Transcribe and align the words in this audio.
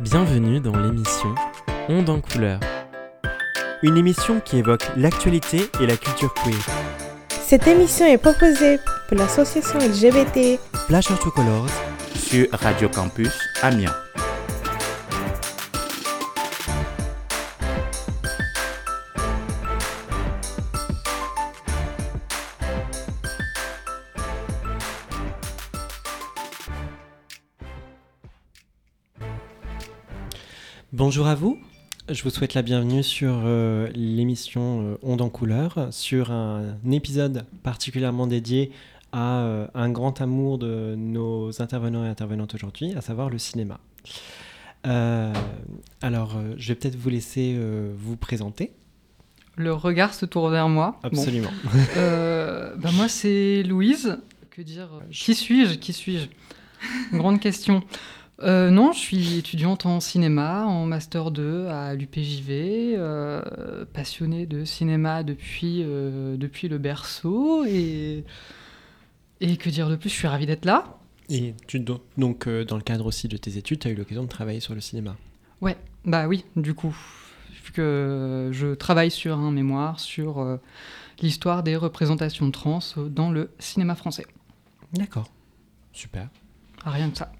Bienvenue 0.00 0.58
dans 0.60 0.76
l'émission 0.76 1.34
Onde 1.88 2.08
en 2.08 2.20
couleur. 2.20 2.58
Une 3.82 3.96
émission 3.96 4.40
qui 4.40 4.58
évoque 4.58 4.84
l'actualité 4.96 5.70
et 5.80 5.86
la 5.86 5.96
culture 5.96 6.32
queer. 6.34 6.54
Cette 7.28 7.66
émission 7.66 8.06
est 8.06 8.18
proposée 8.18 8.78
par 9.08 9.18
l'association 9.18 9.78
LGBT 9.78 10.58
Flash 10.86 11.08
Colors 11.34 11.68
sur 12.16 12.46
Radio 12.52 12.88
Campus 12.88 13.38
Amiens. 13.62 13.94
Bonjour 31.12 31.26
à 31.26 31.34
vous. 31.34 31.58
Je 32.08 32.22
vous 32.22 32.30
souhaite 32.30 32.54
la 32.54 32.62
bienvenue 32.62 33.02
sur 33.02 33.42
euh, 33.44 33.86
l'émission 33.94 34.80
euh, 34.80 34.98
Onde 35.02 35.20
en 35.20 35.28
couleur, 35.28 35.88
sur 35.90 36.30
un 36.30 36.78
épisode 36.90 37.44
particulièrement 37.62 38.26
dédié 38.26 38.72
à 39.12 39.40
euh, 39.40 39.66
un 39.74 39.90
grand 39.90 40.22
amour 40.22 40.56
de 40.56 40.94
nos 40.96 41.60
intervenants 41.60 42.02
et 42.06 42.08
intervenantes 42.08 42.54
aujourd'hui, 42.54 42.94
à 42.94 43.02
savoir 43.02 43.28
le 43.28 43.36
cinéma. 43.36 43.78
alors, 44.84 46.40
je 46.56 46.68
vais 46.68 46.76
peut-être 46.76 46.96
vous 46.96 47.10
laisser 47.10 47.60
vous 47.94 48.16
présenter. 48.16 48.72
Le 49.56 49.74
regard 49.74 50.14
se 50.14 50.24
tourne 50.24 50.50
vers 50.50 50.70
moi. 50.70 50.98
Absolument. 51.02 51.50
Bah, 51.94 52.90
moi, 52.94 53.08
c'est 53.08 53.62
Louise. 53.64 54.18
Que 54.48 54.62
dire? 54.62 54.88
Qui 55.10 55.34
suis-je? 55.34 55.74
Qui 55.74 55.92
suis-je? 55.92 56.28
Grande 57.12 57.38
question. 57.38 57.82
Euh, 58.40 58.70
non, 58.70 58.92
je 58.92 58.98
suis 58.98 59.38
étudiante 59.38 59.86
en 59.86 60.00
cinéma, 60.00 60.64
en 60.64 60.86
Master 60.86 61.30
2 61.30 61.66
à 61.66 61.94
l'UPJV, 61.94 62.94
euh, 62.96 63.84
passionnée 63.92 64.46
de 64.46 64.64
cinéma 64.64 65.22
depuis, 65.22 65.82
euh, 65.82 66.36
depuis 66.36 66.68
le 66.68 66.78
berceau. 66.78 67.64
Et, 67.64 68.24
et 69.40 69.56
que 69.56 69.70
dire 69.70 69.88
de 69.88 69.96
plus, 69.96 70.08
je 70.08 70.14
suis 70.14 70.28
ravie 70.28 70.46
d'être 70.46 70.64
là. 70.64 70.98
Et 71.28 71.54
tu, 71.66 71.78
donc, 71.80 72.48
dans 72.48 72.76
le 72.76 72.82
cadre 72.82 73.06
aussi 73.06 73.28
de 73.28 73.36
tes 73.36 73.56
études, 73.56 73.80
tu 73.80 73.88
as 73.88 73.90
eu 73.90 73.94
l'occasion 73.94 74.22
de 74.22 74.28
travailler 74.28 74.60
sur 74.60 74.74
le 74.74 74.80
cinéma 74.80 75.16
Ouais, 75.60 75.76
bah 76.04 76.26
oui, 76.26 76.44
du 76.56 76.74
coup. 76.74 76.96
Vu 77.64 77.70
que 77.70 78.50
je 78.50 78.74
travaille 78.74 79.12
sur 79.12 79.38
un 79.38 79.52
mémoire 79.52 80.00
sur 80.00 80.58
l'histoire 81.20 81.62
des 81.62 81.76
représentations 81.76 82.50
trans 82.50 82.80
dans 82.96 83.30
le 83.30 83.50
cinéma 83.60 83.94
français. 83.94 84.26
D'accord, 84.92 85.30
super. 85.92 86.28
Ah, 86.84 86.90
rien 86.90 87.08
que 87.08 87.16
ça. 87.16 87.30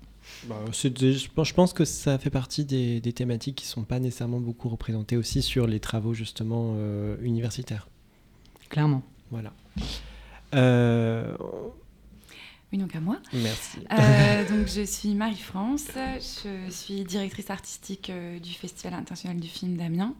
Bah, 0.44 0.56
je 0.72 1.52
pense 1.52 1.72
que 1.72 1.84
ça 1.84 2.18
fait 2.18 2.30
partie 2.30 2.64
des, 2.64 3.12
thématiques 3.12 3.56
qui 3.56 3.66
ne 3.66 3.70
sont 3.70 3.84
pas 3.84 4.00
nécessairement 4.00 4.40
beaucoup 4.40 4.68
représentées 4.68 5.16
aussi 5.16 5.42
sur 5.42 5.66
les 5.66 5.80
travaux 5.80 6.14
justement 6.14 6.74
euh, 6.76 7.16
universitaires. 7.22 7.88
Clairement. 8.68 9.02
Voilà. 9.30 9.52
Euh, 10.54 11.36
oui, 12.72 12.78
donc 12.78 12.94
à 12.96 13.00
moi. 13.00 13.18
Merci. 13.32 13.78
Euh, 13.92 14.48
donc 14.48 14.66
je 14.66 14.82
suis 14.82 15.14
Marie-France, 15.14 15.88
je 15.94 16.70
suis 16.70 17.04
directrice 17.04 17.50
artistique 17.50 18.10
du 18.42 18.52
Festival 18.52 18.94
international 18.94 19.38
du 19.38 19.48
film 19.48 19.76
d'Amiens, 19.76 20.14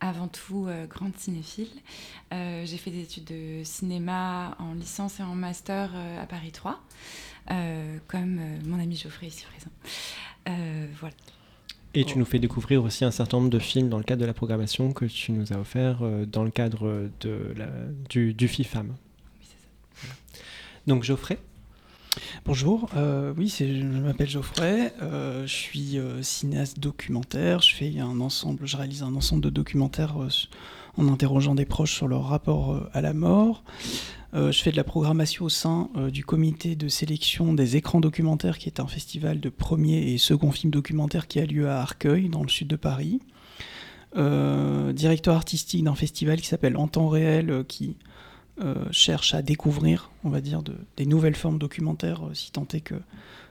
avant 0.00 0.28
tout 0.28 0.66
grande 0.88 1.16
cinéphile. 1.16 1.70
J'ai 2.32 2.76
fait 2.78 2.90
des 2.90 3.02
études 3.02 3.24
de 3.24 3.62
cinéma 3.64 4.56
en 4.58 4.74
licence 4.74 5.20
et 5.20 5.22
en 5.22 5.34
master 5.34 5.92
à 6.20 6.26
Paris 6.26 6.52
3. 6.52 6.80
Euh, 7.50 7.98
comme 8.06 8.38
euh, 8.38 8.58
mon 8.64 8.78
ami 8.78 8.96
Geoffrey 8.96 9.26
ici 9.26 9.44
présent. 9.44 9.70
Euh, 10.48 10.86
voilà. 11.00 11.14
Et 11.94 12.04
tu 12.04 12.18
nous 12.18 12.24
fais 12.24 12.38
découvrir 12.38 12.84
aussi 12.84 13.04
un 13.04 13.10
certain 13.10 13.38
nombre 13.38 13.50
de 13.50 13.58
films 13.58 13.88
dans 13.88 13.98
le 13.98 14.04
cadre 14.04 14.20
de 14.20 14.26
la 14.26 14.34
programmation 14.34 14.92
que 14.92 15.06
tu 15.06 15.32
nous 15.32 15.52
as 15.52 15.56
offert 15.56 16.02
dans 16.30 16.44
le 16.44 16.50
cadre 16.50 17.10
de 17.20 17.52
la, 17.56 17.66
du, 18.08 18.32
du 18.32 18.46
FIFAM. 18.46 18.90
Oui, 18.90 18.94
c'est 19.42 20.06
ça. 20.06 20.42
Donc 20.86 21.02
Geoffrey? 21.02 21.38
Bonjour, 22.44 22.88
oui, 23.36 23.52
je 23.58 23.82
m'appelle 23.82 24.28
Geoffrey, 24.28 24.92
je 25.00 25.46
suis 25.46 25.98
cinéaste 26.22 26.78
documentaire, 26.78 27.60
je 27.60 27.74
fais 27.74 27.98
un 27.98 28.20
ensemble, 28.20 28.68
je 28.68 28.76
réalise 28.76 29.02
un 29.02 29.16
ensemble 29.16 29.42
de 29.42 29.50
documentaires 29.50 30.16
en 30.96 31.08
interrogeant 31.08 31.56
des 31.56 31.66
proches 31.66 31.94
sur 31.94 32.06
leur 32.06 32.24
rapport 32.24 32.88
à 32.92 33.00
la 33.00 33.14
mort. 33.14 33.64
Euh, 34.32 34.52
je 34.52 34.62
fais 34.62 34.70
de 34.70 34.76
la 34.76 34.84
programmation 34.84 35.46
au 35.46 35.48
sein 35.48 35.90
euh, 35.96 36.10
du 36.10 36.24
comité 36.24 36.76
de 36.76 36.88
sélection 36.88 37.52
des 37.52 37.76
écrans 37.76 38.00
documentaires, 38.00 38.58
qui 38.58 38.68
est 38.68 38.78
un 38.78 38.86
festival 38.86 39.40
de 39.40 39.48
premier 39.48 40.12
et 40.12 40.18
second 40.18 40.52
film 40.52 40.70
documentaire 40.70 41.26
qui 41.26 41.40
a 41.40 41.46
lieu 41.46 41.68
à 41.68 41.80
Arcueil, 41.80 42.28
dans 42.28 42.42
le 42.42 42.48
sud 42.48 42.68
de 42.68 42.76
Paris. 42.76 43.20
Euh, 44.16 44.92
directeur 44.92 45.34
artistique 45.34 45.84
d'un 45.84 45.94
festival 45.94 46.40
qui 46.40 46.46
s'appelle 46.46 46.76
En 46.76 46.88
temps 46.88 47.08
réel, 47.08 47.64
qui 47.66 47.96
cherche 48.90 49.32
à 49.32 49.40
découvrir, 49.40 50.10
on 50.22 50.28
va 50.28 50.42
dire, 50.42 50.62
des 50.98 51.06
nouvelles 51.06 51.34
formes 51.34 51.58
documentaires, 51.58 52.20
si 52.34 52.52
tant 52.52 52.66
est 52.74 52.82
que 52.82 52.96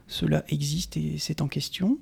cela 0.06 0.44
existe 0.48 0.96
et 0.96 1.16
c'est 1.18 1.42
en 1.42 1.48
question. 1.48 1.98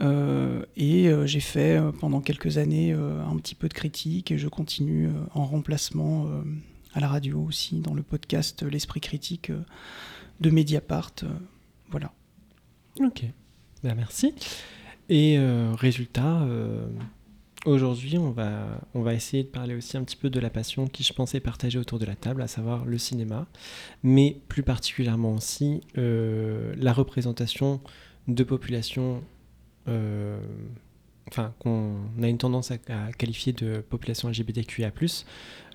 et 0.00 1.10
j'ai 1.24 1.40
fait 1.40 1.82
pendant 1.98 2.20
quelques 2.20 2.58
années 2.58 2.92
un 2.92 3.36
petit 3.38 3.56
peu 3.56 3.68
de 3.68 3.74
critique 3.74 4.30
et 4.30 4.38
je 4.38 4.46
continue 4.46 5.08
en 5.34 5.44
remplacement 5.44 6.28
à 6.94 7.00
la 7.00 7.08
radio 7.08 7.40
aussi, 7.40 7.80
dans 7.80 7.94
le 7.94 8.02
podcast 8.02 8.62
L'Esprit 8.62 9.00
critique 9.00 9.50
euh, 9.50 9.62
de 10.40 10.50
Mediapart. 10.50 11.12
Euh, 11.22 11.28
voilà. 11.90 12.12
Ok, 13.00 13.24
ben, 13.82 13.94
merci. 13.94 14.34
Et 15.08 15.38
euh, 15.38 15.72
résultat, 15.74 16.46
aujourd'hui, 17.64 18.16
on 18.18 18.30
va, 18.30 18.80
on 18.94 19.02
va 19.02 19.14
essayer 19.14 19.42
de 19.42 19.48
parler 19.48 19.74
aussi 19.74 19.96
un 19.96 20.04
petit 20.04 20.16
peu 20.16 20.30
de 20.30 20.38
la 20.38 20.50
passion 20.50 20.86
qui, 20.86 21.02
je 21.02 21.12
pensais, 21.12 21.40
partager 21.40 21.78
autour 21.78 21.98
de 21.98 22.04
la 22.04 22.14
table, 22.14 22.42
à 22.42 22.46
savoir 22.46 22.84
le 22.84 22.98
cinéma, 22.98 23.46
mais 24.02 24.40
plus 24.48 24.62
particulièrement 24.62 25.34
aussi 25.34 25.80
la 25.96 26.92
représentation 26.92 27.80
de 28.28 28.44
populations 28.44 29.22
enfin, 31.30 31.54
qu'on 31.58 31.96
a 32.22 32.28
une 32.28 32.38
tendance 32.38 32.70
à, 32.70 32.78
qualifier 33.16 33.52
de 33.52 33.78
population 33.80 34.28
LGBTQIA+, 34.28 34.92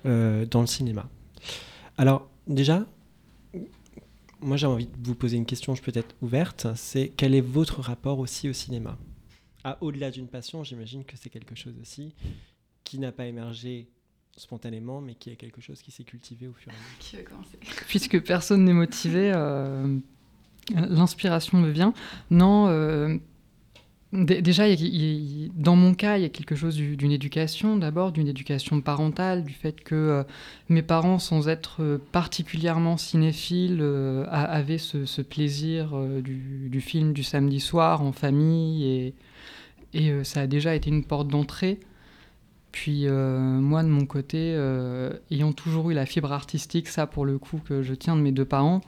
euh, 0.04 0.46
dans 0.46 0.60
le 0.60 0.66
cinéma. 0.66 1.08
Alors, 1.98 2.28
déjà, 2.46 2.86
moi 4.40 4.56
j'ai 4.56 4.66
envie 4.66 4.86
de 4.86 5.06
vous 5.06 5.14
poser 5.14 5.36
une 5.36 5.46
question, 5.46 5.74
je 5.74 5.82
peux 5.82 5.92
être 5.94 6.14
ouverte, 6.22 6.66
c'est 6.76 7.12
quel 7.16 7.34
est 7.34 7.40
votre 7.40 7.80
rapport 7.80 8.18
aussi 8.18 8.48
au 8.48 8.52
cinéma? 8.52 8.98
Ah, 9.64 9.78
Au-delà 9.80 10.10
d'une 10.10 10.28
passion, 10.28 10.62
j'imagine 10.62 11.04
que 11.04 11.16
c'est 11.16 11.30
quelque 11.30 11.54
chose 11.54 11.74
aussi 11.80 12.12
qui 12.84 12.98
n'a 12.98 13.12
pas 13.12 13.26
émergé 13.26 13.88
spontanément, 14.36 15.00
mais 15.00 15.14
qui 15.14 15.30
est 15.30 15.36
quelque 15.36 15.60
chose 15.60 15.82
qui 15.82 15.90
s'est 15.90 16.04
cultivé 16.04 16.46
au 16.46 16.52
fur 16.52 16.70
et 16.70 16.74
à 16.74 16.78
mesure. 16.78 16.98
Qui 17.00 17.16
va 17.16 17.22
commencer? 17.22 17.58
Puisque 17.88 18.22
personne 18.22 18.64
n'est 18.64 18.72
motivé, 18.72 19.32
euh, 19.34 19.98
l'inspiration 20.70 21.58
me 21.58 21.70
vient. 21.70 21.94
Non, 22.30 22.68
euh, 22.68 23.16
Déjà, 24.12 24.66
dans 25.56 25.74
mon 25.74 25.92
cas, 25.92 26.16
il 26.16 26.22
y 26.22 26.24
a 26.24 26.28
quelque 26.28 26.54
chose 26.54 26.76
d'une 26.76 27.10
éducation, 27.10 27.76
d'abord, 27.76 28.12
d'une 28.12 28.28
éducation 28.28 28.80
parentale, 28.80 29.42
du 29.42 29.52
fait 29.52 29.80
que 29.82 29.94
euh, 29.94 30.22
mes 30.68 30.82
parents, 30.82 31.18
sans 31.18 31.48
être 31.48 31.82
euh, 31.82 31.98
particulièrement 32.12 32.98
cinéphiles, 32.98 33.80
euh, 33.80 34.24
avaient 34.30 34.78
ce, 34.78 35.22
plaisir 35.22 35.98
du, 36.22 36.80
film 36.80 37.14
du 37.14 37.24
samedi 37.24 37.58
soir 37.58 38.00
en 38.00 38.12
famille, 38.12 38.84
et, 38.84 39.14
et 39.92 40.24
ça 40.24 40.42
a 40.42 40.46
déjà 40.46 40.76
été 40.76 40.88
une 40.88 41.04
porte 41.04 41.26
d'entrée. 41.26 41.80
Puis 42.70 43.08
moi, 43.08 43.82
de 43.82 43.88
mon 43.88 44.04
côté, 44.04 44.54
ayant 45.30 45.52
toujours 45.52 45.90
eu 45.90 45.94
la 45.94 46.06
fibre 46.06 46.32
artistique, 46.32 46.88
ça 46.88 47.06
pour 47.06 47.24
le 47.24 47.38
coup 47.38 47.60
que 47.64 47.82
je 47.82 47.94
tiens 47.94 48.14
de 48.14 48.20
mes 48.20 48.32
deux 48.32 48.44
parents, 48.44 48.82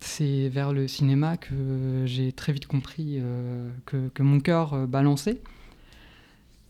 c'est 0.00 0.48
vers 0.48 0.72
le 0.72 0.88
cinéma 0.88 1.36
que 1.36 2.04
j'ai 2.04 2.32
très 2.32 2.52
vite 2.52 2.66
compris 2.66 3.18
euh, 3.20 3.68
que, 3.86 4.22
mon 4.22 4.40
cœur 4.40 4.74
euh, 4.74 4.86
balançait. 4.86 5.40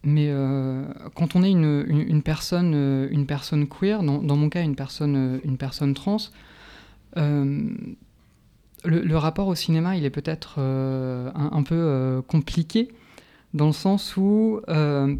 Mais 0.04 0.28
euh, 0.28 0.84
quand 1.14 1.34
on 1.36 1.42
est 1.42 1.50
une, 1.50 2.22
personne, 2.22 3.08
une 3.10 3.26
personne 3.26 3.66
queer, 3.66 4.02
dans, 4.02 4.36
mon 4.36 4.48
cas 4.48 4.62
une 4.62 4.76
personne, 4.76 5.40
une 5.44 5.58
personne 5.58 5.92
trans, 5.92 6.18
le, 7.16 7.96
rapport 9.16 9.48
au 9.48 9.56
cinéma, 9.56 9.96
il 9.96 10.04
est 10.04 10.10
peut-être 10.10 10.60
un, 10.60 11.62
peu 11.64 12.22
compliqué, 12.28 12.92
dans 13.54 13.66
le 13.66 13.72
sens 13.72 14.16
où 14.16 14.60
on, 14.68 15.18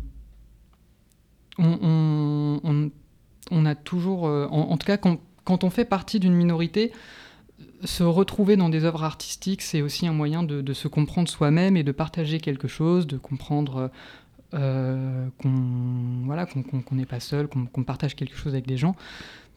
a 3.50 3.74
toujours, 3.74 4.22
en, 4.22 4.76
tout 4.76 4.86
cas 4.86 4.96
quand 4.96 5.64
on 5.64 5.70
fait 5.70 5.84
partie 5.84 6.20
d'une 6.20 6.34
minorité, 6.34 6.92
se 7.84 8.02
retrouver 8.02 8.56
dans 8.56 8.68
des 8.68 8.84
œuvres 8.84 9.04
artistiques, 9.04 9.62
c'est 9.62 9.82
aussi 9.82 10.06
un 10.06 10.12
moyen 10.12 10.42
de, 10.42 10.72
se 10.72 10.88
comprendre 10.88 11.28
soi-même 11.28 11.76
et 11.76 11.82
de 11.82 11.92
partager 11.92 12.40
quelque 12.40 12.68
chose, 12.68 13.06
de 13.06 13.16
comprendre 13.16 13.90
euh, 14.54 15.28
qu'on 15.38 16.24
voilà, 16.24 16.46
qu'on 16.46 16.94
n'est 16.94 17.06
pas 17.06 17.20
seul, 17.20 17.48
qu'on 17.48 17.84
partage 17.84 18.16
quelque 18.16 18.36
chose 18.36 18.54
avec 18.54 18.66
des 18.66 18.76
gens. 18.76 18.94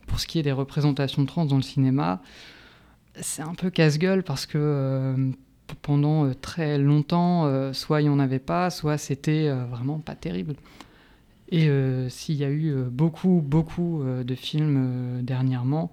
Pour 0.07 0.19
ce 0.19 0.27
qui 0.27 0.39
est 0.39 0.43
des 0.43 0.51
représentations 0.51 1.25
trans 1.25 1.45
dans 1.45 1.55
le 1.55 1.61
cinéma, 1.61 2.21
c'est 3.19 3.41
un 3.41 3.55
peu 3.55 3.69
casse-gueule 3.69 4.23
parce 4.23 4.45
que 4.45 4.57
euh, 4.57 5.31
pendant 5.81 6.33
très 6.33 6.77
longtemps, 6.77 7.73
soit 7.73 8.01
il 8.01 8.05
n'y 8.05 8.09
en 8.09 8.19
avait 8.19 8.39
pas, 8.39 8.69
soit 8.69 8.97
c'était 8.97 9.49
vraiment 9.49 9.99
pas 9.99 10.15
terrible. 10.15 10.55
Et 11.49 11.69
s'il 12.09 12.35
y 12.35 12.43
a 12.43 12.49
eu 12.49 12.73
beaucoup, 12.89 13.41
beaucoup 13.45 14.03
de 14.03 14.35
films 14.35 15.21
dernièrement, 15.21 15.91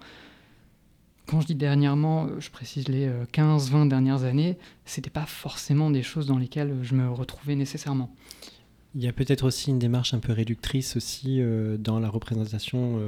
quand 1.28 1.40
je 1.40 1.46
dis 1.46 1.54
dernièrement, 1.54 2.28
je 2.40 2.50
précise 2.50 2.88
les 2.88 3.08
15-20 3.32 3.88
dernières 3.88 4.24
années, 4.24 4.56
c'était 4.84 5.10
pas 5.10 5.26
forcément 5.26 5.90
des 5.90 6.02
choses 6.02 6.26
dans 6.26 6.38
lesquelles 6.38 6.74
je 6.82 6.94
me 6.94 7.10
retrouvais 7.10 7.54
nécessairement. 7.54 8.10
Il 8.94 9.04
y 9.04 9.08
a 9.08 9.12
peut-être 9.12 9.46
aussi 9.46 9.70
une 9.70 9.78
démarche 9.78 10.14
un 10.14 10.18
peu 10.18 10.32
réductrice 10.32 10.96
aussi 10.96 11.40
dans 11.78 12.00
la 12.00 12.08
représentation 12.08 12.98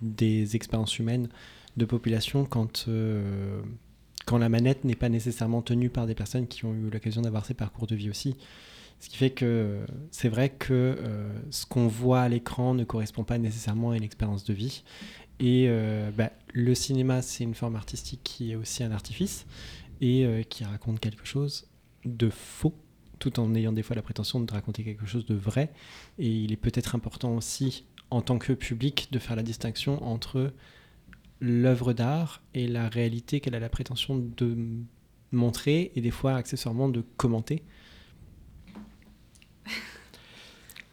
des 0.00 0.56
expériences 0.56 0.98
humaines 0.98 1.28
de 1.76 1.84
population 1.84 2.44
quand, 2.44 2.86
euh, 2.88 3.60
quand 4.24 4.38
la 4.38 4.48
manette 4.48 4.84
n'est 4.84 4.94
pas 4.94 5.08
nécessairement 5.08 5.62
tenue 5.62 5.90
par 5.90 6.06
des 6.06 6.14
personnes 6.14 6.46
qui 6.46 6.64
ont 6.64 6.74
eu 6.74 6.90
l'occasion 6.90 7.22
d'avoir 7.22 7.44
ces 7.44 7.54
parcours 7.54 7.86
de 7.86 7.94
vie 7.94 8.10
aussi. 8.10 8.36
Ce 8.98 9.10
qui 9.10 9.18
fait 9.18 9.30
que 9.30 9.80
c'est 10.10 10.30
vrai 10.30 10.48
que 10.48 10.72
euh, 10.72 11.28
ce 11.50 11.66
qu'on 11.66 11.86
voit 11.86 12.22
à 12.22 12.28
l'écran 12.28 12.72
ne 12.72 12.84
correspond 12.84 13.24
pas 13.24 13.36
nécessairement 13.36 13.90
à 13.90 13.96
une 13.96 14.02
expérience 14.02 14.44
de 14.44 14.54
vie. 14.54 14.84
Et 15.38 15.66
euh, 15.68 16.10
bah, 16.10 16.30
le 16.52 16.74
cinéma, 16.74 17.22
c'est 17.22 17.44
une 17.44 17.54
forme 17.54 17.76
artistique 17.76 18.20
qui 18.24 18.52
est 18.52 18.56
aussi 18.56 18.82
un 18.82 18.92
artifice 18.92 19.46
et 20.00 20.44
qui 20.50 20.62
raconte 20.62 21.00
quelque 21.00 21.24
chose 21.24 21.68
de 22.04 22.28
faux, 22.28 22.74
tout 23.18 23.40
en 23.40 23.54
ayant 23.54 23.72
des 23.72 23.82
fois 23.82 23.96
la 23.96 24.02
prétention 24.02 24.40
de 24.40 24.52
raconter 24.52 24.84
quelque 24.84 25.06
chose 25.06 25.24
de 25.24 25.34
vrai. 25.34 25.72
Et 26.18 26.28
il 26.28 26.52
est 26.52 26.56
peut-être 26.56 26.94
important 26.94 27.34
aussi, 27.34 27.86
en 28.10 28.20
tant 28.20 28.38
que 28.38 28.52
public, 28.52 29.08
de 29.10 29.18
faire 29.18 29.36
la 29.36 29.42
distinction 29.42 30.04
entre 30.04 30.52
l'œuvre 31.40 31.92
d'art 31.92 32.42
et 32.54 32.66
la 32.66 32.88
réalité 32.88 33.40
qu'elle 33.40 33.54
a 33.54 33.60
la 33.60 33.68
prétention 33.68 34.16
de 34.18 34.56
montrer 35.32 35.92
et 35.94 36.00
des 36.00 36.10
fois 36.10 36.34
accessoirement 36.34 36.88
de 36.88 37.02
commenter. 37.16 37.62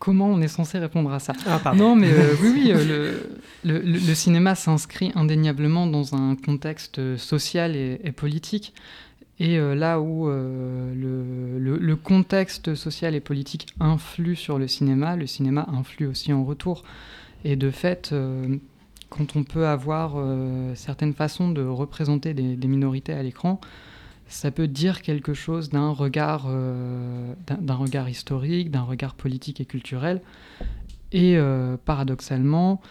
Comment 0.03 0.27
on 0.27 0.41
est 0.41 0.49
censé 0.49 0.79
répondre 0.79 1.13
à 1.13 1.19
ça 1.19 1.31
ah, 1.45 1.73
Non, 1.73 1.95
mais 1.95 2.11
euh, 2.11 2.35
oui, 2.41 2.51
oui, 2.53 2.71
euh, 2.73 3.21
le, 3.63 3.79
le, 3.79 4.15
cinéma 4.15 4.53
s'inscrit 4.53 5.13
indéniablement 5.15 5.87
dans 5.87 6.13
un 6.13 6.35
contexte 6.35 7.15
social 7.15 7.77
et, 7.77 8.11
politique. 8.11 8.73
Et 9.39 9.57
euh, 9.57 9.75
là 9.75 10.01
où 10.01 10.27
le, 10.27 11.77
le, 11.79 11.95
contexte 11.95 12.75
social 12.75 13.15
et 13.15 13.21
politique 13.21 13.67
influe 13.79 14.35
sur 14.35 14.59
le 14.59 14.67
cinéma, 14.67 15.15
le 15.15 15.25
cinéma 15.25 15.69
influe 15.71 16.07
aussi 16.07 16.33
en 16.33 16.43
retour. 16.43 16.83
Et 17.45 17.55
de 17.55 17.71
fait, 17.71 18.13
quand 19.09 19.37
on 19.37 19.45
peut 19.45 19.67
avoir 19.67 20.17
certaines 20.75 21.13
façons 21.13 21.49
de 21.49 21.63
représenter 21.63 22.33
des, 22.33 22.67
minorités 22.67 23.13
à 23.13 23.23
l'écran, 23.23 23.61
ça 24.27 24.51
peut 24.51 24.67
dire 24.67 25.01
quelque 25.01 25.33
chose 25.33 25.69
d'un 25.69 25.89
regard, 25.89 26.45
euh, 26.47 27.33
d'un 27.47 27.75
regard 27.75 28.09
historique, 28.09 28.71
d'un 28.71 28.83
regard 28.83 29.15
politique 29.15 29.61
et 29.61 29.65
culturel. 29.65 30.21
Et 31.11 31.37
euh, 31.37 31.77
paradoxalement, 31.77 32.81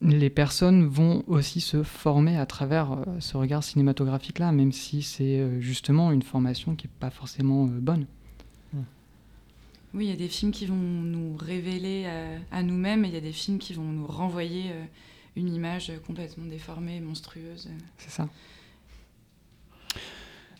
les 0.00 0.30
personnes 0.30 0.86
vont 0.86 1.24
aussi 1.26 1.60
se 1.60 1.82
former 1.82 2.36
à 2.36 2.46
travers 2.46 2.98
ce 3.18 3.36
regard 3.36 3.64
cinématographique-là, 3.64 4.52
même 4.52 4.70
si 4.70 5.02
c'est 5.02 5.60
justement 5.60 6.12
une 6.12 6.22
formation 6.22 6.76
qui 6.76 6.86
n'est 6.86 6.92
pas 7.00 7.10
forcément 7.10 7.64
bonne. 7.64 8.06
Oui, 9.94 10.04
il 10.04 10.10
y 10.10 10.12
a 10.12 10.16
des 10.16 10.28
films 10.28 10.52
qui 10.52 10.66
vont 10.66 10.76
nous 10.76 11.36
révéler 11.36 12.06
à, 12.52 12.62
nous-mêmes 12.62 13.04
et 13.06 13.08
il 13.08 13.14
y 13.14 13.16
a 13.16 13.20
des 13.20 13.32
films 13.32 13.58
qui 13.58 13.72
vont 13.72 13.82
nous 13.82 14.06
renvoyer 14.06 14.70
une 15.34 15.52
image 15.52 15.90
complètement 16.06 16.44
déformée, 16.44 17.00
monstrueuse. 17.00 17.68
C'est 17.96 18.10
ça. 18.10 18.28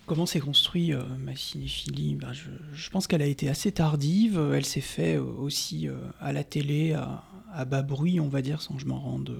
Comment 0.08 0.25
s'est 0.25 0.40
construit 0.40 0.94
euh, 0.94 1.02
ma 1.19 1.37
cinéphilie? 1.37 2.14
Ben, 2.14 2.32
je, 2.32 2.88
pense 2.88 3.06
qu'elle 3.06 3.20
a 3.20 3.26
été 3.26 3.50
assez 3.50 3.72
tardive. 3.72 4.40
Elle 4.55 4.64
s'est 4.64 4.81
faite 4.81 5.19
euh, 5.19 5.22
aussi 5.22 5.87
euh, 5.87 5.99
à 6.19 6.32
la 6.32 6.44
télé, 6.44 6.94
à, 6.94 7.64
bas 7.66 7.82
bruit, 7.82 8.19
on 8.19 8.28
va 8.28 8.40
dire, 8.40 8.62
sans 8.62 8.75
que 8.75 8.81
je 8.81 8.87
m'en 8.87 8.99
rende 8.99 9.38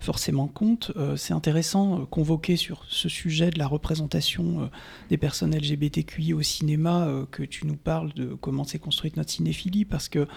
forcément 0.00 0.48
compte. 0.48 0.92
C'est 1.16 1.34
intéressant, 1.34 2.06
convoquer 2.06 2.56
sur 2.56 2.84
ce 2.88 3.08
sujet 3.08 3.50
de 3.50 3.58
la 3.58 3.66
représentation 3.66 4.70
des 5.08 5.16
personnes 5.16 5.56
LGBTQI 5.56 6.34
au 6.34 6.42
cinéma, 6.42 7.08
que 7.30 7.42
tu 7.42 7.66
nous 7.66 7.76
parles 7.76 8.12
de 8.12 8.34
comment 8.34 8.64
s'est 8.64 8.78
construite 8.78 9.16
notre 9.16 9.30
cinéphilie, 9.30 9.84
parce 9.84 10.08
que 10.08 10.28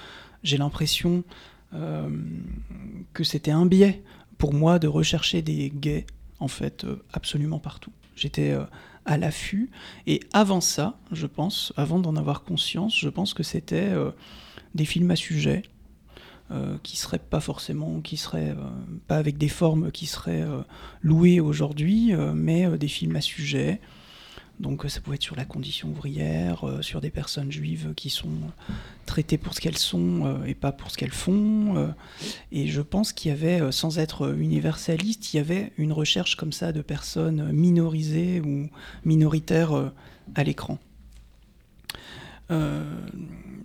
j'ai 0.42 0.58
l'impression 0.58 1.24
que 1.72 3.24
c'était 3.24 3.52
un 3.52 3.66
biais 3.66 4.04
pour 4.42 4.54
moi 4.56 4.80
de 4.80 4.88
rechercher 4.88 5.44
des 5.44 5.70
gays, 5.70 6.08
en 6.40 6.48
fait, 6.48 6.84
euh, 6.84 7.04
absolument 7.14 7.60
partout. 7.60 7.92
J'étais 8.16 8.50
euh, 8.50 8.66
à 9.06 9.18
l'affût. 9.18 9.70
Et 10.08 10.20
avant 10.34 10.62
ça, 10.62 11.00
je 11.12 11.28
pense, 11.28 11.74
avant 11.78 12.00
d'en 12.00 12.16
avoir 12.16 12.44
conscience, 12.44 12.98
je 12.98 13.10
pense 13.10 13.34
que 13.34 13.44
c'était 13.44 13.90
euh, 13.90 14.12
des 14.76 14.86
films 14.86 15.12
à 15.12 15.16
sujet. 15.16 15.64
qui 16.84 16.98
seraient 16.98 17.18
pas 17.18 17.40
forcément, 17.40 18.02
qui 18.02 18.18
seraient 18.18 18.58
pas 19.08 19.16
avec 19.16 19.38
des 19.38 19.48
formes 19.48 19.90
qui 19.90 20.06
seraient 20.06 20.46
louées 21.02 21.40
aujourd'hui, 21.40 22.14
mais 22.36 22.78
des 22.78 22.90
films 22.90 23.16
à 23.16 23.22
sujet, 23.22 23.80
donc 24.62 24.86
ça 24.88 25.02
pouvait 25.02 25.16
être 25.16 25.24
sur 25.24 25.36
la 25.36 25.44
condition 25.44 25.90
ouvrière, 25.90 26.68
euh, 26.68 26.82
sur 26.82 27.02
des 27.02 27.10
personnes 27.10 27.52
juives 27.52 27.94
qui 27.96 28.10
sont 28.10 28.30
traitées 29.06 29.40
pour 29.40 29.56
ce 29.56 29.60
qu'elles 29.60 29.78
sont 29.78 30.26
euh, 30.26 30.46
et 30.46 30.54
pas 30.54 30.72
pour 30.72 30.92
ce 30.92 30.98
qu'elles 30.98 31.12
font. 31.12 31.76
Euh. 31.78 31.88
et 32.52 32.68
je 32.68 32.82
pense 32.82 33.12
qu'il 33.12 33.30
y 33.30 33.34
avait, 33.34 33.72
sans 33.72 33.98
être 33.98 34.36
universaliste, 34.38 35.34
il 35.34 35.38
y 35.38 35.40
avait 35.40 35.74
une 35.78 35.92
recherche 35.92 36.36
comme 36.36 36.52
ça 36.52 36.72
de 36.72 36.82
personnes 36.82 37.52
minorisées 37.52 38.40
ou 38.42 38.70
minoritaires 39.04 39.92
à 40.36 40.44
l'écran. 40.44 40.78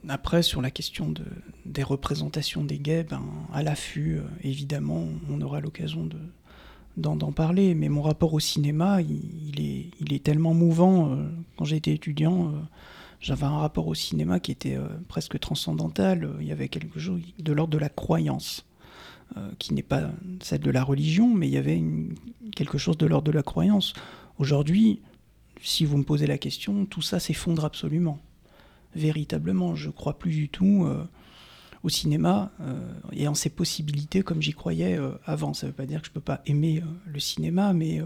après, 0.09 0.43
sur 0.43 0.63
la 0.63 0.71
question 0.71 1.11
de, 1.11 1.25
des 1.65 1.83
représentations 1.83 2.65
des 2.65 2.79
gays, 2.79 3.03
ben, 3.03 3.23
à 3.53 3.63
l'affût, 3.63 4.21
évidemment, 4.43 5.05
on 5.29 5.41
aura 5.41 5.61
l'occasion 5.61 6.07
de, 6.07 6.19
d'en 6.97 7.33
parler, 7.33 7.75
mais 7.75 7.89
mon 7.89 8.03
rapport 8.03 8.33
au 8.33 8.41
cinéma, 8.41 9.01
il, 9.03 9.61
est, 10.13 10.25
tellement 10.25 10.55
mouvant. 10.55 11.11
Euh, 11.11 11.29
quand 11.57 11.65
j'étais 11.65 11.93
étudiant, 11.93 12.49
euh, 12.49 12.51
j'avais 13.21 13.45
un 13.45 13.59
rapport 13.59 13.87
au 13.87 13.95
cinéma 13.95 14.41
qui 14.41 14.51
était 14.51 14.77
euh, 14.77 14.89
presque 15.09 15.39
transcendantal. 15.39 16.31
Il 16.41 16.47
y 16.47 16.53
avait 16.53 16.69
quelque 16.69 16.99
chose 16.99 17.21
de 17.39 17.53
l'ordre 17.53 17.73
de 17.73 17.79
la 17.79 17.89
croyance, 17.89 18.65
qui 19.59 19.75
n'est 19.75 19.83
pas 19.83 20.11
celle 20.41 20.61
de 20.61 20.71
la 20.71 20.85
religion, 20.85 21.35
mais 21.35 21.49
il 21.49 21.53
y 21.53 21.57
avait 21.57 21.83
quelque 22.55 22.79
chose 22.79 22.97
de 22.97 23.07
l'ordre 23.07 23.27
de 23.27 23.33
la 23.33 23.43
croyance. 23.43 23.93
Aujourd'hui, 24.39 25.01
si 25.61 25.85
vous 25.85 25.99
me 25.99 26.05
posez 26.05 26.29
la 26.29 26.39
question, 26.39 26.87
tout 26.87 27.03
ça 27.03 27.19
s'effondre 27.19 27.65
absolument. 27.65 28.21
Véritablement, 28.95 29.75
je 29.75 29.91
crois 29.91 30.17
plus 30.17 30.31
du 30.31 30.49
tout 30.49 30.87
au 31.83 31.89
cinéma 31.89 32.51
euh, 32.61 32.81
et 33.13 33.29
en 33.29 33.35
ses 33.35 33.51
possibilités 33.51 34.23
comme 34.23 34.43
j'y 34.43 34.53
croyais 34.53 34.99
euh, 34.99 35.13
avant. 35.25 35.55
Ça 35.55 35.67
ne 35.67 35.71
veut 35.71 35.77
pas 35.77 35.87
dire 35.87 36.01
que 36.01 36.07
je 36.07 36.11
ne 36.11 36.15
peux 36.15 36.21
pas 36.21 36.43
aimer 36.47 36.79
euh, 36.79 36.87
le 37.07 37.21
cinéma, 37.21 37.73
mais 37.73 38.01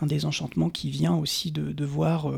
un 0.00 0.06
désenchantement 0.06 0.70
qui 0.70 0.90
vient 0.90 1.14
aussi 1.14 1.52
de, 1.52 1.84
voir 1.84 2.32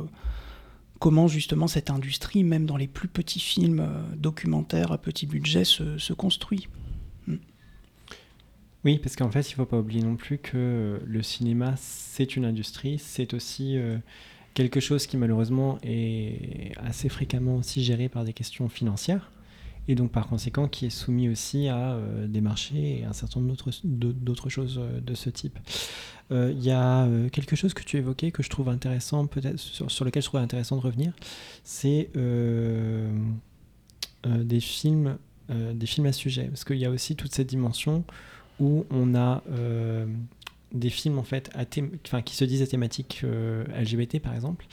comment 0.98 1.26
justement 1.26 1.68
cette 1.68 1.90
industrie, 1.90 2.44
même 2.44 2.66
dans 2.66 2.76
les 2.76 2.86
plus 2.86 3.08
petits 3.08 3.40
films 3.40 3.88
documentaires 4.16 4.92
à 4.92 4.98
petit 4.98 5.26
budget, 5.26 5.64
se, 5.64 6.12
construit. 6.12 6.68
Hmm. 7.26 7.36
Oui, 8.84 8.98
parce 8.98 9.16
qu'en 9.16 9.30
fait, 9.30 9.48
il 9.48 9.52
ne 9.52 9.56
faut 9.56 9.66
pas 9.66 9.78
oublier 9.78 10.02
non 10.02 10.16
plus 10.16 10.38
que 10.38 11.00
le 11.04 11.22
cinéma, 11.22 11.74
c'est 11.78 12.36
une 12.36 12.44
industrie, 12.44 12.98
c'est 12.98 13.32
aussi 13.32 13.78
quelque 14.52 14.80
chose 14.80 15.06
qui 15.06 15.16
malheureusement 15.16 15.78
est 15.82 16.72
assez 16.76 17.08
fréquemment 17.08 17.56
aussi 17.56 17.82
géré 17.82 18.10
par 18.10 18.24
des 18.24 18.34
questions 18.34 18.68
financières 18.68 19.30
et 19.88 19.94
donc 19.94 20.10
par 20.10 20.26
conséquent 20.26 20.68
qui 20.68 20.86
est 20.86 20.90
soumis 20.90 21.28
aussi 21.28 21.68
à 21.68 21.92
euh, 21.92 22.26
des 22.26 22.40
marchés 22.40 23.00
et 23.00 23.04
un 23.04 23.12
certain 23.12 23.40
nombre 23.40 23.54
d'autres 23.84 24.48
choses 24.48 24.78
euh, 24.78 25.00
de 25.00 25.14
ce 25.14 25.30
type. 25.30 25.58
Euh, 26.32 26.52
il 26.52 26.62
y 26.62 26.72
a 26.72 27.08
quelque 27.30 27.54
chose 27.54 27.72
que 27.72 27.84
tu 27.84 27.96
évoquais 27.96 28.32
que 28.32 28.42
je 28.42 28.50
trouve 28.50 28.68
intéressant, 28.68 29.26
peut-être 29.26 29.58
sur, 29.58 30.04
lequel 30.04 30.22
je 30.22 30.26
trouve 30.28 30.40
intéressant 30.40 30.76
de 30.76 30.80
revenir, 30.80 31.12
c'est 31.62 32.10
des 34.24 34.60
films, 34.60 35.18
des 35.48 35.86
films 35.86 36.06
à 36.06 36.12
sujet, 36.12 36.48
parce 36.48 36.64
qu'il 36.64 36.78
y 36.78 36.84
a 36.84 36.90
aussi 36.90 37.14
toute 37.14 37.32
cette 37.32 37.46
dimension 37.46 38.02
où 38.58 38.86
on 38.90 39.14
a 39.14 39.44
des 40.72 40.90
films 40.90 41.20
en 41.20 41.22
fait 41.22 41.48
qui 42.24 42.34
se 42.34 42.44
disent 42.44 42.62
à 42.62 42.66
thématique 42.66 43.22
LGBT 43.22 44.18
par 44.18 44.34
exemple, 44.34 44.66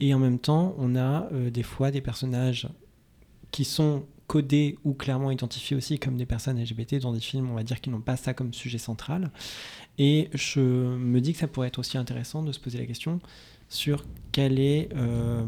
et 0.00 0.12
en 0.14 0.18
même 0.18 0.40
temps 0.40 0.74
on 0.78 0.96
a 0.96 1.28
des 1.30 1.62
fois 1.62 1.92
des 1.92 2.00
personnages 2.00 2.66
qui 3.52 3.64
sont 3.64 4.02
codés 4.28 4.78
ou 4.84 4.92
clairement 4.92 5.32
identifiés 5.32 5.76
aussi 5.76 5.98
comme 5.98 6.16
des 6.16 6.26
personnes 6.26 6.62
LGBT 6.62 7.00
dans 7.00 7.12
des 7.12 7.20
films, 7.20 7.50
on 7.50 7.54
va 7.54 7.64
dire, 7.64 7.80
qui 7.80 7.90
n'ont 7.90 8.02
pas 8.02 8.16
ça 8.16 8.34
comme 8.34 8.54
sujet 8.54 8.78
central. 8.78 9.32
Et 9.96 10.28
je 10.34 10.60
me 10.60 11.20
dis 11.20 11.32
que 11.32 11.38
ça 11.38 11.48
pourrait 11.48 11.68
être 11.68 11.80
aussi 11.80 11.98
intéressant 11.98 12.42
de 12.42 12.52
se 12.52 12.60
poser 12.60 12.78
la 12.78 12.86
question 12.86 13.20
sur 13.68 14.04
quel 14.30 14.60
est... 14.60 14.90
Euh, 14.94 15.44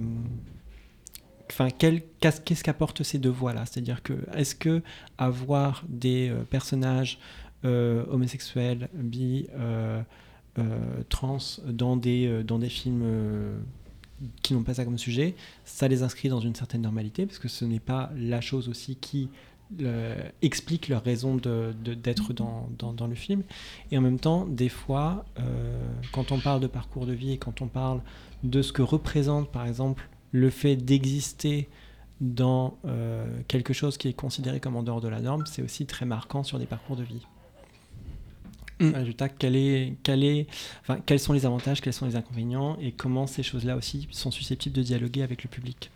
qu'est-ce 1.79 2.65
qu'apportent 2.65 3.03
ces 3.03 3.19
deux 3.19 3.31
voix-là? 3.31 3.67
C'est-à-dire 3.67 4.03
que, 4.03 4.15
est-ce 4.35 4.55
que 4.55 4.83
avoir 5.19 5.85
des 5.89 6.31
euh, 6.31 6.43
personnages 6.45 7.19
euh, 7.65 8.05
homosexuels, 8.11 8.89
bi, 8.95 9.47
trans 11.11 11.39
dans 11.67 11.97
des, 11.97 12.43
dans 12.45 12.59
des 12.59 12.69
films 12.69 13.05
qui 14.43 14.55
n'ont 14.55 14.63
pas 14.63 14.75
ça 14.75 14.85
comme 14.85 14.99
sujet, 14.99 15.35
ça 15.65 15.89
les 15.89 16.03
inscrit 16.03 16.29
dans 16.29 16.41
une 16.41 16.55
certaine 16.55 16.83
normalité, 16.83 17.27
parce 17.27 17.39
que 17.39 17.49
ce 17.49 17.65
n'est 17.65 17.81
pas 17.81 18.11
la 18.17 18.41
chose 18.41 18.69
aussi 18.69 18.97
qui 18.97 19.29
euh, 19.83 20.17
explique 20.43 20.89
leur 20.89 21.05
raison 21.05 21.37
d'être 21.37 21.83
de, 21.83 21.95
d'être 21.95 22.33
dans, 22.33 22.69
dans, 22.77 23.07
le 23.07 23.15
film. 23.15 23.45
Et 23.93 23.99
en 23.99 24.01
même 24.01 24.19
temps, 24.19 24.45
des 24.45 24.69
fois, 24.69 25.25
euh, 25.39 25.81
quand 26.13 26.33
on 26.33 26.41
parle 26.41 26.61
de 26.61 26.67
parcours 26.67 27.07
de 27.07 27.13
vie 27.13 27.33
et 27.33 27.39
quand 27.39 27.63
on 27.63 27.69
parle 27.69 28.01
de 28.43 28.63
ce 28.63 28.73
que 28.73 28.83
représente, 28.83 29.49
par 29.51 29.67
exemple, 29.67 30.09
le 30.33 30.51
fait 30.51 30.75
d'exister 30.75 31.69
dans 32.21 32.79
euh, 32.85 33.25
quelque 33.47 33.73
chose 33.73 33.97
qui 33.97 34.09
est 34.09 34.13
considéré 34.13 34.59
comme 34.59 34.75
en 34.75 34.83
dehors 34.83 35.01
de 35.01 35.09
la 35.09 35.21
norme, 35.21 35.45
c'est 35.47 35.63
aussi 35.63 35.87
très 35.87 36.05
marquant 36.05 36.43
sur 36.43 36.59
des 36.59 36.67
parcours 36.67 36.97
de 36.97 37.05
vie. 37.05 37.25
Mm. 38.81 38.91
Résultat, 38.95 39.29
quel 39.29 39.57
est, 39.57 39.95
quel 40.03 40.25
est, 40.25 40.47
enfin, 40.83 40.99
quels 41.05 41.21
sont 41.21 41.33
les 41.33 41.47
avantages, 41.47 41.81
quels 41.81 41.93
sont 41.93 42.07
les 42.07 42.17
inconvénients 42.17 42.77
et 42.81 42.93
comment 42.93 43.27
ces 43.27 43.43
choses-là 43.43 43.77
aussi 43.77 44.09
sont 44.11 44.31
susceptibles 44.31 44.75
de 44.75 44.83
dialoguer 44.83 45.23
avec 45.23 45.45
le 45.45 45.51
public? 45.51 45.91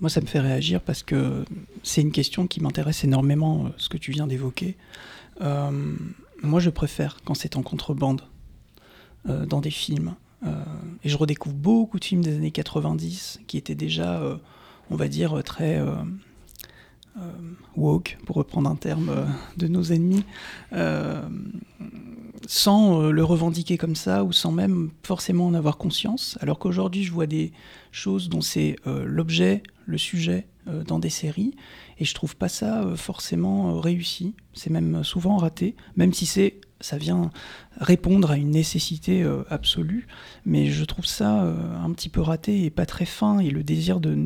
Moi, 0.00 0.10
ça 0.10 0.20
me 0.20 0.26
fait 0.26 0.40
réagir 0.40 0.80
parce 0.80 1.02
que 1.02 1.44
c'est 1.82 2.00
une 2.00 2.12
question 2.12 2.46
qui 2.46 2.60
m'intéresse 2.60 3.04
énormément, 3.04 3.66
euh, 3.66 3.68
ce 3.76 3.88
que 3.88 3.98
tu 3.98 4.10
viens 4.10 4.26
d'évoquer. 4.26 4.76
Euh, 5.42 5.94
moi, 6.42 6.58
je 6.58 6.70
préfère 6.70 7.18
quand 7.24 7.34
c'est 7.34 7.56
en 7.56 7.62
contrebande 7.62 8.22
euh, 9.28 9.46
dans 9.46 9.60
des 9.60 9.70
films. 9.70 10.14
Euh, 10.46 10.64
et 11.04 11.08
je 11.08 11.16
redécouvre 11.16 11.54
beaucoup 11.54 11.98
de 11.98 12.04
films 12.04 12.22
des 12.22 12.34
années 12.34 12.50
90 12.50 13.40
qui 13.46 13.58
étaient 13.58 13.74
déjà, 13.74 14.20
euh, 14.20 14.36
on 14.90 14.96
va 14.96 15.08
dire, 15.08 15.42
très 15.44 15.78
euh, 15.78 15.94
woke, 17.76 18.18
pour 18.24 18.36
reprendre 18.36 18.70
un 18.70 18.76
terme 18.76 19.26
de 19.56 19.68
nos 19.68 19.82
ennemis, 19.82 20.24
sans 22.46 23.10
le 23.10 23.24
revendiquer 23.24 23.76
comme 23.76 23.96
ça 23.96 24.24
ou 24.24 24.32
sans 24.32 24.52
même 24.52 24.90
forcément 25.02 25.46
en 25.46 25.54
avoir 25.54 25.76
conscience. 25.76 26.38
Alors 26.40 26.58
qu'aujourd'hui, 26.58 27.04
je 27.04 27.12
vois 27.12 27.26
des 27.26 27.52
choses 27.92 28.28
dont 28.28 28.40
c'est 28.40 28.76
l'objet, 28.86 29.62
le 29.86 29.98
sujet 29.98 30.46
dans 30.86 30.98
des 30.98 31.10
séries, 31.10 31.54
et 31.98 32.04
je 32.04 32.14
trouve 32.14 32.36
pas 32.36 32.48
ça 32.48 32.86
forcément 32.96 33.80
réussi. 33.80 34.34
C'est 34.54 34.70
même 34.70 35.04
souvent 35.04 35.36
raté, 35.36 35.74
même 35.96 36.12
si 36.12 36.26
c'est 36.26 36.60
ça 36.80 36.96
vient 36.96 37.30
répondre 37.78 38.30
à 38.30 38.36
une 38.36 38.50
nécessité 38.50 39.22
euh, 39.22 39.42
absolue, 39.48 40.06
mais 40.44 40.66
je 40.66 40.84
trouve 40.84 41.06
ça 41.06 41.44
euh, 41.44 41.76
un 41.84 41.92
petit 41.92 42.08
peu 42.08 42.20
raté 42.20 42.64
et 42.64 42.70
pas 42.70 42.86
très 42.86 43.04
fin, 43.04 43.38
et 43.38 43.50
le 43.50 43.62
désir 43.62 44.00
de... 44.00 44.16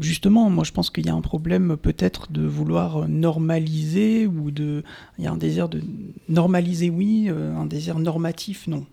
Justement, 0.00 0.50
moi 0.50 0.64
je 0.64 0.72
pense 0.72 0.90
qu'il 0.90 1.06
y 1.06 1.08
a 1.08 1.14
un 1.14 1.20
problème 1.20 1.76
peut-être 1.76 2.32
de 2.32 2.42
vouloir 2.42 3.08
normaliser, 3.08 4.26
ou 4.26 4.50
de... 4.50 4.82
Il 5.18 5.24
y 5.24 5.26
a 5.26 5.32
un 5.32 5.36
désir 5.36 5.68
de 5.68 5.80
normaliser, 6.28 6.90
oui, 6.90 7.26
euh, 7.28 7.54
un 7.56 7.66
désir 7.66 7.98
normatif, 7.98 8.66
non. 8.66 8.84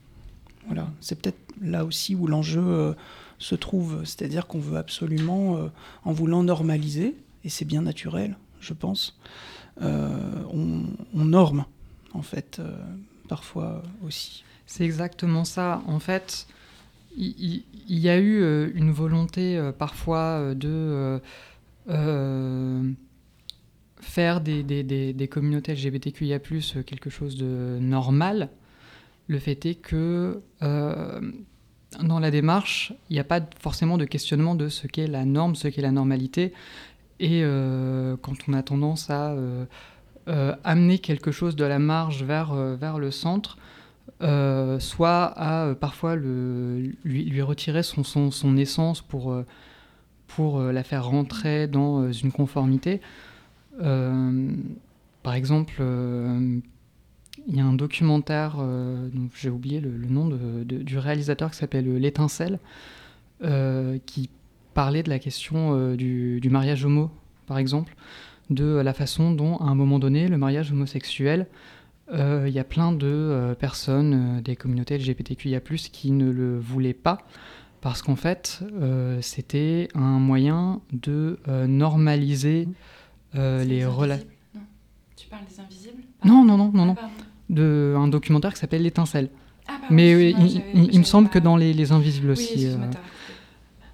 Voilà, 0.68 0.90
c'est 1.02 1.20
peut-être 1.20 1.40
là 1.62 1.84
aussi 1.84 2.16
où 2.16 2.28
l'enjeu 2.28 2.64
euh, 2.64 2.94
se 3.38 3.56
trouve, 3.56 4.00
c'est-à-dire 4.06 4.48
qu'on 4.48 4.60
veut 4.60 4.78
absolument, 4.78 5.58
euh, 5.58 5.68
en 6.06 6.14
voulant 6.14 6.44
normaliser, 6.44 7.16
et 7.44 7.50
c'est 7.50 7.66
bien 7.66 7.82
naturel, 7.82 8.38
je 8.60 8.74
pense, 8.74 9.20
euh, 9.82 10.44
on, 10.52 11.26
norme 11.26 11.66
en 12.14 12.22
fait, 12.22 12.60
euh, 12.60 12.78
parfois 13.28 13.84
aussi. 14.06 14.44
C'est 14.66 14.86
exactement 14.86 15.46
ça. 15.46 15.82
En 15.88 16.00
fait, 16.00 16.48
il, 17.16 17.64
y 17.88 18.10
a 18.10 18.18
eu 18.18 18.42
euh, 18.42 18.70
une 18.74 18.92
volonté 18.92 19.58
euh, 19.58 19.72
parfois 19.72 20.40
euh, 20.40 20.54
de 20.54 21.22
faire 24.02 24.42
des, 24.42 25.30
communautés 25.30 25.74
LGBTQIA+, 25.74 26.40
quelque 26.40 27.10
chose 27.10 27.38
de 27.38 27.78
normal. 27.80 28.50
Le 29.28 29.40
fait 29.40 29.66
est 29.66 29.76
que 29.76 30.42
dans 30.62 32.20
la 32.20 32.32
démarche, 32.32 32.94
il 33.10 33.14
n'y 33.14 33.20
a 33.20 33.24
pas 33.24 33.40
forcément 33.60 33.98
de 33.98 34.06
questionnement 34.06 34.56
de 34.56 34.68
ce 34.68 34.88
qu'est 34.88 35.08
la 35.08 35.26
norme, 35.26 35.56
ce 35.56 35.68
qu'est 35.68 35.82
la 35.82 35.92
normalité. 35.92 36.54
Et 37.20 37.44
quand 38.22 38.36
on 38.48 38.54
a 38.54 38.64
tendance 38.64 39.10
à 39.10 39.36
amener 40.64 41.00
quelque 41.00 41.32
chose 41.32 41.56
de 41.56 41.66
la 41.66 41.80
marge 41.80 42.24
vers, 42.24 42.54
vers 42.54 43.00
le 43.00 43.12
centre, 43.12 43.58
euh, 44.22 44.80
soit 44.80 45.26
à 45.26 45.66
euh, 45.66 45.76
parfois 45.76 46.16
lui, 46.16 47.42
retirer 47.42 47.84
son, 47.84 48.58
essence 48.58 49.02
pour, 49.02 49.32
euh, 49.32 49.46
pour 50.28 50.62
la 50.62 50.84
faire 50.84 51.06
rentrer 51.06 51.68
dans 51.68 52.12
une 52.12 52.32
conformité. 52.32 53.02
par 53.80 55.34
exemple, 55.34 55.82
il 57.48 57.56
y 57.56 57.60
a 57.60 57.66
un 57.66 57.74
documentaire, 57.74 58.58
j'ai 59.36 59.50
oublié 59.50 59.80
le, 59.80 59.90
nom 60.08 60.30
du 60.66 60.98
réalisateur 60.98 61.52
qui 61.52 61.58
s'appelle 61.58 61.98
L'étincelle, 61.98 62.60
qui 64.06 64.30
parlait 64.74 65.04
de 65.04 65.10
la 65.10 65.20
question 65.20 65.96
du, 65.96 66.40
du 66.40 66.50
mariage 66.50 66.86
homo, 66.86 67.12
par 67.46 67.58
exemple 67.58 67.96
de 68.50 68.76
la 68.76 68.94
façon 68.94 69.32
dont, 69.32 69.58
à 69.58 69.66
un 69.66 69.76
moment 69.76 70.00
donné, 70.00 70.28
le 70.28 70.38
mariage 70.38 70.72
homosexuel, 70.72 71.48
il 72.12 72.20
euh, 72.20 72.50
y 72.50 72.60
a 72.60 72.64
plein 72.64 72.92
de 72.92 73.08
euh, 73.08 73.56
personnes 73.56 74.38
euh, 74.38 74.42
des 74.42 74.56
communautés 74.56 74.98
LGBTQIA+, 74.98 75.62
qui 75.62 76.12
ne 76.12 76.30
le 76.30 76.60
voulaient 76.60 76.94
pas, 76.94 77.20
parce 77.82 78.02
qu'en 78.02 78.16
fait, 78.16 78.60
euh, 78.74 79.20
c'était 79.22 79.88
un 79.96 80.20
moyen 80.20 80.82
de 80.92 81.40
euh, 81.48 81.68
normaliser 81.68 82.68
les 83.36 83.84
relations. 83.84 84.28
Tu 85.16 85.28
parles 85.28 85.42
des 85.50 85.60
invisibles 85.60 86.04
Non, 86.24 86.46
non, 86.46 86.56
non, 86.56 86.72
non, 86.72 86.86
non. 86.86 86.96
Ah, 87.02 87.10
de, 87.50 87.96
un 87.98 88.08
documentaire 88.08 88.54
qui 88.54 88.60
s'appelle 88.60 88.84
L'étincelle. 88.84 89.30
Ah, 89.68 89.80
Mais 89.90 90.30
il, 90.32 90.62
il, 90.76 90.94
il 90.94 91.00
me 91.00 91.04
semble 91.04 91.30
que 91.30 91.40
dans 91.40 91.58
les, 91.58 91.74
les 91.74 91.92
invisibles 91.92 92.30
aussi. 92.30 92.68
Oui, 92.68 92.78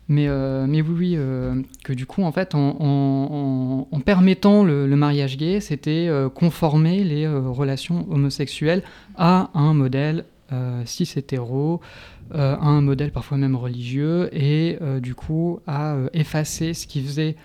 mais, 0.10 0.28
euh, 0.28 0.66
mais 0.68 0.82
oui, 0.82 0.96
oui 0.98 1.14
euh, 1.16 1.62
que 1.84 1.94
du 1.94 2.08
coup, 2.08 2.24
en 2.24 2.32
fait, 2.32 2.56
en, 2.56 3.88
permettant 4.04 4.64
le, 4.64 4.88
mariage 4.96 5.38
gay, 5.38 5.60
c'était 5.62 6.08
euh, 6.10 6.30
conformer 6.30 7.04
les 7.04 7.28
relations 7.28 8.08
homosexuelles 8.10 8.82
à 9.16 9.52
un 9.54 9.76
modèle 9.76 10.26
cis 10.84 11.08
hétéro, 11.16 11.80
euh, 12.34 12.56
à 12.56 12.66
un 12.66 12.82
modèle 12.82 13.12
parfois 13.12 13.38
même 13.38 13.56
religieux, 13.56 14.30
et 14.34 14.80
du 15.00 15.14
coup 15.14 15.60
à 15.68 15.96
effacer 16.14 16.74
ce 16.74 16.88
qui 16.88 17.04
faisait 17.04 17.36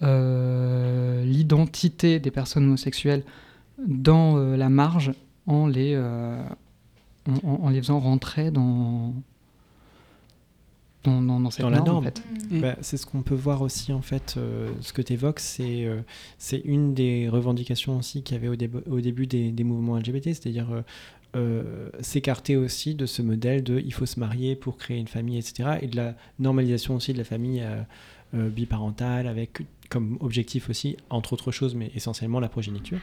l'identité 0.00 2.20
des 2.20 2.30
personnes 2.30 2.64
homosexuelles 2.64 3.22
dans 3.86 4.38
la 4.38 4.70
marge 4.70 5.12
en 5.46 5.66
les, 5.66 5.94
en, 7.42 7.68
les 7.68 7.80
faisant 7.80 8.00
rentrer 8.00 8.50
dans 8.50 9.12
dans, 11.04 11.22
dans, 11.22 11.40
dans, 11.40 11.50
cette 11.50 11.62
dans 11.62 11.70
norme, 11.70 11.84
la 11.84 11.92
norme. 11.92 12.06
En 12.06 12.10
fait. 12.10 12.22
mmh. 12.50 12.60
bah, 12.60 12.76
c'est 12.80 12.96
ce 12.96 13.06
qu'on 13.06 13.22
peut 13.22 13.34
voir 13.34 13.62
aussi 13.62 13.92
en 13.92 14.02
fait. 14.02 14.34
Euh, 14.36 14.68
ce 14.80 14.92
que 14.92 15.02
tu 15.02 15.12
évoques, 15.12 15.40
c'est 15.40 15.84
euh, 15.84 16.00
c'est 16.38 16.58
une 16.64 16.94
des 16.94 17.28
revendications 17.28 17.96
aussi 17.96 18.22
qu'il 18.22 18.36
y 18.36 18.38
avait 18.38 18.48
au, 18.48 18.56
dé 18.56 18.70
au 18.90 19.00
début 19.00 19.26
des, 19.26 19.50
des, 19.52 19.64
mouvements 19.64 19.96
LGBT, 19.96 20.24
c'est-à-dire 20.24 20.70
euh, 20.72 20.82
euh, 21.36 21.90
s'écarter 22.00 22.56
aussi 22.56 22.94
de 22.94 23.06
ce 23.06 23.22
modèle 23.22 23.62
de 23.62 23.78
il 23.78 23.92
faut 23.92 24.06
se 24.06 24.18
marier 24.18 24.56
pour 24.56 24.76
créer 24.76 24.98
une 24.98 25.08
famille, 25.08 25.38
etc. 25.38 25.78
Et 25.82 25.86
de 25.86 25.96
la 25.96 26.16
normalisation 26.38 26.96
aussi 26.96 27.12
de 27.12 27.18
la 27.18 27.24
famille 27.24 27.62
euh, 28.34 28.48
biparentale 28.48 29.26
avec 29.26 29.62
comme 29.88 30.18
objectif 30.20 30.68
aussi, 30.68 30.98
entre 31.08 31.32
autres 31.32 31.50
choses, 31.50 31.74
mais 31.74 31.90
essentiellement 31.94 32.40
la 32.40 32.50
progéniture, 32.50 32.98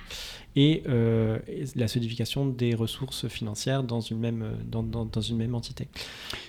et, 0.55 0.83
euh, 0.87 1.39
la 1.75 1.87
solidification 1.87 2.45
des 2.45 2.75
ressources 2.75 3.27
financières 3.27 3.81
dans 3.81 4.01
une 4.01 4.19
même, 4.19 4.45
dans, 4.69 4.83
dans, 4.83 5.05
dans 5.05 5.21
une 5.21 5.37
même 5.37 5.55
entité. 5.55 5.87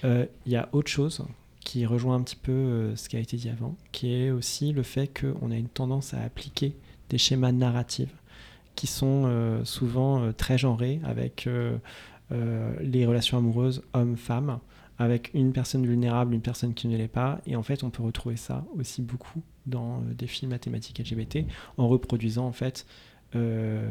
Il 0.02 0.09
euh, 0.11 0.26
y 0.47 0.56
a 0.56 0.68
autre 0.73 0.90
chose 0.90 1.25
qui 1.61 1.87
rejoint 1.87 2.16
un 2.16 2.21
petit 2.21 2.37
peu 2.37 2.52
euh, 2.52 2.97
ce 2.97 3.09
qui 3.09 3.16
a 3.16 3.18
été 3.21 3.38
dit 3.38 3.49
avant, 3.49 3.76
qui 3.92 4.12
est 4.12 4.30
aussi 4.30 4.73
le 4.73 4.83
fait 4.83 5.09
qu'on 5.09 5.50
a 5.50 5.56
une 5.56 5.68
tendance 5.68 6.12
à 6.12 6.21
appliquer 6.23 6.75
des 7.09 7.18
schémas 7.18 7.52
narratifs 7.52 8.14
qui 8.76 8.87
sont 8.87 9.25
euh, 9.25 9.64
souvent 9.64 10.23
euh, 10.23 10.33
très 10.33 10.59
genrés, 10.59 11.00
avec 11.02 11.49
euh, 11.49 11.78
les 12.80 13.06
relations 13.06 13.38
amoureuses 13.38 13.83
hommes-femmes, 13.95 14.59
avec 14.98 15.30
une 15.34 15.52
personne 15.52 15.86
vulnérable, 15.86 16.34
une 16.34 16.40
personne 16.42 16.74
qui 16.74 16.88
ne 16.88 16.96
l'est 16.96 17.08
pas. 17.08 17.40
Et 17.46 17.56
en 17.56 17.62
fait, 17.62 17.84
on 17.84 17.90
peut 17.90 18.02
retrouver 18.02 18.36
ça 18.36 18.64
aussi 18.78 19.02
beaucoup 19.02 19.42
dans 19.66 20.00
euh, 20.00 20.14
des 20.14 20.26
films 20.26 20.52
à 20.52 20.58
thématique 20.58 20.98
LGBT, 20.98 21.40
en 21.76 21.88
reproduisant 21.88 22.46
en 22.46 22.52
fait 22.52 22.86
euh, 23.34 23.88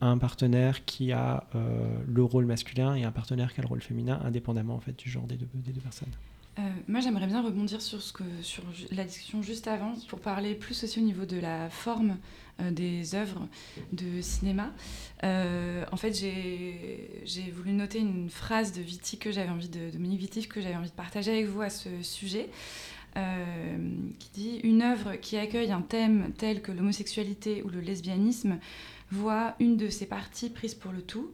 un 0.00 0.18
partenaire 0.18 0.84
qui 0.84 1.12
a 1.12 1.44
euh, 1.54 1.98
le 2.06 2.22
rôle 2.22 2.46
masculin 2.46 2.94
et 2.94 3.04
un 3.04 3.12
partenaire 3.12 3.52
qui 3.52 3.60
a 3.60 3.62
le 3.62 3.68
rôle 3.68 3.82
féminin, 3.82 4.20
indépendamment 4.24 4.74
en 4.74 4.80
fait 4.80 4.96
du 4.98 5.10
genre 5.10 5.24
des 5.24 5.36
deux, 5.36 5.80
personnes. 5.80 6.12
Moi, 6.88 6.98
j'aimerais 6.98 7.28
bien 7.28 7.40
rebondir 7.40 7.80
sur, 7.80 8.02
ce 8.02 8.12
que, 8.12 8.24
sur 8.42 8.64
la 8.90 9.04
discussion 9.04 9.42
juste 9.42 9.68
avant 9.68 9.94
pour 10.08 10.18
parler 10.18 10.56
plus 10.56 10.82
aussi 10.82 10.98
au 10.98 11.02
niveau 11.02 11.24
de 11.24 11.38
la 11.38 11.70
forme 11.70 12.16
des 12.70 13.14
œuvres 13.14 13.46
de 13.92 14.20
cinéma. 14.20 14.72
Euh, 15.24 15.84
en 15.92 15.96
fait, 15.96 16.12
j'ai 16.12 17.50
voulu 17.52 17.72
noter 17.72 17.98
une 17.98 18.30
phrase 18.30 18.72
de 18.72 18.80
Vitti 18.80 19.18
que 19.18 19.30
j'avais 19.30 19.50
envie 19.50 19.68
de 19.68 19.90
que 20.48 20.60
j'avais 20.60 20.76
envie 20.76 20.90
de 20.90 20.94
partager 20.94 21.32
avec 21.32 21.46
vous 21.46 21.62
à 21.62 21.70
ce 21.70 21.88
sujet. 22.02 22.48
qui 23.14 24.30
dit 24.34 24.60
Une 24.62 24.82
œuvre 24.82 25.16
qui 25.16 25.36
accueille 25.36 25.72
un 25.72 25.82
thème 25.82 26.32
tel 26.36 26.62
que 26.62 26.72
l'homosexualité 26.72 27.62
ou 27.62 27.68
le 27.68 27.80
lesbianisme 27.80 28.58
voit 29.10 29.54
une 29.58 29.76
de 29.76 29.88
ses 29.88 30.06
parties 30.06 30.50
prise 30.50 30.74
pour 30.74 30.92
le 30.92 31.02
tout, 31.02 31.30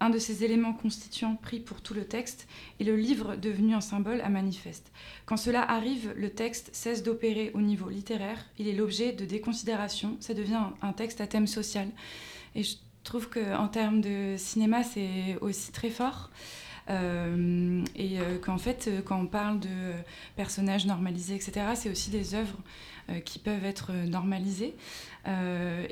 un 0.00 0.10
de 0.10 0.18
ses 0.18 0.44
éléments 0.44 0.74
constituants 0.74 1.36
pris 1.36 1.60
pour 1.60 1.80
tout 1.80 1.94
le 1.94 2.04
texte, 2.04 2.46
et 2.80 2.84
le 2.84 2.96
livre 2.96 3.36
devenu 3.36 3.74
un 3.74 3.80
symbole 3.80 4.20
à 4.20 4.28
manifeste. 4.28 4.92
Quand 5.24 5.36
cela 5.36 5.62
arrive, 5.62 6.12
le 6.16 6.30
texte 6.30 6.70
cesse 6.72 7.02
d'opérer 7.02 7.50
au 7.54 7.60
niveau 7.60 7.88
littéraire, 7.88 8.44
il 8.58 8.68
est 8.68 8.74
l'objet 8.74 9.12
de 9.12 9.24
déconsidération, 9.24 10.16
ça 10.20 10.34
devient 10.34 10.60
un 10.82 10.92
texte 10.92 11.20
à 11.20 11.26
thème 11.26 11.46
social. 11.46 11.88
Et 12.54 12.62
je 12.62 12.76
trouve 13.04 13.28
qu'en 13.28 13.68
termes 13.68 14.00
de 14.00 14.34
cinéma, 14.36 14.82
c'est 14.82 15.36
aussi 15.40 15.72
très 15.72 15.90
fort. 15.90 16.30
Euh, 16.88 17.84
et 17.96 18.20
euh, 18.20 18.38
qu'en 18.38 18.58
fait, 18.58 18.86
euh, 18.86 19.00
quand 19.02 19.20
on 19.20 19.26
parle 19.26 19.58
de 19.58 19.92
personnages 20.36 20.86
normalisés, 20.86 21.34
etc., 21.34 21.66
c'est 21.74 21.90
aussi 21.90 22.10
des 22.10 22.34
œuvres 22.34 22.58
qui 23.24 23.38
peuvent 23.38 23.64
être 23.64 23.92
normalisées. 23.92 24.74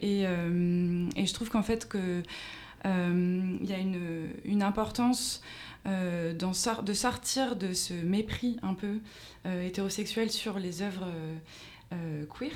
Et, 0.02 0.22
et, 0.22 1.26
je 1.26 1.32
trouve 1.32 1.48
qu'en 1.48 1.62
fait, 1.62 1.88
que 1.88 2.24
il 2.84 3.66
y 3.68 3.72
a 3.72 3.78
une, 3.78 4.62
importance 4.62 5.42
euh, 5.86 6.32
de 6.32 6.92
sortir 6.92 7.56
de 7.56 7.72
ce 7.72 7.94
mépris 7.94 8.58
un 8.62 8.74
peu 8.74 8.98
hétérosexuel 9.44 10.30
sur 10.30 10.58
les 10.58 10.82
œuvres 10.82 11.06
queer 12.36 12.52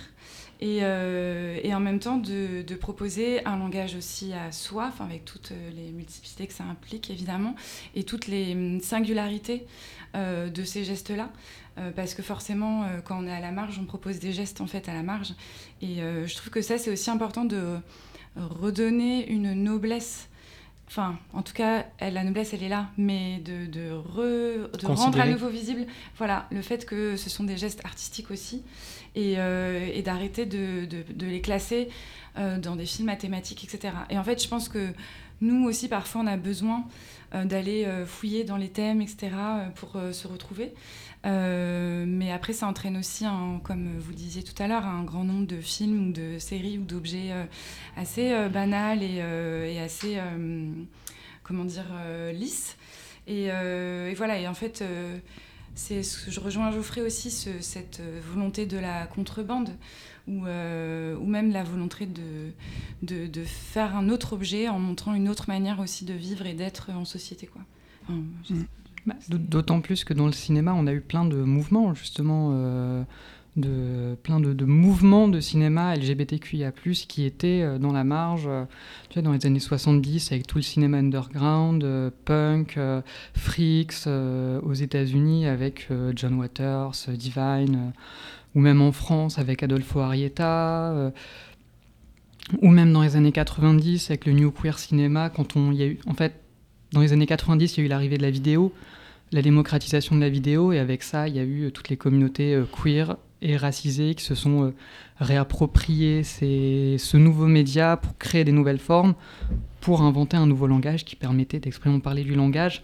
et, 0.60 1.74
en 1.74 1.80
même 1.80 1.98
temps 1.98 2.16
de, 2.16 2.74
proposer 2.74 3.44
un 3.44 3.58
langage 3.58 3.94
aussi 3.94 4.32
à 4.32 4.52
soi, 4.52 4.92
avec 5.00 5.24
toutes 5.24 5.52
les 5.74 5.90
multiplicités 5.92 6.46
que 6.46 6.52
ça 6.52 6.64
implique 6.64 7.10
évidemment, 7.10 7.54
et 7.94 8.04
toutes 8.04 8.26
les 8.26 8.52
hum, 8.52 8.80
singularités 8.80 9.66
euh, 10.14 10.48
de 10.48 10.64
ces 10.64 10.84
gestes-là. 10.84 11.30
Euh, 11.76 11.90
parce 11.94 12.14
que 12.14 12.22
forcément, 12.22 12.84
euh, 12.84 13.00
quand 13.04 13.22
on 13.22 13.26
est 13.26 13.32
à 13.32 13.40
la 13.40 13.52
marge, 13.52 13.78
on 13.78 13.84
propose 13.84 14.18
des 14.18 14.32
gestes 14.32 14.60
en 14.60 14.66
fait 14.66 14.88
à 14.88 14.94
la 14.94 15.02
marge. 15.02 15.34
Et 15.82 15.96
je 15.98 16.34
trouve 16.36 16.50
que 16.50 16.62
ça, 16.62 16.78
c'est 16.78 16.90
aussi 16.90 17.10
important 17.10 17.44
de 17.44 17.76
redonner 18.38 19.28
une 19.30 19.52
noblesse 19.52 20.28
enfin, 20.88 21.18
en 21.34 21.42
tout 21.42 21.52
cas, 21.52 21.84
la 22.00 22.24
noblesse, 22.24 22.54
elle 22.54 22.62
est 22.62 22.68
là, 22.68 22.88
mais 22.96 23.38
de, 23.44 23.66
de, 23.66 24.86
rendre 24.86 25.20
à 25.20 25.26
nouveau 25.26 25.48
visible, 25.48 25.86
voilà, 26.16 26.46
le 26.50 26.62
fait 26.62 26.86
que 26.86 27.16
ce 27.16 27.28
sont 27.28 27.44
des 27.44 27.58
gestes 27.58 27.84
artistiques 27.84 28.30
aussi, 28.30 28.62
et, 29.14 29.34
euh, 29.36 30.00
d'arrêter 30.02 30.46
de, 30.46 30.86
de, 30.86 31.26
les 31.26 31.40
classer 31.40 31.88
euh, 32.38 32.58
dans 32.58 32.74
des 32.74 32.86
films 32.86 33.06
mathématiques, 33.06 33.64
etc. 33.64 33.94
Et 34.10 34.18
en 34.18 34.24
fait, 34.24 34.42
je 34.42 34.48
pense 34.48 34.68
que 34.68 34.88
nous 35.40 35.66
aussi, 35.66 35.88
parfois, 35.88 36.22
on 36.22 36.26
a 36.26 36.36
besoin 36.36 36.84
euh, 37.34 37.44
d'aller 37.44 37.86
fouiller 38.06 38.44
dans 38.44 38.56
les 38.56 38.70
thèmes, 38.70 39.02
etc., 39.02 39.30
pour 39.74 39.96
se 40.12 40.26
retrouver. 40.26 40.72
Euh, 41.26 42.04
mais 42.06 42.32
après, 42.32 42.52
ça 42.52 42.66
entraîne 42.66 42.96
aussi, 42.96 43.24
comme 43.64 43.98
vous 43.98 44.10
le 44.10 44.16
disiez 44.16 44.42
tout 44.42 44.60
à 44.62 44.68
l'heure, 44.68 44.86
un 44.86 45.04
grand 45.04 45.24
nombre 45.24 45.46
de 45.46 45.60
films 45.60 46.08
ou 46.08 46.12
de 46.12 46.38
séries 46.38 46.78
ou 46.78 46.84
d'objets 46.84 47.32
euh, 47.32 47.44
assez 47.96 48.32
euh, 48.32 48.48
banals 48.48 49.02
et, 49.02 49.16
et 49.16 49.80
assez, 49.80 50.18
comment 51.42 51.64
dire, 51.64 51.86
lisses. 52.32 52.76
Et, 53.26 53.46
et, 53.46 54.14
voilà, 54.14 54.38
et 54.38 54.48
en 54.48 54.54
fait, 54.54 54.82
je 55.76 56.40
rejoins 56.40 56.70
Geoffrey 56.70 57.02
aussi, 57.02 57.30
ce, 57.30 57.60
cette 57.60 58.00
volonté 58.32 58.66
de 58.66 58.78
la 58.78 59.06
contrebande. 59.06 59.70
Ou, 60.26 60.42
ou, 60.42 61.26
même 61.26 61.52
la 61.52 61.64
volonté 61.64 62.04
de, 62.04 62.52
de, 63.00 63.26
de, 63.26 63.44
faire 63.44 63.96
un 63.96 64.10
autre 64.10 64.34
objet 64.34 64.68
en 64.68 64.78
montrant 64.78 65.14
une 65.14 65.26
autre 65.26 65.46
manière 65.48 65.80
aussi 65.80 66.04
de 66.04 66.12
vivre 66.12 66.44
et 66.44 66.52
d'être 66.52 66.90
en 66.90 67.06
société. 67.06 67.46
Quoi. 67.46 67.62
Enfin, 68.02 68.20
bah, 68.50 68.56
d'autant 69.28 69.80
plus 69.80 70.04
que 70.04 70.14
dans 70.14 70.26
le 70.26 70.32
cinéma, 70.32 70.74
on 70.74 70.86
a 70.86 70.92
eu 70.92 71.00
plein 71.00 71.24
de 71.24 71.36
mouvements, 71.36 71.94
justement, 71.94 72.50
euh, 72.52 73.02
de, 73.56 74.14
plein 74.22 74.40
de, 74.40 74.64
mouvements 74.64 75.28
de 75.28 75.40
cinéma 75.40 75.94
LGBTQIA, 75.96 76.72
qui 77.08 77.24
étaient 77.24 77.62
euh, 77.62 77.78
dans 77.78 77.92
la 77.92 78.04
marge, 78.04 78.46
euh, 78.46 78.64
tu 79.08 79.14
vois, 79.14 79.22
dans 79.22 79.32
les 79.32 79.46
années 79.46 79.60
70, 79.60 80.32
avec 80.32 80.46
tout 80.46 80.58
le 80.58 80.62
cinéma 80.62 80.98
underground, 80.98 81.84
punk, 82.24 82.78
freaks, 83.34 84.06
aux 84.06 84.74
États-Unis, 84.74 85.46
avec 85.46 85.88
John 86.14 86.34
Waters, 86.34 86.92
Divine, 87.08 87.92
ou 88.54 88.60
même 88.60 88.80
en 88.80 88.92
France, 88.92 89.38
avec 89.38 89.62
Adolfo 89.62 90.00
Arieta 90.00 91.12
ou 92.62 92.68
même 92.68 92.92
dans 92.92 93.02
les 93.02 93.16
années 93.16 93.32
90 93.32 94.10
avec 94.10 94.26
le 94.26 94.32
New 94.32 94.50
Queer 94.50 94.78
Cinéma, 94.78 95.30
quand 95.30 95.56
on 95.56 95.72
y 95.72 95.82
a 95.82 95.86
eu, 95.86 95.98
en 96.06 96.14
fait, 96.14 96.32
dans 96.92 97.00
les 97.00 97.12
années 97.12 97.26
90, 97.26 97.76
il 97.76 97.80
y 97.80 97.82
a 97.82 97.86
eu 97.86 97.88
l'arrivée 97.88 98.16
de 98.16 98.22
la 98.22 98.30
vidéo, 98.30 98.72
la 99.32 99.42
démocratisation 99.42 100.16
de 100.16 100.20
la 100.20 100.28
vidéo, 100.28 100.72
et 100.72 100.78
avec 100.78 101.02
ça, 101.02 101.28
il 101.28 101.36
y 101.36 101.38
a 101.38 101.42
eu 101.42 101.64
euh, 101.64 101.70
toutes 101.70 101.88
les 101.88 101.96
communautés 101.96 102.54
euh, 102.54 102.64
queer 102.64 103.16
et 103.42 103.56
racisées 103.56 104.14
qui 104.14 104.24
se 104.24 104.34
sont 104.34 104.64
euh, 104.64 104.74
réappropriées 105.20 106.22
ce 106.24 107.16
nouveau 107.16 107.46
média 107.46 107.96
pour 107.96 108.16
créer 108.18 108.44
des 108.44 108.52
nouvelles 108.52 108.78
formes, 108.78 109.14
pour 109.80 110.02
inventer 110.02 110.36
un 110.36 110.46
nouveau 110.46 110.66
langage 110.66 111.04
qui 111.04 111.14
permettait 111.14 111.60
d'exprimer, 111.60 111.94
on 111.94 112.00
parlait 112.00 112.24
du 112.24 112.34
langage, 112.34 112.82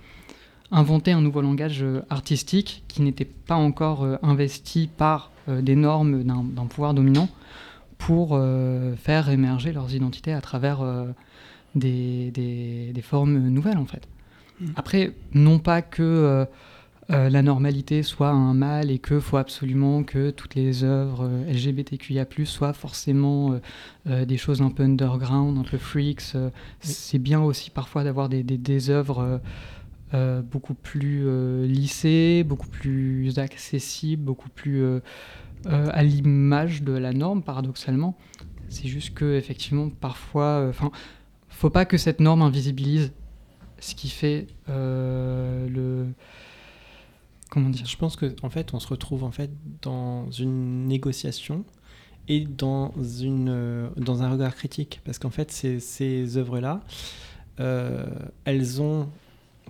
inventer 0.70 1.12
un 1.12 1.20
nouveau 1.20 1.40
langage 1.40 1.85
artistique 2.09 2.85
qui 2.88 3.02
n'était 3.02 3.24
pas 3.24 3.57
encore 3.57 4.07
investi 4.22 4.88
par 4.88 5.30
des 5.48 5.76
normes 5.76 6.24
d'un 6.24 6.66
pouvoir 6.66 6.94
dominant 6.94 7.28
pour 7.98 8.40
faire 8.96 9.28
émerger 9.28 9.72
leurs 9.72 9.94
identités 9.94 10.33
à 10.33 10.40
travers 10.40 10.83
des, 11.74 12.30
des, 12.33 13.02
formes 13.02 13.38
nouvelles 13.48 13.78
en 13.78 13.85
fait. 13.85 14.09
Mm. 14.61 14.67
Après, 14.77 15.12
non 15.33 15.59
pas 15.59 15.83
que 15.83 16.03
euh, 16.03 16.45
euh, 17.11 17.29
la 17.29 17.43
normalité 17.43 18.03
soit 18.03 18.31
un 18.31 18.55
mal 18.55 18.90
et 18.90 18.99
qu'il 18.99 19.21
faut 19.21 19.37
absolument 19.37 20.05
que 20.05 20.31
toutes 20.31 20.55
les 20.55 20.85
œuvres 20.85 21.29
euh, 21.29 21.53
LGBTQIA+, 21.53 22.27
soient 22.45 22.73
forcément 22.73 23.61
des 24.07 24.37
choses 24.37 24.62
un 24.62 24.71
peu 24.71 24.83
underground, 24.83 25.59
un 25.59 25.69
peu 25.69 25.79
freaks. 25.79 26.35
C'est 26.81 27.19
bien 27.19 27.40
aussi 27.40 27.71
parfois 27.71 28.05
d'avoir 28.05 28.29
des, 28.29 28.43
des, 28.43 28.59
des, 28.59 28.90
œuvres 28.90 29.40
beaucoup 30.51 30.75
plus 30.75 31.27
lissées, 31.67 32.45
beaucoup 32.45 32.69
plus 32.69 33.38
accessibles, 33.38 34.23
beaucoup 34.23 34.51
plus 34.51 35.01
à 35.67 36.03
l'image 36.03 36.83
de 36.83 36.93
la 36.93 37.12
norme, 37.12 37.43
paradoxalement. 37.43 38.17
C'est 38.69 38.88
juste 38.88 39.14
que 39.14 39.37
effectivement, 39.37 39.88
parfois, 39.88 40.67
enfin, 40.69 40.90
faut 41.49 41.71
pas 41.71 41.87
que 41.87 41.97
cette 41.97 42.21
norme 42.21 42.43
invisibilise 42.43 43.12
ce 43.85 43.94
qui 43.94 44.09
fait 44.09 44.47
euh, 44.70 45.68
le 45.68 46.07
comment 47.51 47.68
dire? 47.68 47.87
Je 47.87 47.97
pense 47.97 48.16
que 48.16 48.35
en 48.42 48.51
fait, 48.51 48.73
on 48.73 48.81
se 48.81 48.88
retrouve 48.88 49.25
en 49.25 49.31
fait 49.31 49.51
dans 49.83 50.31
une 50.31 50.87
négociation 50.87 51.64
et 52.27 52.47
dans 52.47 52.94
une 53.20 53.51
euh, 53.51 53.88
dans 53.97 54.23
un 54.23 54.31
regard 54.31 54.55
critique. 54.55 55.01
Parce 55.05 55.18
qu'en 55.18 55.31
fait, 55.31 55.51
ces, 55.51 55.81
ces 55.81 56.38
œuvres-là, 56.38 56.81
euh, 57.61 58.07
elles 58.44 58.81
ont 58.81 59.11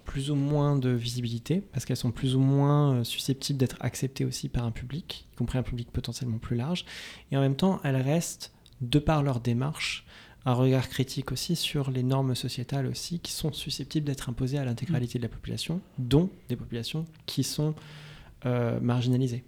plus 0.04 0.30
ou 0.30 0.36
moins 0.36 0.76
de 0.76 0.90
visibilité 0.90 1.60
parce 1.72 1.84
qu'elles 1.84 1.96
sont 1.96 2.12
plus 2.12 2.36
ou 2.36 2.40
moins 2.40 3.02
susceptibles 3.02 3.58
d'être 3.58 3.78
acceptées 3.80 4.24
aussi 4.24 4.48
par 4.48 4.64
un 4.64 4.70
public, 4.70 5.26
y 5.32 5.36
compris 5.36 5.58
un 5.58 5.62
public 5.62 5.90
potentiellement 5.90 6.38
plus 6.38 6.56
large, 6.56 6.84
et 7.32 7.36
en 7.36 7.40
même 7.40 7.56
temps, 7.56 7.80
elles 7.82 7.96
restent 7.96 8.52
de 8.80 8.98
par 8.98 9.22
leur 9.22 9.40
démarche 9.40 10.06
un 10.46 10.52
regard 10.52 10.88
critique 10.88 11.32
aussi 11.32 11.56
sur 11.56 11.90
les 11.90 12.02
normes 12.02 12.34
sociétales 12.34 12.86
aussi 12.86 13.18
qui 13.18 13.32
sont 13.32 13.52
susceptibles 13.52 14.06
d'être 14.06 14.28
imposées 14.28 14.58
à 14.58 14.64
l'intégralité 14.64 15.18
de 15.18 15.24
la 15.24 15.28
population, 15.28 15.80
dont 15.98 16.30
des 16.48 16.56
populations 16.56 17.06
qui 17.26 17.44
sont 17.44 17.74
euh, 18.44 18.78
marginalisées. 18.80 19.42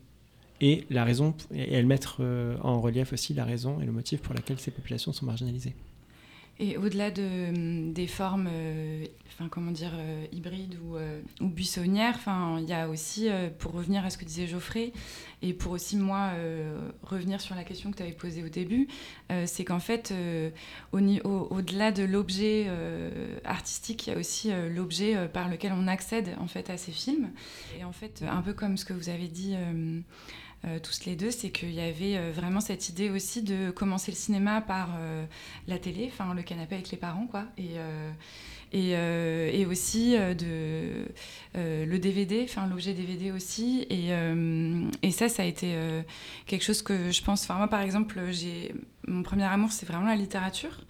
Et 0.63 0.87
la 0.89 1.05
raison, 1.05 1.35
et 1.53 1.75
elles 1.75 1.87
mettent 1.87 2.09
euh, 2.21 2.57
en 2.63 2.81
relief 2.81 3.13
aussi 3.13 3.35
la 3.35 3.45
raison 3.45 3.81
et 3.81 3.85
le 3.85 3.93
motif 3.93 4.23
pour 4.23 4.35
laquelle 4.35 4.59
ces 4.59 4.71
populations 4.71 5.13
sont 5.13 5.27
marginalisées. 5.27 5.75
Et 6.59 6.79
au-delà 6.79 7.11
de, 7.11 7.49
hum, 7.49 7.93
des 7.93 8.07
formes, 8.07 8.49
euh, 8.51 9.05
comment 9.51 9.71
dire, 9.71 9.93
euh, 9.95 10.25
hybrides 10.33 10.79
ou, 10.83 10.97
euh, 10.97 11.21
buissonnières, 11.41 12.19
il 12.59 12.69
y 12.69 12.73
a 12.73 12.89
aussi, 12.89 13.29
pour 13.59 13.73
revenir 13.73 14.05
à 14.05 14.11
ce 14.11 14.17
que 14.17 14.25
disait 14.25 14.47
Geoffrey, 14.47 14.93
et 15.43 15.53
pour 15.53 15.73
aussi 15.73 15.97
moi 15.97 16.33
revenir 17.03 17.41
sur 17.41 17.55
la 17.55 17.65
question 17.65 17.91
que 17.91 17.97
tu 17.97 18.03
avais 18.03 18.13
posée 18.13 18.43
au 18.43 18.49
début, 18.49 18.89
c'est 19.45 19.65
qu'en 19.65 19.81
fait, 19.81 20.13
au, 20.93 20.99
au-delà 21.29 21.93
de 21.93 22.03
l'objet 22.05 22.69
artistique, 23.45 24.07
il 24.07 24.11
y 24.11 24.17
a 24.17 24.19
aussi 24.19 24.51
l'objet 24.75 25.29
par 25.29 25.49
lequel 25.49 25.73
on 25.73 25.87
accède 25.87 26.35
en 26.41 26.47
fait 26.47 26.71
à 26.71 26.77
ces 26.77 26.93
films. 26.93 27.31
Et 27.79 27.85
en 27.85 27.93
fait, 27.93 28.25
un 28.29 28.43
peu 28.43 28.55
comme 28.55 28.77
ce 28.77 28.85
que 28.85 28.95
vous 28.95 29.09
avez 29.09 29.29
dit. 29.29 29.55
Euh, 30.65 30.79
tous 30.81 31.05
les 31.05 31.17
deux, 31.17 31.31
c'est 31.31 31.51
qu'il 31.51 31.73
y 31.73 31.81
avait 31.81 32.17
euh, 32.17 32.33
vraiment 32.35 32.61
cette 32.61 32.89
idée 32.89 33.11
aussi 33.11 33.43
de 33.43 33.71
commencer 33.71 34.11
le 34.11 34.17
cinéma 34.17 34.61
par 34.61 34.91
euh, 34.99 35.25
la 35.69 35.79
télé, 35.79 36.11
enfin 36.13 36.35
le 36.35 36.43
canapé 36.43 36.77
avec 36.77 36.91
les 36.91 36.97
parents, 36.97 37.27
quoi. 37.27 37.45
Et, 37.59 37.77
et, 38.73 38.91
et, 38.91 39.67
aussi 39.67 40.17
de 40.17 41.07
le 41.55 41.97
DVD, 41.99 42.43
enfin 42.45 42.67
l'objet 42.67 42.93
DVD 42.93 43.33
aussi. 43.33 43.87
Et, 43.91 44.11
et, 45.03 45.11
ça, 45.11 45.29
ça 45.29 45.43
a 45.43 45.47
été 45.47 45.75
quelque 46.47 46.65
chose 46.65 46.83
que 46.83 47.11
je 47.11 47.23
pense. 47.23 47.49
Moi, 47.49 47.69
par 47.69 47.81
exemple, 47.81 48.21
j'ai 48.31 48.75
mon 49.07 49.23
premier 49.23 49.45
amour, 49.45 49.73
c'est 49.73 49.87
vraiment 49.87 50.07
la 50.07 50.17
littérature. 50.17 50.81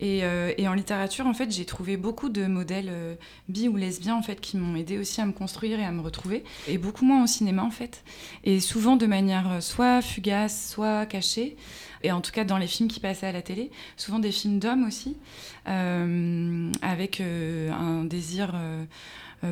Et, 0.00 0.24
euh, 0.24 0.52
et, 0.58 0.66
en 0.66 0.74
littérature, 0.74 1.26
en 1.26 1.34
fait, 1.34 1.52
j'ai 1.52 1.64
trouvé 1.64 1.96
beaucoup 1.96 2.28
de 2.28 2.46
modèles 2.46 2.88
euh, 2.90 3.14
bi 3.48 3.68
ou 3.68 3.76
lesbiens, 3.76 4.16
en 4.16 4.22
fait, 4.22 4.40
qui 4.40 4.56
m'ont 4.56 4.74
aidé 4.74 4.98
aussi 4.98 5.20
à 5.20 5.26
me 5.26 5.32
construire 5.32 5.78
et 5.78 5.84
à 5.84 5.92
me 5.92 6.00
retrouver. 6.00 6.42
Et 6.66 6.76
beaucoup 6.76 7.04
moins 7.04 7.22
au 7.22 7.26
cinéma, 7.28 7.62
en 7.62 7.70
fait. 7.70 8.02
Et 8.42 8.58
souvent 8.58 8.96
de 8.96 9.06
manière 9.06 9.50
euh, 9.52 9.60
soit 9.60 10.02
fugace, 10.02 10.70
soit 10.72 11.06
cachée. 11.06 11.56
Et 12.02 12.12
en 12.12 12.20
tout 12.20 12.32
cas, 12.32 12.44
dans 12.44 12.58
les 12.58 12.66
films 12.66 12.88
qui 12.88 13.00
passaient 13.00 13.26
à 13.26 13.32
la 13.32 13.42
télé, 13.42 13.70
souvent 13.96 14.18
des 14.18 14.32
films 14.32 14.58
d'hommes 14.58 14.84
aussi, 14.86 15.16
euh, 15.68 16.70
avec 16.82 17.20
euh, 17.20 17.70
un 17.72 18.04
désir 18.04 18.52
euh, 18.54 18.84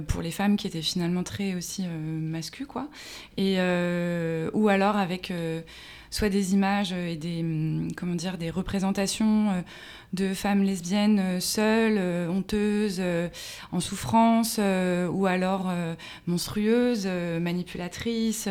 pour 0.07 0.23
les 0.23 0.31
femmes 0.31 0.57
qui 0.57 0.67
était 0.67 0.83
finalement 0.83 1.23
très 1.23 1.55
aussi 1.55 1.85
mascu, 1.87 2.67
quoi. 2.67 2.89
Et, 3.37 3.57
ou 4.53 4.69
alors 4.69 4.97
avec 4.97 5.33
soit 6.11 6.29
des 6.29 6.55
images 6.55 6.93
et 6.93 7.17
des, 7.17 7.41
hum, 7.41 7.89
comment 7.97 8.15
dire, 8.15 8.39
des 8.39 8.51
représentations 8.51 9.65
de 10.13 10.35
femmes 10.35 10.63
lesbiennes 10.63 11.41
seules, 11.41 12.29
honteuses, 12.29 13.03
en 13.71 13.81
souffrance, 13.81 14.59
ou 14.59 15.27
alors 15.27 15.73
monstrueuses, 16.27 17.07
manipulatrices. 17.41 18.49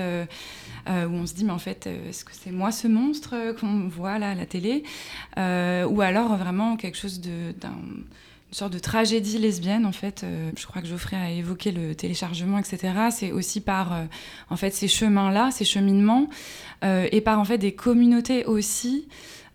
Euh, 0.90 1.08
où 1.08 1.14
on 1.14 1.26
se 1.26 1.34
dit, 1.34 1.46
mais 1.46 1.52
en 1.52 1.60
fait, 1.60 1.88
euh, 1.88 2.10
est-ce 2.10 2.26
que 2.26 2.32
c'est 2.34 2.52
moi 2.52 2.72
ce 2.72 2.88
monstre 2.88 3.36
euh, 3.36 3.54
qu'on 3.54 3.88
voit 3.88 4.18
là 4.18 4.32
à 4.32 4.36
la 4.36 4.46
télé? 4.46 4.84
Ou 5.38 6.02
alors 6.02 6.36
vraiment 6.36 6.76
quelque 6.78 6.98
chose 6.98 7.22
de, 7.22 7.54
une 8.50 8.56
sorte 8.56 8.74
de 8.74 8.80
tragédie 8.80 9.38
lesbienne 9.38 9.86
en 9.86 9.92
fait. 9.92 10.26
je 10.58 10.66
crois 10.66 10.82
que 10.82 10.88
Geoffrey 10.88 11.16
a 11.16 11.30
évoqué 11.30 11.72
le 11.72 11.94
téléchargement, 11.94 12.58
etc. 12.58 12.94
C'est 13.12 13.32
aussi 13.32 13.62
par 13.62 13.96
en 14.50 14.56
fait 14.56 14.72
ces 14.72 14.88
chemins-là, 14.88 15.52
ces 15.52 15.66
cheminements, 15.66 16.28
et 16.84 17.22
par 17.22 17.40
en 17.40 17.46
fait 17.46 17.60
des 17.60 17.74
communautés 17.74 18.46
aussi 18.46 19.08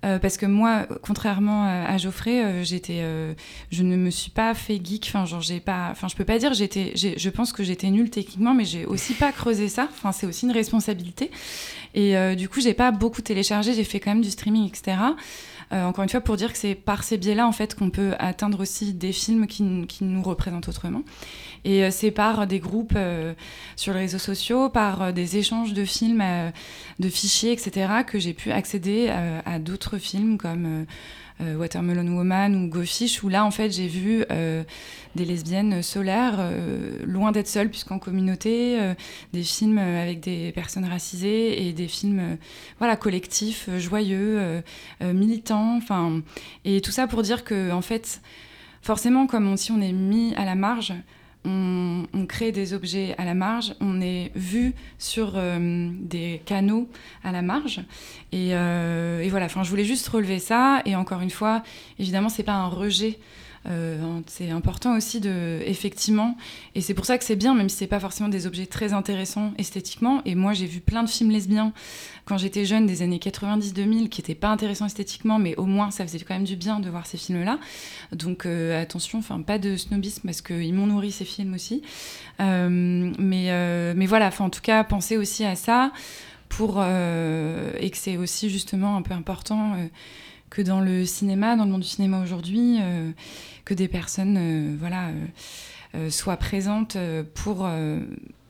euh, 0.05 0.19
parce 0.19 0.37
que 0.37 0.45
moi, 0.45 0.87
contrairement 1.03 1.65
à, 1.65 1.97
Geoffrey, 1.97 2.45
euh, 2.45 2.63
j'étais, 2.63 2.99
euh, 3.01 3.33
je 3.71 3.83
ne 3.83 3.97
me 3.97 4.11
suis 4.11 4.31
pas 4.31 4.53
fait 4.55 4.79
geek. 4.83 5.07
Enfin, 5.09 5.25
genre, 5.25 5.41
j'ai 5.41 5.61
pas, 5.61 5.89
enfin, 5.91 6.09
je 6.09 6.17
peux 6.17 6.25
pas 6.25 6.39
dire, 6.39 6.53
j'étais, 6.53 6.93
je 6.95 7.31
pense 7.31 7.53
que 7.53 7.63
j'étais 7.63 7.89
nulle 7.89 8.11
techniquement, 8.11 8.53
mais 8.53 8.67
j'ai 8.67 8.85
aussi 8.85 9.15
pas 9.15 9.33
creusé 9.33 9.69
ça. 9.69 9.89
Enfin, 9.91 10.13
c'est 10.13 10.27
aussi 10.27 10.45
une 10.45 10.53
responsabilité. 10.53 11.31
Et 11.95 12.17
du 12.35 12.49
coup, 12.49 12.61
j'ai 12.61 12.75
pas 12.75 12.91
beaucoup 12.91 13.23
téléchargé. 13.23 13.73
J'ai 13.73 13.85
fait 13.85 14.01
quand 14.01 14.11
même 14.11 14.23
du 14.23 14.31
streaming, 14.31 14.67
etc. 14.67 14.97
encore 15.71 16.03
une 16.05 16.09
fois, 16.09 16.21
pour 16.21 16.37
dire 16.37 16.53
que 16.53 16.59
c'est 16.59 16.75
par 16.75 17.05
ces 17.05 17.19
biais-là, 17.19 17.47
en 17.47 17.53
fait, 17.53 17.75
qu'on 17.75 17.91
peut 17.91 18.15
atteindre 18.19 18.61
aussi 18.61 18.93
des 18.93 19.13
films 19.13 19.47
qui, 19.47 19.87
qui 19.87 20.05
nous 20.05 20.23
représentent 20.23 20.69
autrement. 20.69 21.03
Et 21.65 21.83
euh, 21.83 21.91
c'est 21.91 22.11
par 22.11 22.47
des 22.47 22.61
groupes 22.61 22.95
euh, 22.97 23.35
sur 23.77 23.95
les 23.95 24.01
réseaux 24.01 24.19
sociaux, 24.19 24.69
par 24.69 25.03
euh, 25.03 25.13
des 25.13 25.39
échanges 25.39 25.73
de 25.73 25.85
films, 25.85 26.23
de 26.99 27.09
fichiers, 27.09 27.53
etc., 27.53 27.89
que 28.07 28.19
j'ai 28.19 28.35
pu 28.35 28.53
accéder 28.53 29.09
à 29.09 29.59
d'autres 29.59 29.99
films 29.99 30.39
comme 30.39 30.87
Watermelon 31.41 32.07
Woman 32.17 32.55
ou 32.57 32.69
Go 32.69 32.83
Fish, 32.83 33.23
où 33.23 33.29
là, 33.29 33.45
en 33.45 33.51
fait, 33.51 33.71
j'ai 33.71 33.89
vu 33.89 34.25
des 35.15 35.25
lesbiennes 35.25 35.83
solaires, 35.83 36.39
loin 37.05 37.33
d'être 37.33 37.49
seules, 37.49 37.71
puisqu'en 37.71 37.99
communauté, 37.99 38.79
des 39.33 39.43
films 39.43 39.79
avec 39.79 40.21
des 40.21 40.53
personnes 40.53 40.85
racisées 40.85 41.67
et 41.67 41.73
des 41.73 41.89
films 41.89 42.39
voilà, 42.79 42.97
collectifs, 42.97 43.69
joyeux, 43.79 44.63
militants. 45.01 45.81
Et 46.65 46.81
tout 46.81 46.93
ça 46.93 47.07
pour 47.07 47.23
dire 47.23 47.45
que, 47.45 47.73
en 47.73 47.83
fait, 47.83 48.21
forcément, 48.81 49.27
comme 49.27 49.57
si 49.57 49.73
on 49.73 49.81
est 49.81 49.93
mis 49.93 50.35
à 50.37 50.45
la 50.45 50.55
marge, 50.55 50.95
on, 51.45 52.27
crée 52.27 52.53
des 52.53 52.73
objets 52.73 53.15
à 53.19 53.25
la 53.25 53.35
marge, 53.35 53.75
on 53.81 54.01
est 54.01 54.33
vu 54.35 54.75
sur 54.99 55.35
euh, 55.37 55.91
des 56.01 56.41
canaux 56.47 56.89
à 57.23 57.33
la 57.33 57.43
marge. 57.43 57.81
Et, 58.33 58.57
euh, 58.57 59.21
et 59.21 59.29
voilà, 59.29 59.47
enfin, 59.47 59.63
je 59.63 59.71
voulais 59.71 59.85
juste 59.85 60.09
relever 60.09 60.39
ça. 60.39 60.81
Et 60.87 60.97
encore 60.97 61.21
une 61.21 61.31
fois, 61.31 61.63
évidemment, 61.99 62.31
c'est 62.31 62.43
pas 62.43 62.55
un 62.55 62.69
rejet 62.69 63.19
euh, 63.67 64.21
c'est 64.27 64.51
important 64.51 64.97
aussi 64.97 65.21
de, 65.21 65.61
effectivement, 65.65 66.37
et 66.75 66.81
c'est 66.81 66.93
pour 66.95 67.07
ça 67.07 67.17
que 67.17 67.25
c'est 67.25 67.37
bien, 67.37 67.55
même 67.55 67.69
si 67.69 67.77
c'est 67.77 67.87
pas 67.87 68.01
forcément 68.01 68.29
des 68.29 68.47
objets 68.47 68.67
très 68.67 68.93
intéressants 68.93 69.53
esthétiquement. 69.59 70.21
Et 70.25 70.35
moi, 70.35 70.53
j'ai 70.53 70.67
vu 70.67 70.81
plein 70.81 71.03
de 71.03 71.09
films 71.09 71.31
lesbiens 71.31 71.73
quand 72.27 72.37
j'étais 72.37 72.65
jeune, 72.65 72.87
des 72.87 73.03
années 73.03 73.19
90-2000, 73.19 74.09
qui 74.09 74.21
étaient 74.21 74.35
pas 74.35 74.49
intéressants 74.49 74.87
esthétiquement, 74.87 75.39
mais 75.39 75.57
au 75.57 75.65
moins 75.65 75.91
ça 75.91 76.07
faisait 76.07 76.19
quand 76.21 76.35
même 76.35 76.45
du 76.45 76.57
bien 76.57 76.81
de 76.81 76.91
voir 76.91 77.07
ces 77.07 77.17
films-là. 77.17 77.59
Donc 78.13 78.47
euh, 78.47 78.81
attention, 78.81 79.19
enfin 79.19 79.41
pas 79.41 79.59
de 79.59 79.77
snobisme 79.77 80.23
parce 80.25 80.43
qu'ils 80.43 80.75
m'ont 80.75 80.87
nourri 80.87 81.11
ces 81.11 81.25
films 81.25 81.55
aussi. 81.55 81.83
Euh, 82.41 83.13
mais, 83.19 83.95
mais 83.95 84.07
voilà, 84.07 84.31
en 84.39 84.51
tout 84.51 84.63
cas, 84.63 84.85
pensez 84.85 85.17
aussi 85.17 85.45
à 85.45 85.57
ça 85.57 85.93
pour 86.49 86.83
et 86.83 87.91
que 87.91 87.97
c'est 87.97 88.17
aussi 88.17 88.49
justement 88.49 88.97
un 88.97 89.03
peu 89.03 89.15
important 89.15 89.77
que 90.55 90.63
dans 90.63 90.81
le 90.81 91.05
cinéma, 91.05 91.57
dans 91.57 91.65
le 91.65 91.71
monde 91.71 91.83
du 91.83 91.89
cinéma 91.89 92.23
aujourd'hui, 92.23 92.79
euh, 92.81 93.11
que 93.65 93.75
des 93.75 93.89
personnes 93.89 94.37
euh, 94.39 94.77
voilà, 94.79 95.09
euh, 95.95 96.11
soient 96.11 96.37
présentes 96.37 96.97
pour 97.35 97.69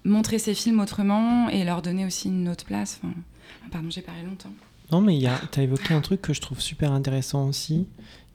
montrer 0.04 0.38
ces 0.38 0.54
films 0.54 0.80
autrement 0.80 1.48
et 1.48 1.64
leur 1.64 1.82
donner 1.82 2.04
aussi 2.04 2.28
une 2.28 2.48
autre 2.48 2.64
place. 2.64 3.00
Pardon, 3.72 3.88
j'ai 3.90 4.02
parlé 4.02 4.22
longtemps. 4.22 4.52
Non, 4.92 5.00
mais 5.00 5.18
tu 5.50 5.60
as 5.60 5.62
évoqué 5.62 5.94
un 5.94 6.02
truc 6.02 6.20
que 6.20 6.34
je 6.34 6.42
trouve 6.42 6.60
super 6.60 6.92
intéressant 6.92 7.48
aussi, 7.48 7.86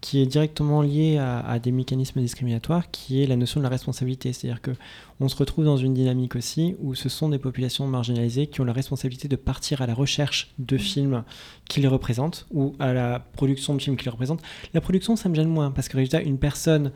qui 0.01 0.21
est 0.21 0.25
directement 0.25 0.81
lié 0.81 1.17
à, 1.17 1.59
des 1.59 1.71
mécanismes 1.71 2.21
discriminatoires, 2.21 2.89
qui 2.89 3.21
est 3.21 3.27
la 3.27 3.35
notion 3.35 3.59
de 3.59 3.63
la 3.63 3.69
responsabilité. 3.69 4.31
C'est-à-dire 4.31 4.61
que 4.61 4.71
on 5.19 5.27
se 5.27 5.35
retrouve 5.35 5.65
dans 5.65 5.75
une 5.75 5.93
dynamique 5.93 6.35
aussi 6.35 6.75
où 6.79 6.95
ce 6.95 7.09
sont 7.09 7.27
des 7.27 7.39
populations 7.39 7.85
marginalisées 7.85 8.47
qui 8.47 8.61
ont 8.61 8.65
la 8.65 8.73
responsabilité 8.73 9.27
de 9.27 9.35
partir 9.35 9.81
à 9.81 9.87
la 9.87 9.93
recherche 9.93 10.53
de 10.57 10.75
mmh. 10.75 10.79
films 10.79 11.23
qui 11.67 11.81
les 11.81 11.89
représentent 11.89 12.47
ou 12.51 12.73
à 12.79 12.93
la 12.93 13.19
production 13.19 13.75
de 13.75 13.81
films 13.81 13.97
qui 13.97 14.05
les 14.05 14.11
représentent. 14.11 14.41
La 14.73 14.79
production, 14.79 15.17
ça 15.17 15.27
me 15.27 15.35
gêne 15.35 15.49
moins 15.49 15.71
parce 15.71 15.89
que 15.89 15.97
résultat, 15.97 16.21
une 16.21 16.37
personne 16.37 16.91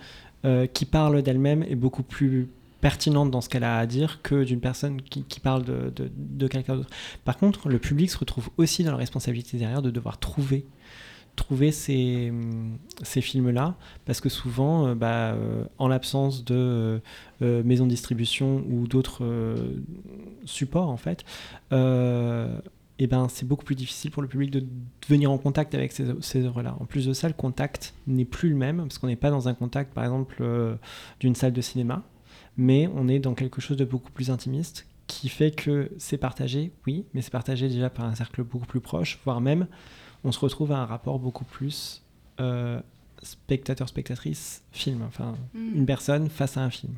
euh, 0.46 0.66
qui 0.66 0.86
parle 0.86 1.22
d'elle-même 1.22 1.64
est 1.64 1.76
beaucoup 1.76 2.04
plus 2.04 2.48
pertinente 2.80 3.32
dans 3.32 3.42
ce 3.42 3.48
qu'elle 3.48 3.64
a 3.64 3.78
à 3.78 3.86
dire 3.86 4.22
que 4.24 4.44
d'une 4.44 4.60
personne 4.60 5.02
qui, 5.02 5.40
parle 5.40 5.64
de, 5.64 5.94
de 5.96 6.48
quelqu'un 6.48 6.76
d'autre. 6.76 6.90
Par 7.24 7.38
contre, 7.38 7.70
le 7.70 7.80
public 7.80 8.10
se 8.10 8.18
retrouve 8.18 8.50
aussi 8.58 8.84
dans 8.84 8.92
la 8.92 8.98
responsabilité 8.98 9.58
derrière 9.58 9.82
de 9.82 9.90
devoir 9.90 10.18
trouver 10.18 10.66
trouver 11.36 11.72
ces, 11.72 12.32
ces 13.02 13.22
films-là, 13.22 13.76
parce 14.06 14.22
que 14.22 14.30
souvent, 14.30 14.88
euh, 14.88 14.96
bah, 14.96 15.34
euh, 15.34 15.64
en 15.80 15.88
l'absence 15.88 16.46
de 16.46 17.02
euh, 17.42 17.64
maisons 17.64 17.86
de 17.86 17.90
distribution 17.90 18.64
ou 18.70 18.88
d'autres 18.88 19.24
supports, 20.46 20.90
en 20.90 20.98
fait, 20.98 21.24
eh 23.00 23.08
ben, 23.08 23.28
c'est 23.28 23.48
beaucoup 23.48 23.66
plus 23.66 23.76
difficile 23.76 24.12
pour 24.12 24.22
le 24.22 24.28
public 24.28 24.52
de 24.52 24.64
venir 25.08 25.32
en 25.32 25.38
contact 25.38 25.74
avec 25.74 25.92
ces, 25.92 26.06
ces 26.22 26.46
œuvres-là. 26.46 26.78
En 26.80 26.86
plus 26.86 27.08
de 27.08 27.14
ça, 27.14 27.28
le 27.28 27.34
contact 27.34 27.96
n'est 28.06 28.26
plus 28.26 28.50
le 28.50 28.56
même, 28.56 28.78
parce 28.78 29.00
qu'on 29.00 29.08
n'est 29.08 29.16
pas 29.16 29.32
dans 29.32 29.48
un 29.48 29.54
contact, 29.56 29.94
par 29.94 30.04
exemple, 30.04 30.44
d'une 31.20 31.36
salle 31.36 31.54
de 31.54 31.62
cinéma, 31.62 32.04
mais 32.56 32.88
on 32.96 33.08
est 33.08 33.20
dans 33.20 33.34
quelque 33.34 33.62
chose 33.62 33.78
de 33.78 33.86
beaucoup 33.86 34.12
plus 34.12 34.30
intimiste, 34.30 34.88
qui 35.08 35.28
fait 35.28 35.52
que 35.52 35.92
c'est 35.98 36.18
partagé, 36.18 36.72
oui, 36.88 37.06
mais 37.14 37.22
c'est 37.22 37.32
partagé 37.32 37.68
déjà 37.68 37.90
par 37.90 38.06
un 38.06 38.16
cercle 38.16 38.44
beaucoup 38.44 38.68
plus 38.68 38.80
proche, 38.80 39.20
voire 39.26 39.42
même 39.42 39.68
on 40.24 40.32
se 40.32 40.40
retrouve 40.40 40.72
à 40.72 40.78
un 40.78 40.86
rapport 40.86 41.20
beaucoup 41.20 41.46
plus 41.46 42.02
euh, 42.40 42.80
spectateur-spectatrice, 43.22 44.64
film. 44.72 45.02
Enfin, 45.08 45.36
mm. 45.54 45.76
une 45.76 45.86
personne 45.86 46.30
face 46.30 46.58
à 46.58 46.62
un 46.62 46.70
film. 46.70 46.94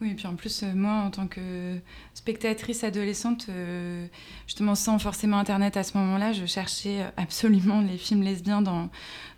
Oui, 0.00 0.12
et 0.12 0.14
puis 0.14 0.26
en 0.26 0.34
plus, 0.34 0.62
euh, 0.62 0.72
moi, 0.74 0.92
en 0.92 1.10
tant 1.10 1.26
que 1.26 1.78
spectatrice 2.14 2.84
adolescente, 2.84 3.46
euh, 3.50 4.06
justement 4.46 4.74
sans 4.74 4.98
forcément 4.98 5.38
Internet 5.38 5.76
à 5.76 5.82
ce 5.82 5.98
moment-là, 5.98 6.32
je 6.32 6.46
cherchais 6.46 7.04
absolument 7.16 7.80
les 7.80 7.98
films 7.98 8.22
lesbiens 8.22 8.62
dans, 8.62 8.88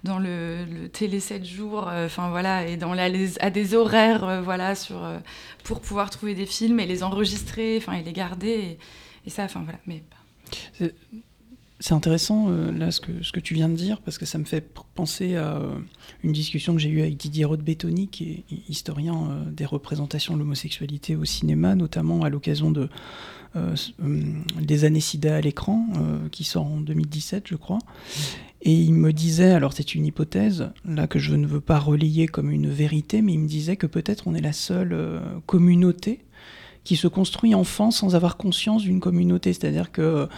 dans 0.04 0.18
le, 0.18 0.88
télé 0.92 1.18
7 1.18 1.44
jours, 1.44 1.88
enfin 1.88 2.30
voilà, 2.30 2.66
et 2.66 2.76
dans 2.76 2.94
les, 2.94 3.42
à 3.42 3.50
des 3.50 3.74
horaires, 3.74 4.42
voilà, 4.42 4.74
sur, 4.74 5.04
pour 5.64 5.80
pouvoir 5.80 6.10
trouver 6.10 6.34
des 6.34 6.46
films 6.46 6.78
et 6.78 6.86
les 6.86 7.02
enregistrer, 7.02 7.78
enfin, 7.78 7.94
et 7.94 8.02
les 8.02 8.12
garder, 8.12 8.50
et, 8.50 8.78
et 9.26 9.30
ça, 9.30 9.44
enfin 9.44 9.62
voilà. 9.64 9.80
Mais 9.86 10.02
c'est 11.82 11.94
intéressant 11.94 12.46
euh, 12.48 12.70
là 12.70 12.92
ce 12.92 13.00
que, 13.00 13.10
ce 13.22 13.32
que 13.32 13.40
tu 13.40 13.54
viens 13.54 13.68
de 13.68 13.74
dire 13.74 14.00
parce 14.00 14.16
que 14.16 14.24
ça 14.24 14.38
me 14.38 14.44
fait 14.44 14.64
penser 14.94 15.34
à 15.34 15.56
euh, 15.56 15.74
une 16.22 16.30
discussion 16.30 16.74
que 16.74 16.80
j'ai 16.80 16.88
eue 16.88 17.00
avec 17.00 17.16
Didier 17.16 17.44
Roth-Bétoni 17.44 18.06
qui 18.06 18.30
est 18.30 18.44
historien 18.68 19.14
euh, 19.14 19.50
des 19.50 19.66
représentations 19.66 20.34
de 20.34 20.38
l'homosexualité 20.38 21.16
au 21.16 21.24
cinéma, 21.24 21.74
notamment 21.74 22.22
à 22.22 22.30
l'occasion 22.30 22.70
de 22.70 22.88
des 24.58 24.84
années 24.86 25.00
SIDA 25.00 25.36
à 25.36 25.40
l'écran 25.42 25.86
qui 26.30 26.42
sort 26.42 26.64
en 26.64 26.80
2017 26.80 27.48
je 27.48 27.56
crois. 27.56 27.80
Et 28.62 28.72
il 28.72 28.94
me 28.94 29.12
disait, 29.12 29.50
alors 29.50 29.74
c'est 29.74 29.94
une 29.94 30.06
hypothèse, 30.06 30.70
là 30.86 31.06
que 31.06 31.18
je 31.18 31.34
ne 31.34 31.46
veux 31.46 31.60
pas 31.60 31.78
relayer 31.78 32.26
comme 32.26 32.50
une 32.50 32.70
vérité, 32.70 33.20
mais 33.20 33.34
il 33.34 33.40
me 33.40 33.46
disait 33.46 33.76
que 33.76 33.86
peut-être 33.86 34.26
on 34.26 34.34
est 34.34 34.40
la 34.40 34.54
seule 34.54 35.20
communauté 35.44 36.20
qui 36.82 36.96
se 36.96 37.08
construit 37.08 37.54
enfant 37.54 37.90
sans 37.90 38.14
avoir 38.14 38.38
conscience 38.38 38.84
d'une 38.84 39.00
communauté. 39.00 39.52
C'est-à-dire 39.52 39.92
que 39.92 40.28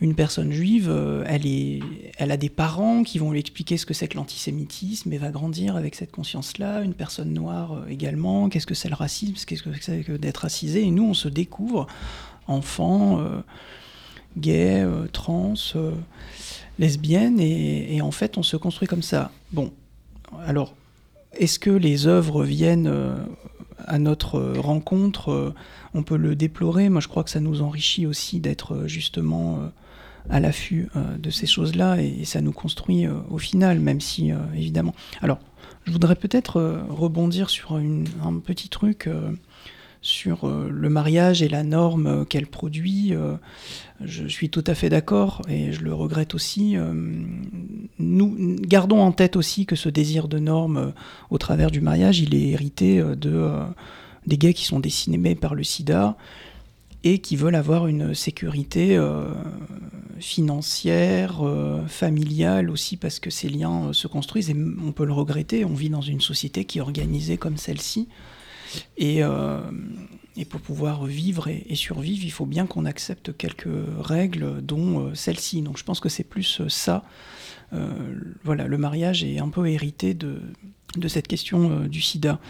une 0.00 0.14
personne 0.14 0.52
juive, 0.52 0.88
euh, 0.90 1.24
elle, 1.26 2.30
a 2.30 2.36
des 2.36 2.50
parents 2.50 3.02
qui 3.02 3.18
vont 3.18 3.32
lui 3.32 3.40
expliquer 3.40 3.78
ce 3.78 3.86
que 3.86 3.94
c'est 3.94 4.08
que 4.08 4.16
l'antisémitisme 4.16 5.10
et 5.12 5.16
va 5.16 5.30
grandir 5.30 5.76
avec 5.76 5.94
cette 5.94 6.12
conscience-là. 6.12 6.82
Une 6.82 6.92
personne 6.92 7.32
noire 7.32 7.72
euh, 7.72 7.88
également, 7.88 8.50
qu'est-ce 8.50 8.66
que 8.66 8.74
c'est 8.74 8.90
le 8.90 8.94
racisme, 8.94 9.34
qu'est-ce 9.46 9.62
que 9.62 9.70
c'est 9.80 10.02
que 10.02 10.12
d'être 10.12 10.38
racisé? 10.38 10.82
Et 10.82 10.90
nous, 10.90 11.04
on 11.04 11.14
se 11.14 11.28
découvre, 11.28 11.86
enfants, 12.46 13.20
euh, 13.20 13.40
gays, 14.36 14.84
trans. 15.12 15.54
lesbienne, 16.78 17.40
et, 17.40 18.02
en 18.02 18.10
fait, 18.10 18.36
on 18.36 18.42
se 18.42 18.58
construit 18.58 18.86
comme 18.86 19.02
ça. 19.02 19.30
Bon, 19.52 19.72
alors, 20.44 20.74
est-ce 21.32 21.58
que 21.58 21.70
les 21.70 22.06
œuvres 22.06 22.44
viennent 22.44 22.92
à 23.86 23.98
notre 23.98 24.42
rencontre? 24.58 25.54
On 25.94 26.02
peut 26.02 26.18
le 26.18 26.36
déplorer. 26.36 26.90
Moi, 26.90 27.00
je 27.00 27.08
crois 27.08 27.24
que 27.24 27.30
ça 27.30 27.40
nous 27.40 27.62
enrichit 27.62 28.04
aussi 28.04 28.40
d'être 28.40 28.86
justement 28.86 29.70
à 30.30 30.40
l'affût 30.40 30.88
de 31.18 31.30
ces 31.30 31.46
choses-là, 31.46 32.00
et, 32.00 32.24
ça 32.24 32.40
nous 32.40 32.52
construit 32.52 33.06
au 33.30 33.38
final, 33.38 33.80
même 33.80 34.00
si, 34.00 34.32
évidemment. 34.54 34.94
Alors, 35.22 35.38
je 35.84 35.92
voudrais 35.92 36.16
peut-être 36.16 36.82
rebondir 36.88 37.50
sur 37.50 37.76
un 37.76 38.38
petit 38.44 38.68
truc 38.68 39.08
sur 40.06 40.44
euh, 40.44 40.68
le 40.70 40.88
mariage 40.88 41.42
et 41.42 41.48
la 41.48 41.64
norme 41.64 42.06
euh, 42.06 42.24
qu'elle 42.24 42.46
produit. 42.46 43.12
Euh, 43.12 43.34
je 44.04 44.26
suis 44.26 44.50
tout 44.50 44.64
à 44.66 44.74
fait 44.74 44.88
d'accord 44.88 45.42
et 45.48 45.72
je 45.72 45.82
le 45.82 45.92
regrette 45.92 46.34
aussi. 46.34 46.76
Nous 47.98 48.56
gardons 48.60 49.00
en 49.00 49.10
tête 49.10 49.36
aussi 49.36 49.64
que 49.64 49.74
ce 49.74 49.88
désir 49.88 50.28
de 50.28 50.38
norme 50.38 50.92
au 51.30 51.38
travers 51.38 51.70
du 51.70 51.80
mariage, 51.80 52.20
il 52.20 52.34
est 52.34 52.48
hérité 52.48 53.02
de 53.02 53.50
des 54.26 54.36
gays 54.36 54.52
qui 54.52 54.66
sont 54.66 54.80
dessinés 54.80 55.34
par 55.34 55.54
le 55.54 55.62
SIDA 55.62 56.18
et 57.04 57.20
qui 57.20 57.36
veulent 57.36 57.54
avoir 57.54 57.86
une 57.86 58.14
sécurité 58.14 59.00
financière, 60.20 61.42
familiale 61.88 62.70
aussi, 62.70 62.96
parce 62.96 63.18
que 63.20 63.30
ces 63.30 63.48
liens 63.48 63.92
se 63.92 64.06
construisent 64.06 64.50
et 64.50 64.56
on 64.84 64.92
peut 64.92 65.04
le 65.04 65.12
regretter. 65.12 65.64
On 65.64 65.74
vit 65.74 65.90
dans 65.90 66.00
une 66.00 66.20
société 66.20 66.64
qui 66.64 66.78
est 66.78 66.82
organisée 66.82 67.36
comme 67.36 67.56
celle-ci. 67.56 68.08
Et, 68.96 69.22
euh, 69.22 69.60
et, 70.36 70.44
pour 70.44 70.60
pouvoir 70.60 71.04
vivre 71.04 71.48
et, 71.48 71.74
survivre, 71.74 72.24
il 72.24 72.32
faut 72.32 72.46
bien 72.46 72.66
qu'on 72.66 72.84
accepte 72.84 73.36
quelques 73.36 73.68
règles, 73.98 74.60
dont 74.62 75.00
euh, 75.00 75.14
celle-ci. 75.14 75.62
Donc 75.62 75.78
je 75.78 75.84
pense 75.84 76.00
que 76.00 76.08
c'est 76.08 76.24
plus 76.24 76.60
euh, 76.60 76.68
ça. 76.68 77.04
voilà, 78.44 78.66
le 78.66 78.78
mariage 78.78 79.24
est 79.24 79.38
un 79.38 79.48
peu 79.48 79.66
hérité 79.68 80.14
de, 80.14 80.40
de 80.96 81.08
cette 81.08 81.28
question 81.28 81.86
du 81.86 82.00
sida. 82.00 82.40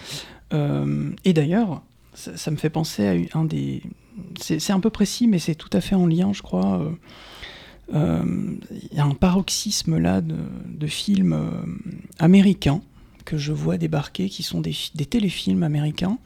et 0.53 1.33
d'ailleurs, 1.33 1.83
ça, 2.15 2.51
me 2.51 2.57
fait 2.57 2.71
penser 2.71 3.29
à 3.33 3.39
un 3.39 3.45
des... 3.45 3.83
C'est 4.41 4.73
un 4.73 4.81
peu 4.81 4.91
précis, 4.91 5.27
mais 5.27 5.39
c'est 5.39 5.55
tout 5.55 5.69
à 5.73 5.81
fait 5.81 5.95
en 5.95 6.07
lien, 6.07 6.33
je 6.33 6.43
crois. 6.43 6.91
Il 7.93 8.93
y 8.93 8.99
a 8.99 9.05
un 9.05 9.15
paroxysme 9.15 9.99
là 9.99 10.21
de, 10.21 10.87
films 10.87 11.37
américains 12.19 12.81
que 13.27 13.37
je 13.37 13.53
vois 13.53 13.77
débarquer, 13.77 14.31
qui 14.31 14.43
sont 14.43 14.63
des, 14.63 14.73
téléfilms 15.05 15.63
américains, 15.63 16.17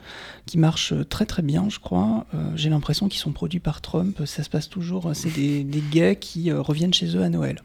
qui 0.46 0.59
marchent 0.59 0.94
très 1.09 1.27
très 1.27 1.42
bien, 1.42 1.68
je 1.68 1.81
crois. 1.81 2.27
Euh, 2.35 2.53
j'ai 2.55 2.70
l'impression 2.70 3.09
qu'ils 3.09 3.18
sont 3.18 3.33
produits 3.33 3.59
par 3.59 3.81
Trump. 3.81 4.23
Ça 4.27 4.44
se 4.44 4.51
passe 4.51 4.68
toujours. 4.68 5.07
Euh, 5.07 5.14
c'est 5.14 5.31
des, 5.31 5.64
gays 5.90 6.16
qui 6.16 6.51
euh, 6.51 6.61
reviennent 6.61 6.94
chez 6.94 7.16
eux 7.16 7.23
à 7.23 7.29
Noël. 7.29 7.61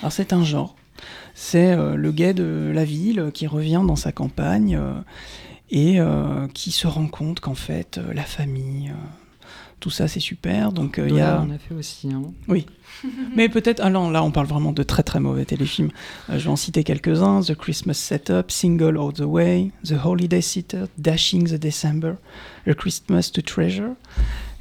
Alors 0.00 0.10
c'est 0.10 0.32
un 0.32 0.42
genre. 0.42 0.74
C'est 1.34 1.76
le 1.76 2.10
gay 2.10 2.34
de 2.34 2.72
la 2.74 2.84
ville 2.84 3.30
qui 3.32 3.46
revient 3.46 3.82
dans 3.86 3.94
sa 3.94 4.10
campagne 4.10 4.80
et 5.70 6.00
qui 6.52 6.72
se 6.72 6.88
rend 6.88 7.06
compte 7.06 7.38
qu'en 7.38 7.54
fait 7.54 8.00
la 8.12 8.24
famille 8.24 8.92
tout 9.80 9.90
ça 9.90 10.08
c'est 10.08 10.20
super. 10.20 10.72
Donc 10.72 11.00
il 11.04 11.14
y 11.14 11.20
a. 11.20 11.44
On 11.46 11.50
a 11.50 11.58
fait 11.58 11.74
aussi. 11.74 12.08
Hein. 12.12 12.22
Oui. 12.48 12.66
Mais 13.36 13.48
peut-être. 13.48 13.80
Ah 13.82 13.90
là, 13.90 14.22
on 14.22 14.30
parle 14.30 14.46
vraiment 14.46 14.72
de 14.72 14.82
très 14.82 15.02
très 15.02 15.20
mauvais 15.20 15.44
téléfilms. 15.44 15.90
Euh, 16.30 16.38
je 16.38 16.44
vais 16.44 16.50
en 16.50 16.56
citer 16.56 16.84
quelques-uns 16.84 17.42
The 17.42 17.54
Christmas 17.54 17.94
Setup, 17.94 18.50
Single 18.50 18.98
All 18.98 19.12
the 19.12 19.20
Way, 19.20 19.70
The 19.84 19.94
Holiday 20.04 20.40
Sitter, 20.40 20.84
Dashing 20.96 21.48
the 21.48 21.60
December, 21.60 22.14
The 22.66 22.74
Christmas 22.74 23.30
to 23.32 23.42
Treasure. 23.42 23.94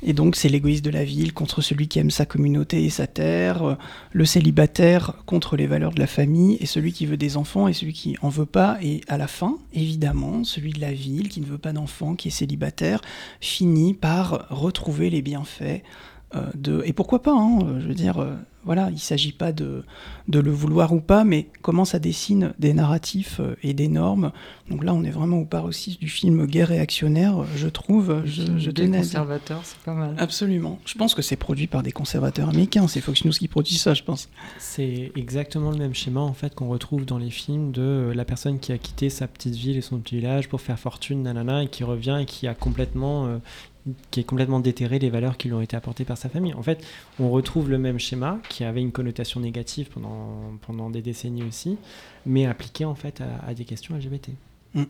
Et 0.04 0.14
donc, 0.14 0.36
c'est 0.36 0.50
l'égoïste 0.50 0.86
de 0.86 0.92
la 0.92 1.04
ville 1.04 1.34
contre 1.34 1.62
celui 1.62 1.88
qui 1.88 1.98
aime 1.98 2.12
sa 2.12 2.26
communauté 2.26 2.84
et 2.84 2.90
sa 2.90 3.08
terre, 3.08 3.78
le 4.12 4.26
célibataire 4.26 5.14
contre 5.26 5.58
les 5.58 5.66
valeurs 5.66 5.94
de 5.94 6.00
la 6.00 6.08
famille, 6.08 6.58
et 6.60 6.68
celui 6.68 6.94
qui 6.94 7.08
veut 7.08 7.18
des 7.18 7.36
enfants 7.36 7.68
et 7.68 7.74
celui 7.74 7.94
qui 7.94 8.16
en 8.22 8.30
veut 8.30 8.46
pas. 8.46 8.78
Et 8.84 9.02
à 9.08 9.18
la 9.18 9.28
fin, 9.28 9.58
évidemment, 9.74 10.44
celui 10.44 10.72
de 10.72 10.82
la 10.82 10.94
ville 10.94 11.30
qui 11.30 11.42
ne 11.42 11.48
veut 11.48 11.58
pas 11.58 11.74
d'enfants, 11.74 12.16
qui 12.16 12.28
est 12.28 12.32
célibataire, 12.32 13.02
finit 13.42 13.96
par 13.96 14.48
retrouver 14.50 15.10
les 15.10 15.24
bienfaits 15.24 15.82
de. 16.56 16.82
Et 16.86 16.94
pourquoi 16.94 17.22
pas, 17.22 17.34
hein, 17.34 17.80
je 17.80 17.88
veux 17.88 17.94
dire 17.94 18.20
euh, 18.20 18.36
voilà, 18.68 18.90
il 18.90 18.96
ne 18.96 19.00
s'agit 19.00 19.32
pas 19.32 19.54
de, 19.54 19.86
de, 20.28 20.40
le 20.40 20.52
vouloir 20.52 20.94
ou 20.94 21.00
pas, 21.00 21.24
mais 21.24 21.48
comment 21.62 21.86
ça 21.86 22.00
dessine 22.00 22.54
des 22.60 22.74
narratifs 22.74 23.40
euh, 23.40 23.56
et 23.63 23.74
des 23.74 23.88
normes. 23.88 24.34
Donc 24.70 24.84
là, 24.84 24.94
on 24.94 25.06
est 25.06 25.10
vraiment 25.10 25.38
au 25.38 25.46
paroxysme 25.46 26.02
du 26.02 26.10
film 26.10 26.46
guerre 26.46 26.68
réactionnaire, 26.68 27.46
je 27.56 27.70
trouve. 27.70 28.24
Je, 28.26 28.58
je 28.58 28.70
des 28.70 28.90
conservateurs, 28.90 29.62
c'est 29.63 29.80
pas 29.80 29.94
mal. 29.94 30.16
Absolument. 30.18 30.80
Je 30.86 30.96
pense 30.96 31.16
que 31.16 31.22
c'est 31.22 31.38
produit 31.38 31.68
par 31.68 31.82
des 31.82 31.94
conservateurs 31.94 32.50
américains. 32.50 32.90
C'est 32.90 33.00
Fox 33.00 33.24
News 33.24 33.32
qui 33.32 33.48
produit 33.48 33.76
ça, 33.76 33.94
je 33.94 34.04
pense. 34.04 34.28
C'est 34.60 35.13
exactement 35.16 35.72
le 35.72 35.78
même 35.78 35.96
schéma 35.96 36.20
en 36.20 36.34
fait 36.34 36.54
qu'on 36.54 36.68
retrouve 36.68 37.06
dans 37.06 37.18
les 37.18 37.30
films 37.30 37.72
de 37.72 37.82
euh, 37.82 38.13
la 38.13 38.26
personne 38.26 38.60
qui 38.60 38.74
a 38.74 38.78
quitté 38.78 39.10
sa 39.10 39.28
petite 39.28 39.56
ville 39.56 39.78
et 39.78 39.82
son 39.82 39.98
petit 40.00 40.16
village 40.16 40.50
pour 40.50 40.60
faire 40.60 40.78
fortune, 40.78 41.24
nanana, 41.24 41.63
et 41.63 41.70
qui 41.70 41.86
revient 41.86 42.20
et 42.22 42.26
qui 42.26 42.48
a 42.48 42.54
complètement 42.54 43.28
euh, 43.28 43.38
qui 44.12 44.19
est 44.19 44.23
complètement 44.23 44.60
déterré 44.60 45.00
des 45.00 45.10
valeurs 45.10 45.38
qui 45.38 45.47
lui 45.47 45.56
ont 45.56 45.62
été 45.62 45.76
apportées 45.76 46.06
par 46.06 46.17
sa 46.17 46.30
famille. 46.30 46.54
En 46.54 46.63
fait, 46.63 46.86
on 47.19 47.30
retrouve 47.30 47.69
le 47.69 47.78
même 47.78 48.00
schéma 48.00 48.39
qui 48.50 48.63
avait 48.63 48.82
une 48.82 48.91
connotation 48.91 49.39
négative 49.39 49.89
pendant, 49.93 50.58
pendant 50.62 50.89
des 50.89 51.02
décennies 51.02 51.43
aussi, 51.43 51.78
mais 52.26 52.45
appliqué 52.45 52.86
en 52.86 52.95
fait 52.95 53.21
à, 53.45 53.54
des 53.54 53.65
questions 53.65 53.95
LGBT. 53.95 54.30
Mm. 54.73 54.84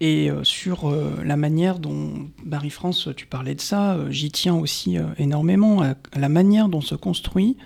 Et 0.00 0.30
euh, 0.30 0.44
sur 0.44 0.88
euh, 0.88 1.22
la 1.24 1.36
manière 1.36 1.78
dont, 1.78 2.28
Marie-France, 2.44 3.08
tu 3.16 3.26
parlais 3.26 3.54
de 3.54 3.60
ça, 3.60 3.94
euh, 3.94 4.10
j'y 4.10 4.30
tiens 4.30 4.54
aussi 4.54 4.96
énormément, 5.18 5.82
à, 5.82 5.94
la 6.16 6.28
manière 6.28 6.68
dont 6.68 6.80
se 6.80 6.94
construit, 6.94 7.56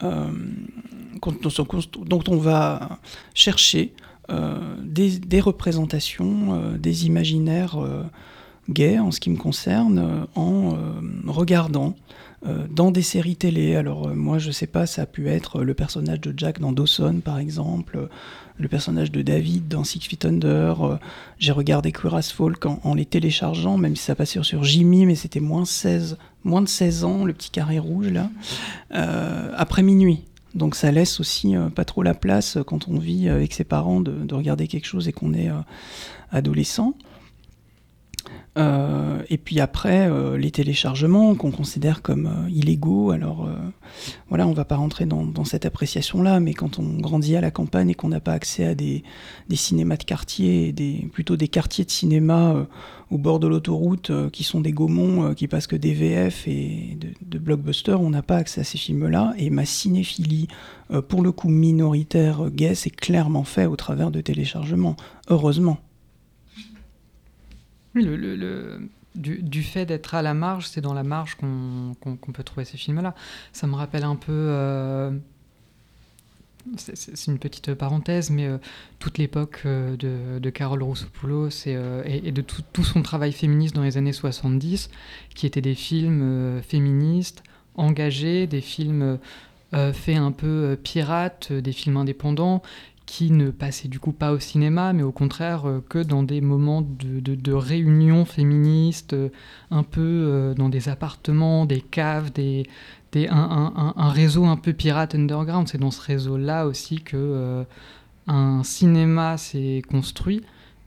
dont 0.00 0.10
on 2.28 2.36
va 2.36 2.98
chercher 3.34 3.92
des, 4.82 5.40
représentations, 5.40 6.74
des 6.78 7.06
imaginaires 7.06 7.76
gay 8.70 8.98
en 8.98 9.10
ce 9.10 9.20
qui 9.20 9.30
me 9.30 9.36
concerne, 9.36 9.98
euh, 9.98 10.24
en 10.34 10.74
euh, 10.74 10.76
regardant 11.26 11.94
euh, 12.46 12.66
dans 12.70 12.90
des 12.90 13.02
séries 13.02 13.36
télé. 13.36 13.76
Alors 13.76 14.08
moi 14.14 14.38
je 14.38 14.50
sais 14.50 14.66
pas, 14.66 14.86
ça 14.86 15.02
a 15.02 15.06
pu 15.06 15.28
être 15.28 15.62
le 15.62 15.74
personnage 15.74 16.20
de 16.20 16.32
Jack 16.36 16.60
dans 16.60 16.72
Dawson 16.72 17.20
par 17.24 17.38
exemple, 17.38 18.08
le 18.56 18.68
personnage 18.68 19.12
de 19.12 19.22
David 19.22 19.68
dans 19.68 19.84
Six 19.84 20.00
Feet 20.00 20.24
Under. 20.24 20.98
J'ai 21.38 21.52
regardé 21.52 21.92
Queer 21.92 22.14
as 22.14 22.32
Folk 22.32 22.64
en, 22.66 22.94
les 22.94 23.06
téléchargeant, 23.06 23.76
même 23.76 23.96
si 23.96 24.04
ça 24.04 24.14
passait 24.14 24.42
sur 24.42 24.64
Jimmy, 24.64 25.06
mais 25.06 25.14
c'était 25.14 25.40
moins 25.40 25.64
16, 25.64 26.18
moins 26.44 26.62
de 26.62 26.68
16 26.68 27.04
ans, 27.04 27.24
le 27.24 27.32
petit 27.32 27.50
carré 27.50 27.78
rouge 27.78 28.08
là, 28.08 28.30
après 29.56 29.82
minuit. 29.82 30.24
Donc 30.54 30.74
ça 30.74 30.90
laisse 30.90 31.20
aussi 31.20 31.54
pas 31.74 31.84
trop 31.84 32.02
la 32.02 32.14
place 32.14 32.58
quand 32.66 32.88
on 32.88 32.98
vit 32.98 33.28
avec 33.28 33.52
ses 33.52 33.64
parents 33.64 34.00
de, 34.00 34.12
de 34.12 34.34
regarder 34.34 34.66
quelque 34.66 34.86
chose 34.86 35.08
et 35.08 35.12
qu'on 35.12 35.32
est 35.32 35.50
adolescent. 36.32 36.94
Euh, 38.58 39.22
et 39.30 39.38
puis 39.38 39.60
après, 39.60 40.08
euh, 40.10 40.36
les 40.36 40.50
téléchargements 40.50 41.36
qu'on 41.36 41.52
considère 41.52 42.02
comme 42.02 42.26
euh, 42.26 42.50
illégaux. 42.50 43.12
Alors 43.12 43.48
voilà, 44.28 44.46
on 44.46 44.52
va 44.52 44.64
pas 44.64 44.76
rentrer 44.76 45.06
dans, 45.06 45.44
cette 45.44 45.66
appréciation-là, 45.66 46.40
mais 46.40 46.54
quand 46.54 46.78
on 46.78 46.98
grandit 47.00 47.36
à 47.36 47.40
la 47.40 47.50
campagne 47.50 47.90
et 47.90 47.94
qu'on 47.94 48.08
n'a 48.08 48.20
pas 48.20 48.32
accès 48.32 48.64
à 48.64 48.74
des, 48.74 49.02
cinémas 49.52 49.96
de 49.96 50.04
quartier, 50.04 50.74
plutôt 51.12 51.36
des 51.36 51.48
quartiers 51.48 51.84
de 51.84 51.90
cinéma 51.90 52.66
au 53.10 53.18
bord 53.18 53.40
de 53.40 53.48
l'autoroute 53.48 54.12
qui 54.30 54.44
sont 54.44 54.60
des 54.60 54.72
gaumons 54.72 55.34
qui 55.34 55.48
passent 55.48 55.66
que 55.66 55.76
des 55.76 55.92
VF 55.92 56.46
et 56.46 56.96
de, 57.22 57.38
blockbusters, 57.38 58.00
on 58.00 58.10
n'a 58.10 58.22
pas 58.22 58.36
accès 58.36 58.60
à 58.60 58.64
ces 58.64 58.78
films-là. 58.78 59.34
Et 59.38 59.50
ma 59.50 59.64
cinéphilie, 59.64 60.48
pour 61.08 61.22
le 61.22 61.32
coup 61.32 61.48
minoritaire 61.48 62.50
gay, 62.50 62.74
c'est 62.74 62.90
clairement 62.90 63.44
fait 63.44 63.66
au 63.66 63.76
travers 63.76 64.10
de 64.10 64.20
téléchargements. 64.20 64.96
Heureusement. 65.28 65.78
Oui, 67.94 68.04
le, 68.04 68.80
du, 69.14 69.62
fait 69.62 69.86
d'être 69.86 70.14
à 70.14 70.22
la 70.22 70.34
marge, 70.34 70.66
c'est 70.68 70.80
dans 70.80 70.94
la 70.94 71.02
marge 71.02 71.36
qu'on 71.36 72.32
peut 72.32 72.44
trouver 72.44 72.64
ces 72.64 72.76
films-là. 72.76 73.14
Ça 73.52 73.66
me 73.66 73.74
rappelle 73.74 74.04
un 74.04 74.16
peu. 74.16 74.32
Euh, 74.32 75.10
c'est 76.76 77.26
une 77.26 77.38
petite 77.38 77.74
parenthèse, 77.74 78.30
mais 78.30 78.46
euh, 78.46 78.58
toute 78.98 79.18
l'époque 79.18 79.62
euh, 79.64 79.96
de, 79.96 80.38
de, 80.38 80.50
Carole 80.50 80.82
Roussopoulos 80.82 81.66
et, 81.66 81.72
et, 82.04 82.32
de 82.32 82.42
tout, 82.42 82.84
son 82.84 83.02
travail 83.02 83.32
féministe 83.32 83.74
dans 83.74 83.82
les 83.82 83.96
années 83.96 84.12
70, 84.12 84.90
qui 85.34 85.46
étaient 85.46 85.62
des 85.62 85.74
films 85.74 86.60
féministes, 86.62 87.42
engagés, 87.74 88.46
des 88.46 88.60
films 88.60 89.18
faits 89.72 90.18
un 90.18 90.32
peu 90.32 90.76
pirates, 90.82 91.52
des 91.52 91.72
films 91.72 91.96
indépendants, 91.96 92.60
qui 93.10 93.32
ne 93.32 93.50
passait 93.50 93.88
du 93.88 93.98
coup 93.98 94.12
pas 94.12 94.30
au 94.30 94.38
cinéma, 94.38 94.92
mais 94.92 95.02
au 95.02 95.10
contraire 95.10 95.68
euh, 95.68 95.84
que 95.88 95.98
dans 95.98 96.22
des 96.22 96.40
moments 96.40 96.80
de, 96.80 97.18
de, 97.18 97.52
réunion 97.52 98.24
féministe, 98.24 99.14
euh, 99.14 99.30
un 99.72 99.82
peu 99.82 100.00
euh, 100.00 100.54
dans 100.54 100.68
des 100.68 100.88
appartements, 100.88 101.66
des 101.66 101.80
caves, 101.80 102.30
des, 102.32 102.68
des 103.10 103.26
un, 103.26 103.94
un, 103.96 104.08
réseau 104.10 104.44
un 104.44 104.56
peu 104.56 104.72
pirate 104.72 105.16
underground. 105.16 105.66
C'est 105.66 105.78
dans 105.78 105.90
ce 105.90 106.00
réseau-là 106.00 106.66
aussi 106.66 107.02
que 107.02 107.66
un 108.28 108.62
cinéma 108.62 109.36
s'est 109.38 109.82
construit 109.90 110.42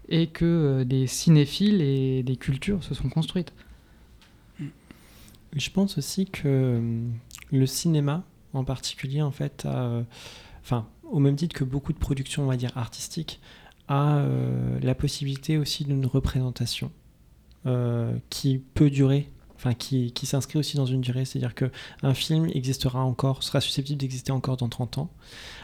et 0.08 0.28
que 0.28 0.84
des 0.84 1.08
cinéphiles 1.08 1.82
et 1.82 2.24
des 2.24 2.38
cultures 2.38 2.86
se 2.86 2.94
sont 2.94 3.10
construites. 3.10 3.52
Je 5.54 5.70
pense 5.72 5.98
aussi 5.98 6.26
que 6.26 6.82
le 7.52 7.66
cinéma 7.66 8.24
en 8.54 8.64
particulier, 8.64 9.22
en 9.22 9.32
fait, 9.32 9.68
enfin, 10.64 10.88
au 11.04 11.20
même 11.20 11.36
titre 11.36 11.56
que 11.56 11.64
beaucoup 11.64 11.94
de 11.94 11.98
productions, 11.98 12.44
on 12.44 12.48
va 12.48 12.58
dire, 12.58 12.78
artistiques, 12.78 13.40
a 13.88 14.26
la 14.82 14.96
possibilité 14.96 15.58
aussi 15.58 15.84
d'une 15.84 16.06
représentation 16.06 16.92
qui 18.30 18.60
peut 18.74 18.90
durer 18.90 19.30
enfin 19.64 19.74
qui, 19.74 20.12
qui 20.12 20.26
s'inscrit 20.26 20.60
aussi 20.60 20.76
dans 20.76 20.86
une 20.86 21.02
durée, 21.02 21.26
c'est-à-dire 21.26 21.56
qu'un 21.56 22.14
film 22.14 22.50
existera 22.54 23.04
encore, 23.04 23.44
sera 23.44 23.62
susceptible 23.62 23.98
d'exister 23.98 24.32
encore 24.32 24.58
dans 24.58 24.68
30 24.68 24.98
ans. 24.98 25.10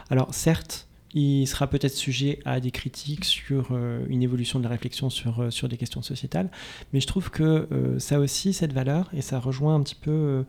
Alors 0.10 0.34
certes, 0.34 0.88
il 1.14 1.48
sera 1.48 1.68
peut-être 1.68 1.96
sujet 1.96 2.40
à 2.46 2.60
des 2.60 2.72
critiques 2.72 3.26
sur 3.26 3.70
euh, 3.72 4.06
une 4.08 4.22
évolution 4.22 4.60
de 4.60 4.64
la 4.64 4.70
réflexion 4.70 5.10
sur, 5.10 5.42
euh, 5.42 5.50
sur 5.50 5.68
des 5.68 5.76
questions 5.76 6.02
sociétales, 6.02 6.50
mais 6.94 7.02
je 7.02 7.08
trouve 7.08 7.30
que 7.30 7.68
euh, 7.72 8.00
ça 8.00 8.16
a 8.16 8.20
aussi 8.20 8.54
cette 8.54 8.74
valeur, 8.74 9.10
et 9.14 9.22
ça 9.22 9.40
rejoint 9.40 9.76
un 9.76 9.82
petit 9.82 9.96
peu 9.96 10.46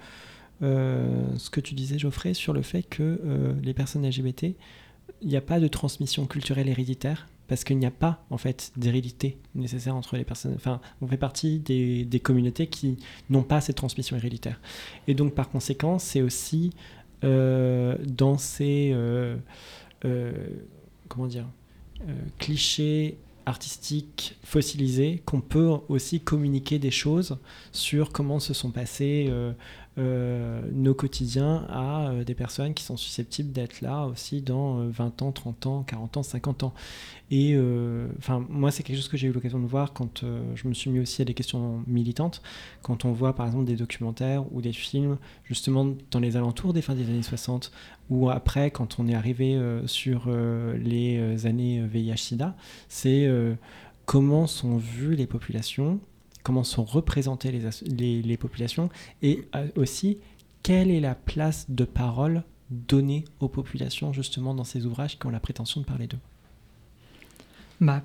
ce 0.61 1.51
que 1.51 1.61
tu 1.61 1.75
disais 1.75 1.99
Geoffrey 1.99 2.35
sur 2.35 2.53
le 2.53 2.62
fait 2.62 2.83
que 2.83 3.20
les 3.62 3.75
personnes 3.75 4.07
LGBT, 4.07 4.55
il 5.23 5.29
n'y 5.29 5.37
a 5.37 5.40
pas 5.40 5.61
de 5.61 5.68
transmission 5.68 6.27
culturelle 6.27 6.68
héréditaire, 6.68 7.29
parce 7.49 7.64
qu'il 7.64 7.79
n'y 7.79 7.87
a 7.87 7.90
pas 7.90 8.25
en 8.31 8.38
fait 8.38 8.73
d'hérédité 8.77 9.38
nécessaire 9.55 9.96
entre 9.96 10.16
les 10.16 10.25
personnes. 10.25 10.55
Enfin, 10.55 10.81
on 11.01 11.07
fait 11.07 11.16
partie 11.16 11.59
des, 11.59 12.20
communautés 12.23 12.66
qui 12.68 12.99
n'ont 13.29 13.42
pas 13.42 13.61
cette 13.61 13.77
transmission 13.77 14.16
héréditaire. 14.16 14.61
Et 15.09 15.14
donc 15.14 15.35
par 15.35 15.49
conséquent, 15.51 15.99
c'est 15.99 16.23
aussi 16.23 16.70
dans 17.23 18.38
ces 18.38 18.92
euh, 20.05 20.33
comment 21.11 21.27
dire, 21.27 21.46
euh, 22.09 22.14
clichés 22.38 23.18
artistiques 23.46 24.37
fossilisés 24.44 25.23
qu'on 25.25 25.40
peut 25.40 25.70
aussi 25.88 26.20
communiquer 26.20 26.79
des 26.79 26.90
choses 26.90 27.38
sur 27.73 28.12
comment 28.12 28.38
se 28.38 28.55
sont 28.55 28.70
passés 28.70 29.27
euh, 29.29 29.51
euh, 29.51 29.55
nos 29.96 30.94
quotidiens 30.94 31.66
à 31.68 32.11
euh, 32.11 32.24
des 32.24 32.35
personnes 32.35 32.74
qui 32.74 32.85
sont 32.85 32.96
susceptibles 32.96 33.53
d'être 33.53 33.81
là 33.81 34.07
aussi 34.07 34.40
dans 34.40 34.87
20 34.88 35.22
euh, 35.22 35.26
ans, 35.26 35.33
30 35.33 35.66
ans, 35.66 35.83
40 35.83 36.16
ans, 36.16 36.22
50 36.22 36.62
ans. 36.62 36.74
Et 37.33 37.57
enfin, 38.18 38.44
moi, 38.48 38.72
c'est 38.72 38.83
quelque 38.83 38.96
chose 38.96 39.09
que 39.09 39.16
j'ai 39.16 39.29
eu 39.29 39.33
l'occasion 39.33 39.61
de 39.61 39.66
voir 39.66 39.92
quand 39.92 40.24
je 40.57 40.66
me 40.66 40.74
suis 40.74 40.90
mis 40.90 40.98
aussi 40.98 41.22
à 41.22 41.24
des 41.24 41.35
questions 41.35 41.85
militantes. 41.87 42.42
Quand 42.83 43.05
on 43.05 43.12
voit 43.12 43.37
par 43.37 43.46
exemple 43.46 43.66
des 43.66 43.76
documentaires 43.76 44.53
ou 44.53 44.61
des 44.61 44.72
films, 44.72 45.16
justement 45.44 45.94
dans 46.11 46.18
les 46.18 46.37
alentours 46.37 46.72
des 46.72 46.83
fins 46.83 46.96
des 46.96 47.05
années 47.05 47.22
60, 47.22 47.70
ou 48.09 48.31
après, 48.31 48.72
quand 48.72 48.98
on 48.98 49.07
est 49.07 49.14
arrivé 49.14 49.57
sur 49.87 50.29
les 50.29 51.46
années 51.46 51.87
VIH-Sida, 51.87 52.57
c'est 52.88 53.31
comment 54.07 54.48
sont 54.48 54.76
vues 54.76 55.14
les 55.14 55.29
populations 55.29 56.00
comment 56.42 56.64
sont 56.64 56.85
représentées 56.85 57.53
les, 57.53 58.37
populations 58.37 58.88
et 59.22 59.46
euh, 59.55 59.68
aussi 59.76 60.18
quelle 60.62 60.90
est 60.90 61.00
la 61.00 61.14
place 61.14 61.66
de 61.70 61.85
parole 61.85 62.42
donnée 62.70 63.24
aux 63.40 63.48
populations 63.48 64.12
justement 64.12 64.55
dans 64.55 64.64
ces 64.64 64.87
ouvrages 64.87 65.18
qui 65.18 65.26
ont 65.26 65.31
la 65.31 65.40
prétention 65.40 65.81
de 65.81 65.87
parler 65.87 66.07
d'eux? 66.07 66.18
Bah, 67.81 68.03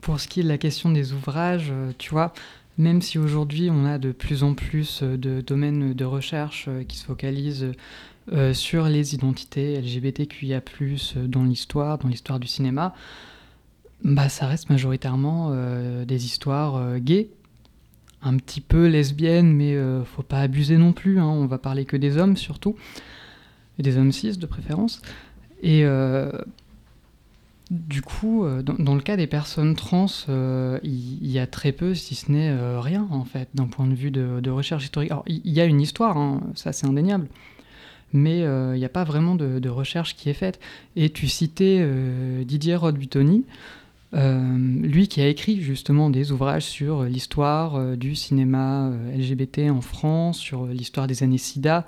pour 0.00 0.20
ce 0.20 0.28
qui 0.28 0.40
est 0.40 0.42
de 0.42 0.48
la 0.48 0.58
question 0.58 0.90
des 0.90 1.12
ouvrages, 1.12 1.68
euh, 1.70 1.92
tu 1.98 2.10
vois, 2.10 2.32
même 2.78 3.02
si 3.02 3.18
aujourd'hui 3.18 3.70
on 3.70 3.84
a 3.84 3.98
de 3.98 4.12
plus 4.12 4.42
en 4.42 4.54
plus 4.54 5.02
euh, 5.02 5.16
de 5.16 5.40
domaines 5.40 5.92
de 5.92 6.04
recherche 6.04 6.68
qui 6.88 6.96
se 6.96 7.04
focalisent 7.04 7.72
sur 8.54 8.88
les 8.88 9.14
identités 9.14 9.80
LGBTQIA+, 9.80 10.60
dans 11.28 11.44
l'histoire, 11.44 11.96
dans 11.98 12.08
l'histoire 12.08 12.40
du 12.40 12.48
cinéma, 12.48 12.92
bah, 14.02 14.28
ça 14.28 14.48
reste 14.48 14.68
majoritairement 14.68 15.54
des 16.04 16.24
histoires 16.24 16.98
gays 16.98 17.30
un 18.26 18.36
petit 18.38 18.60
peu 18.60 18.86
lesbienne, 18.88 19.52
mais 19.52 19.74
euh, 19.76 20.04
faut 20.04 20.22
pas 20.22 20.40
abuser 20.40 20.76
non 20.76 20.92
plus. 20.92 21.20
Hein. 21.20 21.26
On 21.26 21.46
va 21.46 21.58
parler 21.58 21.84
que 21.84 21.96
des 21.96 22.18
hommes 22.18 22.36
surtout, 22.36 22.74
et 23.78 23.82
des 23.82 23.96
hommes 23.96 24.12
cis 24.12 24.36
de 24.36 24.46
préférence. 24.46 25.00
Et 25.62 25.84
euh, 25.84 26.32
du 27.70 28.02
coup, 28.02 28.44
euh, 28.44 28.62
dans, 28.62 28.94
le 28.94 29.00
cas 29.00 29.16
des 29.16 29.28
personnes 29.28 29.76
trans, 29.76 30.06
il 30.82 31.26
y, 31.26 31.38
a 31.38 31.46
très 31.46 31.70
peu, 31.70 31.94
si 31.94 32.16
ce 32.16 32.32
n'est 32.32 32.78
rien 32.78 33.06
en 33.10 33.24
fait, 33.24 33.48
d'un 33.54 33.66
point 33.66 33.86
de 33.86 33.94
vue 33.94 34.10
de, 34.10 34.50
recherche 34.50 34.84
historique. 34.84 35.12
Alors, 35.12 35.24
il 35.28 35.52
y, 35.52 35.60
a 35.60 35.64
une 35.64 35.80
histoire, 35.80 36.16
hein, 36.16 36.40
ça 36.54 36.72
c'est 36.72 36.86
indéniable. 36.86 37.28
Mais 38.12 38.40
il 38.40 38.78
n'y 38.78 38.84
a 38.84 38.90
pas 38.90 39.04
vraiment 39.04 39.36
de, 39.36 39.68
recherche 39.68 40.16
qui 40.16 40.30
est 40.30 40.34
faite. 40.34 40.58
Et 40.96 41.10
tu 41.10 41.28
citais 41.28 41.86
Didier 42.44 42.74
Rodbutoni. 42.74 43.44
Euh, 44.16 44.56
lui 44.80 45.08
qui 45.08 45.20
a 45.20 45.28
écrit 45.28 45.60
justement 45.60 46.08
des 46.08 46.32
ouvrages 46.32 46.64
sur 46.64 47.04
l'histoire 47.04 47.74
euh, 47.74 47.96
du 47.96 48.14
cinéma 48.14 48.88
euh, 48.88 49.16
LGBT 49.16 49.70
en 49.70 49.82
France, 49.82 50.38
sur 50.38 50.66
l'histoire 50.66 51.06
des 51.06 51.22
années 51.22 51.38
SIDA, 51.38 51.84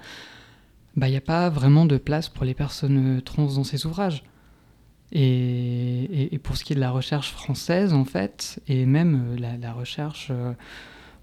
bah, 0.96 1.08
il 1.08 1.12
n'y 1.12 1.16
a 1.16 1.22
pas 1.22 1.48
vraiment 1.48 1.86
de 1.86 1.96
place 1.96 2.28
pour 2.28 2.44
les 2.44 2.54
personnes 2.54 3.22
trans 3.24 3.46
dans 3.46 3.64
ces 3.64 3.86
ouvrages. 3.86 4.24
Et, 5.10 6.38
pour 6.42 6.58
ce 6.58 6.64
qui 6.64 6.74
est 6.74 6.76
de 6.76 6.80
la 6.80 6.90
recherche 6.90 7.32
française, 7.32 7.94
en 7.94 8.04
fait, 8.04 8.60
et 8.68 8.84
même 8.84 9.36
la, 9.38 9.72
recherche 9.72 10.30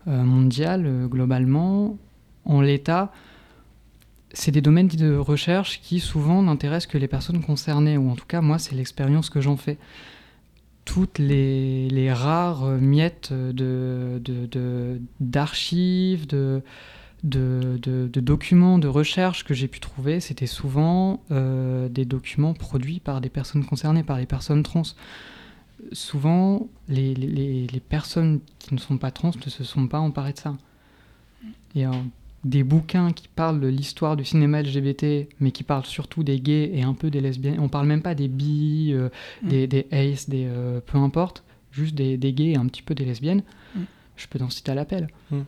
mondiale 0.07 1.07
globalement, 1.07 1.95
en 2.45 2.61
l'état, 2.61 3.11
c'est 4.33 4.51
des 4.51 4.61
domaines 4.61 4.87
de 4.87 5.15
recherche 5.15 5.81
qui 5.81 5.99
souvent 5.99 6.41
n'intéressent 6.41 6.91
que 6.91 6.97
les 6.97 7.07
personnes 7.07 7.43
concernées, 7.43 7.97
ou 7.97 8.09
en 8.09 8.15
tout 8.15 8.25
cas 8.25 8.41
moi 8.41 8.57
c'est 8.57 8.73
l'expérience 8.73 9.29
que 9.29 9.39
j'en 9.39 9.55
fais 9.55 9.77
toutes 10.85 11.19
les, 11.19 12.13
rares 12.13 12.65
miettes 12.65 13.33
d'archives, 15.19 16.27
de, 16.27 16.61
documents 17.23 18.77
de 18.79 18.87
recherche 18.87 19.43
que 19.43 19.53
j'ai 19.53 19.67
pu 19.67 19.79
trouver, 19.79 20.19
c'était 20.19 20.47
souvent 20.47 21.21
euh, 21.31 21.89
des 21.89 22.05
documents 22.05 22.53
produits 22.53 22.99
par 22.99 23.19
des 23.19 23.29
personnes 23.29 23.65
concernées, 23.65 24.03
par 24.03 24.17
les 24.17 24.25
personnes 24.25 24.63
trans. 24.63 24.83
Souvent, 25.91 26.67
les, 26.87 27.81
personnes 27.89 28.39
qui 28.59 28.73
ne 28.73 28.79
sont 28.79 28.97
pas 28.97 29.11
trans 29.11 29.31
ne 29.43 29.49
se 29.49 29.63
sont 29.63 29.87
pas 29.87 29.99
emparées 29.99 30.33
de 30.33 30.39
ça. 30.39 30.55
Des 32.45 32.63
bouquins 32.63 33.11
qui 33.11 33.27
parlent 33.27 33.59
de 33.59 33.67
l'histoire 33.67 34.15
du 34.15 34.23
cinéma 34.23 34.61
LGBT, 34.61 35.27
mais 35.39 35.51
qui 35.51 35.63
parlent 35.63 35.85
surtout 35.85 36.23
des 36.23 36.39
gays 36.39 36.69
et 36.73 36.83
un 36.83 36.93
peu 36.93 37.09
des 37.09 37.19
lesbiennes. 37.19 37.59
On 37.59 37.69
parle 37.69 37.87
même 37.87 38.03
pas 38.03 38.13
des 38.13 38.27
bi, 38.27 38.91
euh, 38.93 39.09
mm. 39.41 39.49
des, 39.49 39.67
des 39.67 39.87
ace, 39.91 40.29
des 40.29 40.45
euh, 40.45 40.79
peu 40.79 40.99
importe, 40.99 41.43
juste 41.71 41.95
des, 41.95 42.17
des, 42.17 42.33
gays 42.33 42.51
et 42.51 42.55
un 42.55 42.67
petit 42.67 42.83
peu 42.83 42.93
des 42.93 43.03
lesbiennes. 43.03 43.41
Mm. 43.75 43.81
Je 44.15 44.27
peux 44.27 44.37
t'en 44.37 44.51
citer 44.51 44.71
à 44.71 44.75
l'appel. 44.75 45.07
Mm. 45.31 45.39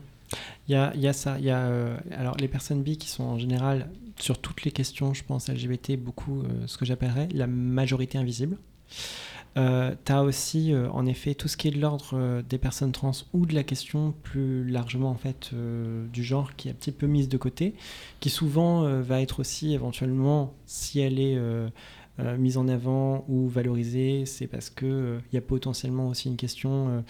Il 0.68 0.72
y, 0.72 0.74
a, 0.74 0.94
y, 0.96 1.06
a, 1.06 1.12
ça. 1.12 1.38
Il 1.38 1.44
y 1.44 1.50
a, 1.50 1.66
euh, 1.66 1.96
alors, 2.10 2.36
les 2.36 2.48
personnes 2.48 2.82
bi 2.82 2.98
qui 2.98 3.08
sont 3.08 3.22
en 3.22 3.38
général, 3.38 3.88
sur 4.18 4.38
toutes 4.38 4.64
les 4.64 4.72
questions, 4.72 5.14
je 5.14 5.22
pense, 5.22 5.48
LGBT, 5.48 5.92
beaucoup 5.96 6.42
ce 6.66 6.76
que 6.76 6.84
j'appellerais 6.84 7.28
la 7.32 7.46
majorité 7.46 8.18
invisible. 8.18 8.58
Euh, 9.56 9.94
tu 10.04 10.12
as 10.12 10.22
aussi, 10.22 10.72
euh, 10.72 10.88
en 10.90 11.06
effet, 11.06 11.34
tout 11.34 11.48
ce 11.48 11.56
qui 11.56 11.68
est 11.68 11.70
de 11.70 11.80
l'ordre 11.80 12.10
euh, 12.14 12.42
des 12.42 12.58
personnes 12.58 12.92
trans 12.92 13.12
ou 13.32 13.46
de 13.46 13.54
la 13.54 13.64
question 13.64 14.14
plus 14.22 14.64
largement 14.68 15.10
en 15.10 15.16
fait 15.16 15.52
du 16.12 16.22
genre 16.22 16.54
qui 16.56 16.68
est 16.68 16.70
un 16.72 16.74
petit 16.74 16.92
peu 16.92 17.06
mise 17.06 17.28
de 17.28 17.36
côté, 17.36 17.74
qui 18.20 18.30
souvent 18.30 18.82
va 19.00 19.20
être 19.20 19.40
aussi 19.40 19.74
éventuellement, 19.74 20.54
si 20.66 21.00
elle 21.00 21.18
est 21.18 21.38
mise 22.38 22.58
en 22.58 22.68
avant 22.68 23.24
ou 23.28 23.48
valorisée, 23.48 24.24
c'est 24.26 24.46
parce 24.46 24.70
qu'il 24.70 25.20
il 25.32 25.34
y 25.34 25.38
a 25.38 25.40
potentiellement 25.40 26.08
aussi 26.08 26.28
une 26.28 26.36
question 26.36 27.04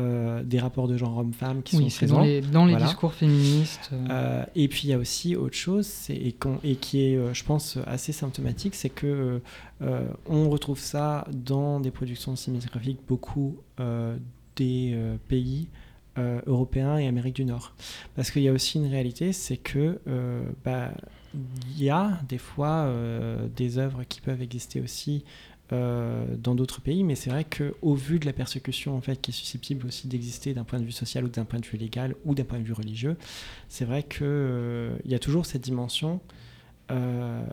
euh, 0.00 0.42
des 0.42 0.58
rapports 0.58 0.88
de 0.88 0.96
genre 0.96 1.18
homme-femme 1.18 1.62
qui 1.62 1.76
sont 1.76 1.86
présents. 1.88 2.16
Dans 2.16 2.22
les, 2.22 2.40
dans 2.40 2.64
les 2.64 2.76
discours 2.76 3.12
féministes. 3.12 3.90
Euh. 3.92 4.06
Euh, 4.10 4.44
et 4.54 4.68
puis 4.68 4.82
il 4.84 4.90
y 4.90 4.92
a 4.94 4.98
aussi 4.98 5.36
autre 5.36 5.56
chose, 5.56 5.88
et, 6.08 6.34
et, 6.64 6.76
qui 6.76 7.02
est, 7.02 7.34
je 7.34 7.44
pense, 7.44 7.78
assez 7.86 8.12
symptomatique, 8.12 8.74
c'est 8.74 8.90
que 8.90 9.40
on 10.26 10.50
retrouve 10.50 10.78
ça 10.78 11.26
dans 11.32 11.80
des 11.80 11.90
productions 11.90 12.36
cinématographiques 12.36 13.00
beaucoup 13.08 13.58
des 14.56 14.96
pays 15.28 15.68
européens 16.46 16.98
et 16.98 17.06
Amérique 17.06 17.36
du 17.36 17.44
Nord. 17.44 17.74
Parce 18.16 18.30
qu'il 18.30 18.42
y 18.42 18.48
a 18.48 18.52
aussi 18.52 18.78
une 18.78 18.88
réalité, 18.88 19.32
c'est 19.32 19.56
que 19.56 20.00
bah, 20.64 20.90
il 21.34 21.82
y 21.82 21.90
a 21.90 22.20
des 22.28 22.38
fois 22.38 22.92
des 23.56 23.78
œuvres 23.78 24.04
qui 24.08 24.20
peuvent 24.20 24.42
exister 24.42 24.80
aussi 24.80 25.24
dans 25.72 26.54
d'autres 26.54 26.80
pays, 26.80 27.04
mais 27.04 27.14
c'est 27.14 27.30
vrai 27.30 27.44
qu'au 27.44 27.94
vu 27.94 28.18
de 28.18 28.26
la 28.26 28.32
persécution 28.32 28.96
en 28.96 29.00
fait, 29.00 29.20
qui 29.20 29.30
est 29.30 29.34
susceptible 29.34 29.86
aussi 29.86 30.08
d'exister 30.08 30.52
d'un 30.52 30.64
point 30.64 30.80
de 30.80 30.84
vue 30.84 30.92
social 30.92 31.24
ou 31.24 31.28
d'un 31.28 31.44
point 31.44 31.60
de 31.60 31.66
vue 31.66 31.78
légal 31.78 32.14
ou 32.24 32.34
d'un 32.34 32.44
point 32.44 32.58
de 32.58 32.64
vue 32.64 32.72
religieux, 32.72 33.16
c'est 33.68 33.84
vrai 33.84 34.02
qu'il 34.02 34.22
euh, 34.22 34.96
y 35.04 35.14
a 35.14 35.18
toujours 35.18 35.46
cette 35.46 35.62
dimension 35.62 36.20
euh, 36.90 37.44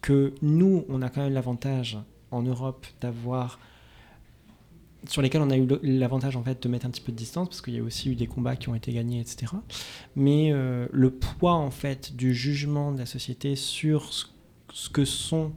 que 0.00 0.32
nous, 0.40 0.86
on 0.88 1.02
a 1.02 1.10
quand 1.10 1.22
même 1.22 1.34
l'avantage 1.34 1.98
en 2.30 2.42
Europe 2.42 2.86
d'avoir 3.00 3.58
sur 5.06 5.22
lesquels 5.22 5.42
on 5.42 5.50
a 5.50 5.56
eu 5.56 5.66
l'avantage 5.82 6.34
en 6.34 6.42
fait 6.42 6.60
de 6.60 6.68
mettre 6.68 6.86
un 6.86 6.90
petit 6.90 7.00
peu 7.00 7.12
de 7.12 7.16
distance 7.16 7.48
parce 7.48 7.60
qu'il 7.60 7.74
y 7.74 7.78
a 7.78 7.82
aussi 7.82 8.10
eu 8.10 8.16
des 8.16 8.26
combats 8.26 8.56
qui 8.56 8.68
ont 8.68 8.74
été 8.74 8.92
gagnés 8.92 9.20
etc 9.20 9.52
mais 10.16 10.50
le 10.50 11.10
poids 11.10 11.54
en 11.54 11.70
fait 11.70 12.16
du 12.16 12.34
jugement 12.34 12.90
de 12.90 12.98
la 12.98 13.06
société 13.06 13.54
sur 13.54 14.10
ce 14.12 14.88
que 14.88 15.04
sont 15.04 15.52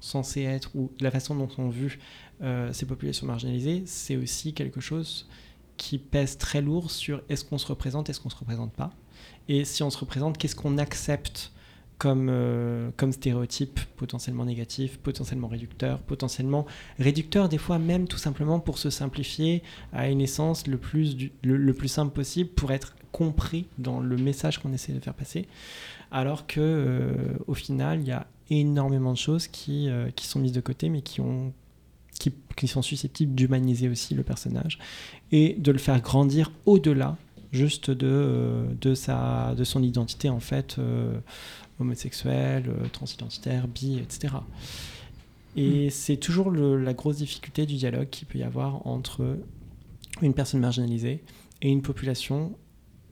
censé 0.00 0.42
être, 0.42 0.70
ou 0.74 0.90
la 1.00 1.10
façon 1.10 1.34
dont 1.34 1.48
sont 1.48 1.68
vues 1.68 1.98
euh, 2.42 2.72
ces 2.72 2.86
populations 2.86 3.26
marginalisées, 3.26 3.82
c'est 3.86 4.16
aussi 4.16 4.54
quelque 4.54 4.80
chose 4.80 5.28
qui 5.76 5.98
pèse 5.98 6.38
très 6.38 6.60
lourd 6.60 6.90
sur 6.90 7.22
est-ce 7.28 7.44
qu'on 7.44 7.58
se 7.58 7.66
représente, 7.66 8.10
est-ce 8.10 8.20
qu'on 8.20 8.30
se 8.30 8.36
représente 8.36 8.72
pas. 8.72 8.92
Et 9.48 9.64
si 9.64 9.82
on 9.82 9.90
se 9.90 9.98
représente, 9.98 10.38
qu'est-ce 10.38 10.56
qu'on 10.56 10.78
accepte 10.78 11.52
comme, 11.98 12.28
euh, 12.30 12.90
comme 12.96 13.12
stéréotype 13.12 13.78
potentiellement 13.96 14.46
négatif, 14.46 14.98
potentiellement 14.98 15.48
réducteur, 15.48 15.98
potentiellement 16.00 16.66
réducteur 16.98 17.50
des 17.50 17.58
fois 17.58 17.78
même 17.78 18.08
tout 18.08 18.16
simplement 18.16 18.58
pour 18.58 18.78
se 18.78 18.88
simplifier 18.88 19.62
à 19.92 20.08
une 20.08 20.22
essence 20.22 20.66
le 20.66 20.78
plus, 20.78 21.30
le 21.42 21.74
plus 21.74 21.88
simple 21.88 22.14
possible 22.14 22.48
pour 22.48 22.72
être 22.72 22.94
compris 23.12 23.66
dans 23.78 24.00
le 24.00 24.16
message 24.16 24.58
qu'on 24.58 24.72
essaie 24.72 24.92
de 24.92 25.00
faire 25.00 25.14
passer. 25.14 25.46
Alors 26.10 26.46
que 26.46 26.60
euh, 26.60 27.12
au 27.46 27.54
final, 27.54 28.00
il 28.00 28.08
y 28.08 28.12
a 28.12 28.26
énormément 28.50 29.12
de 29.12 29.18
choses 29.18 29.46
qui, 29.48 29.88
euh, 29.88 30.10
qui 30.10 30.26
sont 30.26 30.38
mises 30.40 30.52
de 30.52 30.60
côté 30.60 30.88
mais 30.88 31.02
qui 31.02 31.20
ont 31.20 31.52
qui, 32.18 32.32
qui 32.56 32.68
sont 32.68 32.82
susceptibles 32.82 33.34
d'humaniser 33.34 33.88
aussi 33.88 34.14
le 34.14 34.22
personnage 34.22 34.78
et 35.32 35.54
de 35.58 35.72
le 35.72 35.78
faire 35.78 36.00
grandir 36.02 36.52
au-delà 36.66 37.16
juste 37.52 37.90
de, 37.90 38.06
euh, 38.06 38.64
de, 38.80 38.94
sa, 38.94 39.54
de 39.56 39.64
son 39.64 39.82
identité 39.82 40.28
en 40.28 40.40
fait 40.40 40.76
euh, 40.78 41.18
homosexuelle, 41.80 42.64
euh, 42.68 42.86
transidentitaire, 42.92 43.66
bi, 43.68 43.98
etc. 43.98 44.34
Et 45.56 45.90
c'est 45.90 46.16
toujours 46.16 46.50
le- 46.50 46.76
la 46.82 46.92
grosse 46.94 47.16
difficulté 47.16 47.66
du 47.66 47.74
dialogue 47.76 48.08
qu'il 48.10 48.28
peut 48.28 48.38
y 48.38 48.42
avoir 48.42 48.86
entre 48.86 49.38
une 50.22 50.34
personne 50.34 50.60
marginalisée 50.60 51.22
et 51.62 51.68
une 51.70 51.82
population 51.82 52.52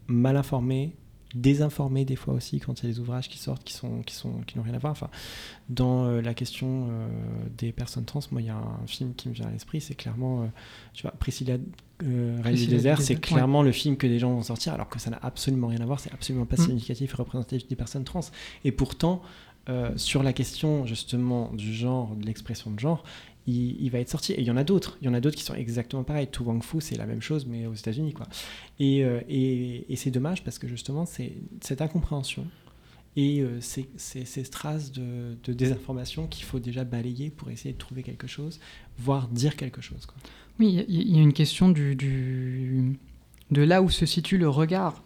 mal 0.07 0.37
informée, 0.37 0.93
désinformée 1.41 2.05
des 2.05 2.17
fois 2.17 2.35
aussi 2.35 2.61
quand 2.61 2.83
il 2.83 2.87
y 2.87 2.91
a 2.91 2.93
des 2.93 3.01
ouvrages 3.01 3.29
qui 3.29 3.39
sortent 3.39 3.65
qui 3.65 3.73
sont 3.75 4.03
qui 4.03 4.15
sont 4.15 4.41
qui 4.47 4.59
n'ont 4.59 4.65
rien 4.65 4.75
à 4.75 4.79
voir. 4.79 4.93
Enfin, 4.93 5.09
dans 5.69 6.05
euh, 6.07 6.21
la 6.21 6.35
question 6.35 6.89
euh, 6.91 7.09
des 7.57 7.73
personnes 7.73 8.05
trans, 8.05 8.21
moi 8.31 8.41
il 8.41 8.47
y 8.47 8.51
a 8.51 8.57
un 8.57 8.87
film 8.87 9.15
qui 9.15 9.29
me 9.29 9.35
vient 9.35 9.47
à 9.47 9.51
l'esprit, 9.51 9.81
c'est 9.81 9.95
clairement, 9.95 10.43
euh, 10.43 10.47
tu 10.93 11.03
vois, 11.03 11.13
Priscilla, 11.13 11.57
euh, 12.03 12.41
Reine 12.43 12.55
du 12.55 12.67
désert, 12.67 13.01
c'est 13.01 13.17
clairement 13.17 13.63
le 13.63 13.73
film 13.73 13.97
que 13.97 14.07
des 14.07 14.19
gens 14.19 14.33
vont 14.33 14.43
sortir, 14.43 14.75
alors 14.75 14.89
que 14.89 14.99
ça 14.99 15.11
n'a 15.11 15.19
absolument 15.23 15.69
rien 15.69 15.81
à 15.81 15.87
voir, 15.87 16.01
c'est 16.01 16.13
absolument 16.13 16.47
pas 16.47 16.57
Mm. 16.57 16.67
significatif 16.67 17.13
et 17.13 17.17
représentatif 17.17 17.69
des 17.69 17.77
personnes 17.77 18.05
trans. 18.05 18.21
Et 18.65 18.73
pourtant, 18.73 19.23
euh, 19.69 19.91
sur 19.97 20.23
la 20.23 20.33
question 20.33 20.87
justement 20.87 21.51
du 21.53 21.75
genre, 21.75 22.15
de 22.17 22.25
l'expression 22.25 22.71
de 22.71 22.81
genre, 22.81 23.05
il, 23.51 23.89
va 23.91 23.99
être 23.99 24.09
sorti. 24.11 24.33
Et 24.33 24.41
il 24.41 24.47
y 24.47 24.51
en 24.51 24.57
a 24.57 24.65
d'autres. 24.65 24.99
Il 25.01 25.07
y 25.07 25.09
en 25.09 25.15
a 25.15 25.21
d'autres 25.21 25.37
qui 25.37 25.45
sont 25.45 25.55
exactement 25.55 26.05
pareils. 26.05 26.29
Tu 26.31 26.43
Wang 26.43 26.63
Fu, 26.63 26.81
c'est 26.81 26.97
la 26.97 27.07
même 27.07 27.23
chose, 27.23 27.47
mais 27.47 27.67
aux 27.67 27.75
États-Unis, 27.75 28.13
quoi. 28.13 28.27
Et, 28.79 29.05
euh, 29.05 29.21
et, 29.29 29.91
et 29.93 29.97
c'est 29.97 30.11
dommage 30.11 30.45
parce 30.45 30.59
que 30.59 30.69
justement, 30.69 31.07
c'est 31.07 31.33
cette 31.61 31.81
incompréhension 31.81 32.47
et 33.17 33.41
euh, 33.41 33.61
ces, 33.61 33.89
ces- 33.97 34.25
ces 34.25 34.45
strass 34.45 34.93
de, 34.93 35.37
désinformation 35.49 36.27
qu'il 36.27 36.45
faut 36.45 36.59
déjà 36.61 36.85
balayer 36.85 37.31
pour 37.31 37.51
essayer 37.51 37.73
de 37.73 37.79
trouver 37.79 38.03
quelque 38.03 38.27
chose, 38.27 38.61
voire 38.99 39.29
dire 39.29 39.57
quelque 39.57 39.81
chose. 39.81 40.07
Oui, 40.61 40.85
il 40.89 41.17
y, 41.17 41.19
a 41.19 41.23
une 41.23 41.33
question 41.33 41.69
du- 41.71 41.97
de 41.97 43.63
là 43.63 43.83
où 43.83 43.91
se 43.91 44.07
situe 44.07 44.39
le 44.39 44.49
regard. 44.49 45.03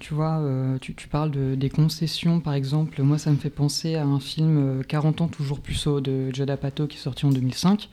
Tu 0.00 0.12
vois, 0.12 0.38
euh, 0.38 0.76
tu, 0.78 1.08
parles 1.08 1.30
de, 1.30 1.54
des 1.54 1.70
concessions, 1.70 2.40
par 2.40 2.54
exemple. 2.54 3.02
Moi, 3.02 3.16
ça 3.16 3.30
me 3.30 3.36
fait 3.36 3.50
penser 3.50 3.94
à 3.94 4.04
un 4.04 4.20
film 4.20 4.80
euh, 4.80 4.82
40 4.82 5.22
ans 5.22 5.28
toujours 5.28 5.60
plus 5.60 5.86
haut 5.86 6.00
de 6.00 6.30
Judd 6.34 6.50
Apatow 6.50 6.86
qui 6.86 6.98
est 6.98 7.00
sorti 7.00 7.24
en 7.24 7.30
2005, 7.30 7.88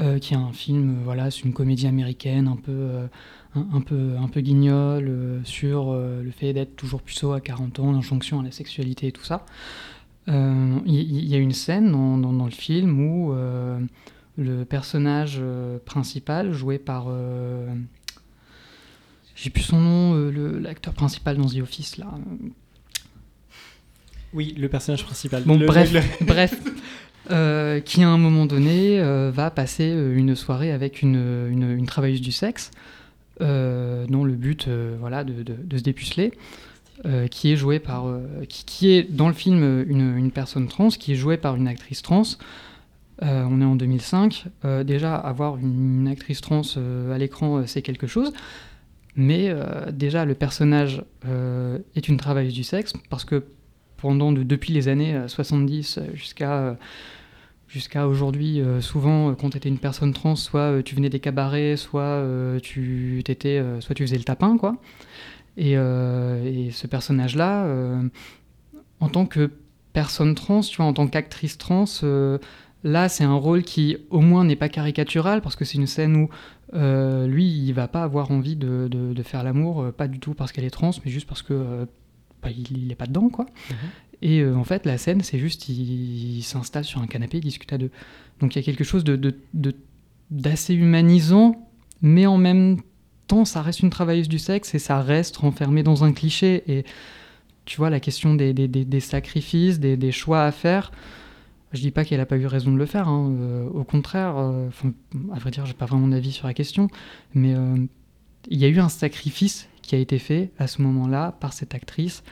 euh, 0.00 0.18
qui 0.18 0.34
est 0.34 0.36
un 0.36 0.52
film, 0.52 0.98
euh, 0.98 1.04
voilà, 1.04 1.30
c'est 1.30 1.42
une 1.42 1.52
comédie 1.52 1.86
américaine 1.86 2.48
un 2.48 2.56
peu, 2.56 2.72
euh, 2.72 3.06
un, 3.54 3.80
peu, 3.80 4.16
un 4.20 4.28
peu 4.28 4.40
guignol 4.40 5.06
euh, 5.08 5.40
sur 5.44 5.92
euh, 5.92 6.22
le 6.22 6.30
fait 6.32 6.52
d'être 6.52 6.74
toujours 6.74 7.02
puceau 7.02 7.32
à 7.32 7.40
40 7.40 7.78
ans, 7.78 7.92
l'injonction 7.92 8.40
à 8.40 8.42
la 8.42 8.50
sexualité 8.50 9.08
et 9.08 9.12
tout 9.12 9.24
ça. 9.24 9.44
Euh, 10.28 10.78
Il 10.86 11.28
y, 11.28 11.34
a 11.34 11.38
une 11.38 11.52
scène 11.52 11.92
dans, 11.92 12.44
le 12.44 12.50
film 12.50 12.98
où 13.00 13.32
euh, 13.32 13.78
le 14.38 14.64
personnage 14.64 15.36
euh, 15.38 15.78
principal, 15.84 16.52
joué 16.52 16.78
par. 16.78 17.08
J'ai 19.34 19.50
plus 19.50 19.62
son 19.62 19.80
nom, 19.80 20.14
euh, 20.14 20.30
le- 20.30 20.58
l'acteur 20.58 20.94
principal 20.94 21.36
dans 21.36 21.46
The 21.46 21.58
Office, 21.60 21.96
là. 21.98 22.06
Oui, 24.32 24.54
le 24.58 24.68
personnage 24.68 25.04
principal. 25.04 25.42
Bon, 25.44 25.58
Le- 25.58 25.66
bref, 25.66 25.92
le- 25.92 26.00
bref. 26.26 26.54
Euh, 27.30 27.80
qui 27.80 28.02
à 28.02 28.08
un 28.10 28.18
moment 28.18 28.44
donné 28.44 29.00
euh, 29.00 29.30
va 29.34 29.50
passer 29.50 29.86
une 29.88 30.34
soirée 30.36 30.72
avec 30.72 31.00
une, 31.00 31.48
une, 31.50 31.70
une 31.78 31.86
travailleuse 31.86 32.20
du 32.20 32.32
sexe, 32.32 32.70
dont 33.40 34.24
le 34.24 34.34
but 34.34 34.68
voilà, 35.00 35.24
de, 35.24 35.42
de- 35.42 35.56
de 35.62 35.78
se 35.78 35.82
dépuceler, 35.82 36.32
qui 37.30 37.50
est 37.52 37.56
jouée 37.56 37.78
par. 37.78 38.06
qui, 38.48 38.64
qui 38.64 38.90
est 38.92 39.04
dans 39.10 39.28
le 39.28 39.34
film 39.34 39.84
une, 39.88 40.16
une 40.18 40.30
personne 40.32 40.68
trans, 40.68 40.88
qui 40.88 41.12
est 41.12 41.16
jouée 41.16 41.36
par 41.38 41.56
une 41.56 41.66
actrice 41.66 42.02
trans. 42.02 42.22
Euh, 43.22 43.46
on 43.48 43.60
est 43.60 43.64
en 43.64 43.76
2005. 43.76 44.46
Euh, 44.64 44.82
déjà, 44.84 45.14
avoir 45.14 45.56
une, 45.56 46.00
une 46.00 46.08
actrice 46.08 46.40
trans 46.40 46.62
euh, 46.76 47.14
à 47.14 47.16
l'écran, 47.18 47.62
c'est 47.66 47.80
quelque 47.80 48.06
chose. 48.08 48.32
Mais 49.16 49.46
euh, 49.48 49.90
déjà, 49.92 50.24
le 50.24 50.34
personnage 50.34 51.04
euh, 51.26 51.78
est 51.94 52.08
une 52.08 52.16
travailleuse 52.16 52.54
du 52.54 52.64
sexe, 52.64 52.92
parce 53.10 53.24
que 53.24 53.44
pendant 53.96 54.32
de- 54.32 54.42
depuis 54.42 54.72
les 54.72 54.88
années 54.88 55.14
euh, 55.14 55.28
70 55.28 56.00
jusqu'à 56.14 56.52
euh, 56.58 56.74
jusqu'à 57.68 58.06
aujourd'hui, 58.08 58.60
euh, 58.60 58.80
souvent 58.80 59.34
quand 59.34 59.50
tu 59.50 59.56
étais 59.56 59.68
une 59.68 59.78
personne 59.78 60.12
trans, 60.12 60.36
soit 60.36 60.82
tu 60.84 60.94
venais 60.94 61.10
des 61.10 61.20
cabarets, 61.20 61.76
soit 61.76 62.22
tu 62.62 63.22
t'étais, 63.24 63.58
euh, 63.58 63.80
soit 63.80 63.94
tu 63.94 64.02
faisais 64.04 64.18
le 64.18 64.24
tapin, 64.24 64.56
quoi. 64.58 64.76
Et, 65.56 65.72
et 65.74 66.70
ce 66.72 66.86
personnage-là, 66.88 67.66
en 68.98 69.08
tant 69.08 69.24
que 69.24 69.52
personne 69.92 70.34
trans, 70.34 70.60
tu 70.62 70.76
vois, 70.78 70.86
en 70.86 70.92
tant 70.92 71.06
qu'actrice 71.06 71.58
trans, 71.58 71.84
là 72.82 73.08
c'est 73.08 73.22
un 73.24 73.34
rôle 73.34 73.62
qui 73.62 73.96
au 74.10 74.20
moins 74.20 74.44
n'est 74.44 74.56
pas 74.56 74.68
caricatural 74.68 75.40
parce 75.42 75.54
que 75.54 75.64
c'est 75.64 75.78
une 75.78 75.86
scène 75.86 76.16
où 76.16 76.28
euh, 76.72 77.26
lui 77.26 77.46
il 77.46 77.72
va 77.72 77.88
pas 77.88 78.02
avoir 78.02 78.30
envie 78.30 78.56
de, 78.56 78.88
de- 78.90 79.12
de 79.12 79.22
faire 79.22 79.42
l'amour, 79.44 79.82
euh, 79.82 79.92
pas 79.92 80.08
du 80.08 80.18
tout 80.18 80.34
parce 80.34 80.50
qu'elle 80.52 80.64
est 80.64 80.70
trans, 80.70 80.90
mais 81.04 81.10
juste 81.10 81.28
parce 81.28 81.42
que 81.42 81.52
euh, 81.52 81.84
bah, 82.42 82.48
il, 82.50 82.78
il 82.84 82.90
est 82.90 82.94
pas 82.96 83.06
dedans, 83.06 83.28
quoi. 83.28 83.46
Et 84.22 84.40
euh, 84.40 84.54
en 84.56 84.64
fait, 84.64 84.86
la 84.86 84.96
scène, 84.96 85.20
c'est 85.22 85.38
juste, 85.38 85.68
il, 85.68 86.38
il 86.38 86.42
s'installe 86.42 86.84
sur 86.84 87.00
un 87.02 87.06
canapé, 87.06 87.38
il 87.38 87.42
discute 87.42 87.72
à 87.72 87.78
deux. 87.78 87.90
Donc 88.40 88.54
il 88.54 88.58
y 88.58 88.62
a 88.62 88.64
quelque 88.64 88.84
chose 88.84 89.04
de, 89.04 89.34
d'assez 90.30 90.74
humanisant, 90.74 91.68
mais 92.00 92.26
en 92.26 92.38
même 92.38 92.78
temps, 93.26 93.44
ça 93.44 93.62
reste 93.62 93.80
une 93.80 93.90
travailleuse 93.90 94.28
du 94.28 94.38
sexe 94.38 94.74
et 94.74 94.78
ça 94.78 95.00
reste 95.02 95.36
renfermé 95.38 95.82
dans 95.82 96.04
un 96.04 96.12
cliché. 96.12 96.62
Et 96.68 96.84
tu 97.64 97.76
vois, 97.78 97.90
la 97.90 98.00
question 98.00 98.34
des, 98.34 98.52
des- 98.54 98.68
des- 98.68 98.84
des 98.84 99.00
sacrifices, 99.00 99.78
des, 99.80 99.96
des 99.96 100.12
choix 100.12 100.44
à 100.44 100.52
faire, 100.52 100.92
je 101.74 101.80
dis 101.80 101.90
pas 101.90 102.04
qu'elle 102.04 102.20
a 102.20 102.26
pas 102.26 102.36
eu 102.36 102.46
raison 102.46 102.72
de 102.72 102.78
le 102.78 102.86
faire, 102.86 103.08
hein, 103.08 103.34
euh, 103.38 103.68
au 103.68 103.84
contraire, 103.84 104.36
euh, 104.38 104.68
à 105.32 105.38
vrai 105.38 105.50
dire, 105.50 105.66
j'ai 105.66 105.74
pas 105.74 105.86
vraiment 105.86 106.08
d'avis 106.08 106.32
sur 106.32 106.46
la 106.46 106.54
question, 106.54 106.88
mais 107.34 107.54
euh, 107.54 107.76
il 108.48 108.58
y 108.58 108.64
a 108.64 108.68
eu 108.68 108.78
un 108.78 108.88
sacrifice 108.88 109.68
qui 109.82 109.94
a 109.94 109.98
été 109.98 110.18
fait 110.18 110.52
à 110.58 110.66
ce 110.66 110.82
moment-là 110.82 111.32
par 111.32 111.52
cette 111.52 111.74
actrice 111.74 112.22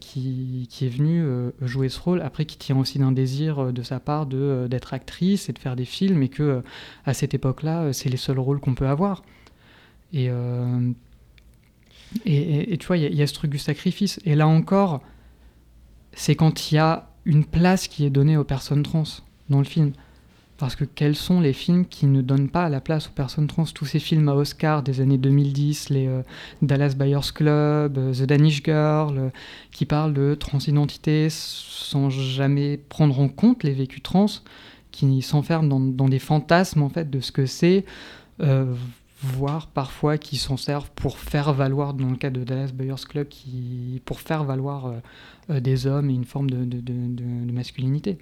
qui, 0.00 0.68
qui 0.68 0.84
est 0.84 0.90
venue 0.90 1.24
jouer 1.62 1.88
ce 1.88 1.98
rôle, 1.98 2.20
après 2.20 2.44
qui 2.44 2.58
tient 2.58 2.76
aussi 2.76 2.98
d'un 2.98 3.10
désir 3.10 3.72
de 3.72 3.82
sa 3.82 4.00
part 4.00 4.26
de, 4.26 4.66
d'être 4.68 4.92
actrice 4.92 5.48
et 5.48 5.54
de 5.54 5.58
faire 5.58 5.76
des 5.76 5.86
films, 5.86 6.22
et 6.22 6.28
que 6.28 6.62
à 7.06 7.14
cette 7.14 7.32
époque-là, 7.32 7.94
c'est 7.94 8.10
les 8.10 8.18
seuls 8.18 8.38
rôles 8.38 8.60
qu'on 8.60 8.74
peut 8.74 8.86
avoir. 8.86 9.22
Et, 10.12 10.28
et, 12.26 12.76
tu 12.76 12.86
vois, 12.86 12.98
il 12.98 13.14
y, 13.14 13.16
y 13.16 13.22
a 13.22 13.26
ce 13.26 13.32
truc 13.32 13.50
du 13.50 13.58
sacrifice. 13.58 14.20
Et 14.26 14.34
là 14.34 14.46
encore, 14.46 15.00
c'est 16.12 16.34
quand 16.34 16.70
il 16.70 16.74
y 16.74 16.78
a 16.78 17.11
une 17.24 17.44
place 17.44 17.88
qui 17.88 18.04
est 18.04 18.10
donnée 18.10 18.36
aux 18.36 18.44
personnes 18.44 18.82
trans 18.82 19.04
dans 19.48 19.58
le 19.58 19.64
film. 19.64 19.92
Parce 20.58 20.76
que 20.76 20.84
quels 20.84 21.16
sont 21.16 21.40
les 21.40 21.52
films 21.52 21.86
qui 21.86 22.06
ne 22.06 22.22
donnent 22.22 22.48
pas 22.48 22.68
la 22.68 22.80
place 22.80 23.08
aux 23.08 23.12
personnes 23.12 23.48
trans? 23.48 23.64
Tous 23.64 23.84
ces 23.84 23.98
films 23.98 24.28
à 24.28 24.34
Oscar 24.34 24.84
des 24.84 25.00
années 25.00 25.18
2010, 25.18 25.88
les 25.88 26.06
euh, 26.06 26.22
Dallas 26.60 26.94
Buyers 26.96 27.32
Club, 27.34 27.98
euh, 27.98 28.14
The 28.14 28.22
Danish 28.22 28.62
Girl, 28.62 29.18
euh, 29.18 29.30
qui 29.72 29.86
parlent 29.86 30.14
de 30.14 30.36
transidentité 30.36 31.28
sans 31.30 32.10
jamais 32.10 32.76
prendre 32.76 33.18
en 33.18 33.28
compte 33.28 33.64
les 33.64 33.72
vécus 33.72 34.02
trans, 34.04 34.26
qui 34.92 35.20
s'enferment 35.22 35.68
dans, 35.68 35.80
dans 35.80 36.08
des 36.08 36.20
fantasmes 36.20 36.82
en 36.82 36.88
fait 36.88 37.10
de 37.10 37.18
ce 37.18 37.32
que 37.32 37.46
c'est, 37.46 37.84
voire 39.22 39.68
parfois 39.68 40.18
qui 40.18 40.36
s'en 40.36 40.56
servent 40.56 40.90
pour 40.96 41.18
faire 41.18 41.52
valoir, 41.52 41.94
dans 41.94 42.10
le 42.10 42.16
cas 42.16 42.30
de 42.30 42.42
Dallas 42.42 42.72
Buyers 42.72 43.06
Club, 43.08 43.28
pour 44.04 44.20
faire 44.20 44.44
valoir 44.44 44.86
euh, 44.86 44.98
euh, 45.50 45.60
des 45.60 45.86
hommes 45.86 46.10
et 46.10 46.14
une 46.14 46.24
forme 46.24 46.50
de, 46.50 47.52
masculinité. 47.52 48.18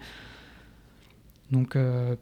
Donc, 1.51 1.77
euh, 1.77 2.17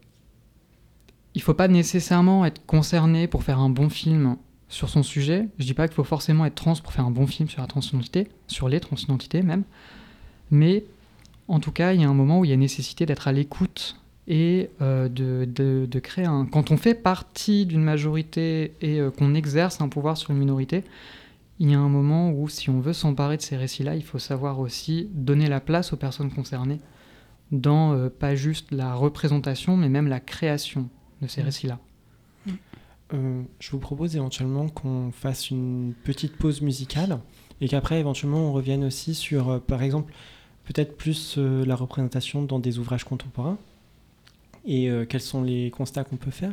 il 1.35 1.43
faut 1.43 1.55
pas 1.55 1.69
nécessairement 1.69 2.45
être 2.45 2.65
concerné 2.67 3.27
pour 3.27 3.43
faire 3.43 3.59
un 3.59 3.71
bon 3.71 3.89
film 3.89 4.37
sur 4.69 4.89
son 4.89 5.03
sujet. 5.03 5.49
Je 5.59 5.65
dis 5.65 5.75
pas 5.75 5.89
qu'il 5.89 5.95
faut 5.95 6.05
forcément 6.05 6.45
être 6.47 6.55
trans 6.55 6.77
pour 6.77 6.93
faire 6.93 7.05
un 7.05 7.11
bon 7.11 7.27
film 7.27 7.49
sur 7.49 7.61
la 7.61 7.67
transidentité, 7.67 8.29
sur 8.47 8.69
les 8.69 8.81
transidentités 8.81 9.43
même. 9.43 9.65
Mais 10.51 10.85
en 11.49 11.61
tout 11.61 11.73
cas, 11.73 11.93
il 11.93 12.01
y 12.01 12.05
a 12.05 12.09
un 12.09 12.15
moment 12.15 12.41
où 12.41 12.45
il 12.45 12.51
y 12.51 12.55
a 12.55 12.57
nécessité 12.57 13.07
d'être 13.07 13.29
à 13.29 13.33
l'écoute 13.33 13.97
et 14.31 14.71
euh, 14.83 15.09
de, 15.09 15.47
de- 15.47 15.87
de 15.91 15.99
créer 16.01 16.27
un. 16.27 16.45
Quand 16.45 16.71
on 16.71 16.77
fait 16.77 16.95
partie 16.95 17.65
d'une 17.67 17.83
majorité 17.83 18.75
et 18.83 19.01
euh, 19.01 19.11
qu'on 19.11 19.35
exerce 19.35 19.81
un 19.81 19.89
pouvoir 19.89 20.17
sur 20.19 20.31
une 20.33 20.37
minorité, 20.39 20.85
il 21.61 21.71
y 21.71 21.75
a 21.75 21.79
un 21.81 21.89
moment 21.89 22.31
où, 22.31 22.49
si 22.49 22.69
on 22.71 22.79
veut 22.81 22.93
s'emparer 22.93 23.37
de 23.39 23.43
ces 23.43 23.57
récits-là, 23.57 23.97
il 23.97 24.05
faut 24.05 24.19
savoir 24.19 24.61
aussi 24.61 25.09
donner 25.13 25.49
la 25.49 25.61
place 25.61 25.93
aux 25.93 25.97
personnes 25.97 26.31
concernées 26.31 26.79
dans 27.51 27.95
euh, 27.95 28.11
pas 28.11 28.35
juste 28.35 28.71
la 28.71 28.95
représentation, 28.95 29.77
mais 29.77 29.89
même 29.89 30.07
la 30.09 30.21
création 30.21 30.89
de 31.23 31.27
ces 31.27 31.41
Mm. 31.41 31.45
récits-là. 31.45 31.79
Euh, 33.15 33.43
je 33.59 33.71
vous 33.71 33.79
propose 33.79 34.15
éventuellement 34.17 34.69
qu'on 34.69 35.11
fasse 35.13 35.51
une 35.51 35.95
petite 36.05 36.37
pause 36.37 36.61
musicale 36.61 37.19
et 37.63 37.69
qu'après 37.69 37.99
éventuellement 38.01 38.51
on 38.51 38.53
revienne 38.53 38.85
aussi 38.85 39.15
sur, 39.15 39.49
euh, 39.49 39.59
par 39.59 39.83
exemple, 39.83 40.13
peut-être 40.65 40.97
plus 40.99 41.37
euh, 41.39 41.65
la 41.65 41.75
représentation 41.75 42.43
dans 42.43 42.59
des 42.59 42.79
ouvrages 42.79 43.05
contemporains 43.05 43.57
et 44.69 44.89
euh, 44.91 45.05
quels 45.05 45.21
sont 45.23 45.43
les 45.43 45.71
constats 45.71 46.05
qu'on 46.05 46.17
peut 46.17 46.31
faire? 46.31 46.53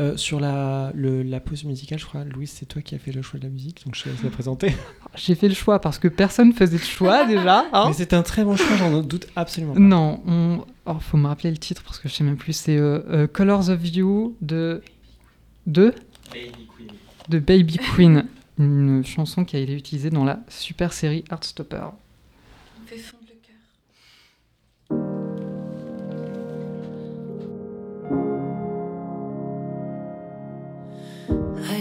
Euh, 0.00 0.16
sur 0.16 0.40
la, 0.40 0.90
le- 0.94 1.22
la 1.22 1.40
pause 1.40 1.64
musicale, 1.64 1.98
je 1.98 2.04
crois, 2.04 2.24
Louise, 2.24 2.50
c'est 2.54 2.66
toi 2.66 2.82
qui 2.82 2.94
as 2.94 2.98
fait 2.98 3.12
le 3.12 3.22
choix 3.22 3.38
de 3.38 3.44
la 3.44 3.50
musique, 3.50 3.82
donc 3.86 3.94
je 3.94 4.02
te 4.02 4.08
laisse 4.10 4.22
la 4.22 4.30
présenter. 4.30 4.74
J'ai 5.14 5.34
fait 5.36 5.48
le 5.48 5.54
choix 5.54 5.80
parce 5.80 5.98
que 5.98 6.08
personne 6.08 6.52
faisait 6.52 6.76
de 6.78 6.82
choix 6.82 7.24
déjà. 7.24 7.64
hein. 7.72 7.84
Mais 7.88 7.94
c'est 7.94 8.12
un 8.12 8.22
très 8.22 8.44
bon 8.44 8.56
choix, 8.56 8.76
j'en 8.76 9.00
doute 9.00 9.28
absolument 9.36 9.74
pas. 9.74 9.78
Non, 9.80 10.20
on... 10.26 10.64
oh, 10.86 10.98
faut 11.00 11.16
me 11.16 11.28
rappeler 11.28 11.50
le 11.52 11.56
titre 11.58 11.82
parce 11.84 11.98
que 12.00 12.08
je 12.08 12.14
sais 12.14 12.24
même 12.24 12.36
plus. 12.36 12.52
C'est 12.52 12.76
euh, 12.76 13.26
Colors 13.26 13.70
of 13.70 13.80
You 13.96 14.36
de 14.42 14.82
de? 15.66 15.94
De 17.28 17.38
Baby 17.38 17.78
Queen, 17.78 18.26
une 18.58 19.04
chanson 19.04 19.44
qui 19.44 19.56
a 19.56 19.60
été 19.60 19.74
utilisée 19.74 20.10
dans 20.10 20.24
la 20.24 20.40
super 20.48 20.92
série 20.92 21.24
Heartstopper. 21.30 21.86
On 22.82 22.86
fait 22.86 22.98
fondre 22.98 23.23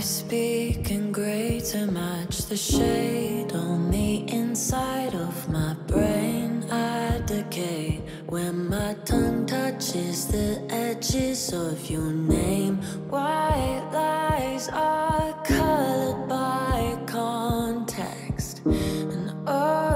le 0.03 0.09
cœur. 0.09 0.09
I 0.09 0.09
speak 0.09 0.91
in 0.91 1.11
grey 1.13 1.61
to 1.71 1.85
match 1.87 2.45
the 2.49 2.57
shade 2.57 3.53
on 3.53 3.89
the 3.89 4.29
inside 4.29 5.15
of 5.15 5.49
my 5.49 5.75
brain. 5.87 6.65
I 6.69 7.21
decay 7.25 8.01
when 8.27 8.69
my 8.69 8.95
tongue 9.05 9.45
touches 9.45 10.27
the 10.27 10.61
edges 10.69 11.53
of 11.53 11.89
your 11.89 12.11
name. 12.11 12.77
White 13.09 13.89
lies 13.93 14.67
are 14.69 15.33
colored 15.45 16.27
by 16.27 16.97
context. 17.05 18.61
And 18.65 19.31
oh 19.47 19.92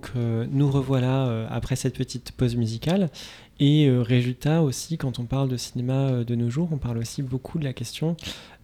donc 0.00 0.12
euh, 0.16 0.46
nous 0.50 0.70
revoilà 0.70 1.26
euh, 1.26 1.46
après 1.50 1.76
cette 1.76 1.98
petite 1.98 2.32
pause 2.32 2.56
musicale 2.56 3.10
et 3.58 3.86
euh, 3.86 4.00
résultat 4.00 4.62
aussi 4.62 4.96
quand 4.96 5.18
on 5.18 5.24
parle 5.24 5.50
de 5.50 5.58
cinéma 5.58 6.24
de 6.24 6.34
nos 6.34 6.48
jours 6.48 6.68
on 6.72 6.78
parle 6.78 6.98
aussi 6.98 7.22
beaucoup 7.22 7.58
de 7.58 7.64
la 7.64 7.72
question 7.72 8.16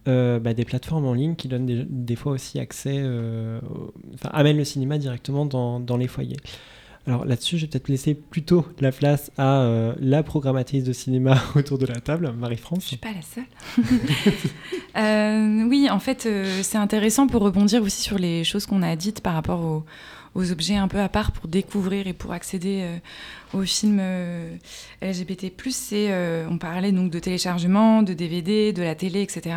bah, 0.05 0.53
des 0.53 0.63
plateformes 0.63 1.05
en 1.05 1.13
ligne 1.13 1.35
qui 1.35 1.49
donnent 1.49 1.65
des, 1.65 2.15
fois 2.15 2.31
aussi 2.31 2.59
accès 2.59 3.03
amènent 4.23 4.57
le 4.57 4.63
cinéma 4.63 4.97
directement 4.97 5.45
dans, 5.45 5.97
les 5.97 6.07
foyers. 6.07 6.37
Alors 7.05 7.25
là-dessus 7.25 7.57
je 7.57 7.65
vais 7.65 7.67
peut-être 7.67 7.89
laisser 7.89 8.13
plutôt 8.13 8.65
la 8.79 8.93
place 8.93 9.31
à 9.37 9.69
la 9.99 10.23
programmatrice 10.23 10.85
de 10.85 10.93
cinéma 10.93 11.37
autour 11.55 11.77
de 11.77 11.85
la 11.85 11.99
table, 11.99 12.31
Je 12.33 12.39
Marie-France. 12.39 12.85
suis 12.85 12.95
pas 12.95 13.09
la 13.11 13.21
seule. 13.21 13.43
Oui, 15.69 15.89
en 15.91 15.99
fait, 15.99 16.27
c'est 16.63 16.77
intéressant 16.77 17.27
pour 17.27 17.41
rebondir 17.41 17.83
aussi 17.83 18.01
sur 18.01 18.17
les 18.17 18.45
choses 18.45 18.65
qu'on 18.65 18.81
a 18.81 18.95
dites 18.95 19.19
par 19.19 19.33
rapport 19.33 19.59
au, 19.59 19.83
aux 20.37 20.51
objets 20.51 20.75
un 20.75 20.87
peu 20.87 20.99
à 20.99 21.09
part 21.09 21.33
pour 21.33 21.49
découvrir 21.49 22.07
et 22.07 22.13
pour 22.13 22.31
accéder 22.31 22.85
aux 23.53 23.63
films 23.63 24.01
LGBT+. 25.01 25.51
C'est, 25.71 26.45
on 26.47 26.57
parlait 26.57 26.91
donc 26.91 27.11
de 27.11 27.19
téléchargement, 27.19 28.03
de 28.03 28.13
DVD, 28.13 28.71
de 28.71 28.83
la 28.83 28.95
télé, 28.95 29.21
etc. 29.21 29.55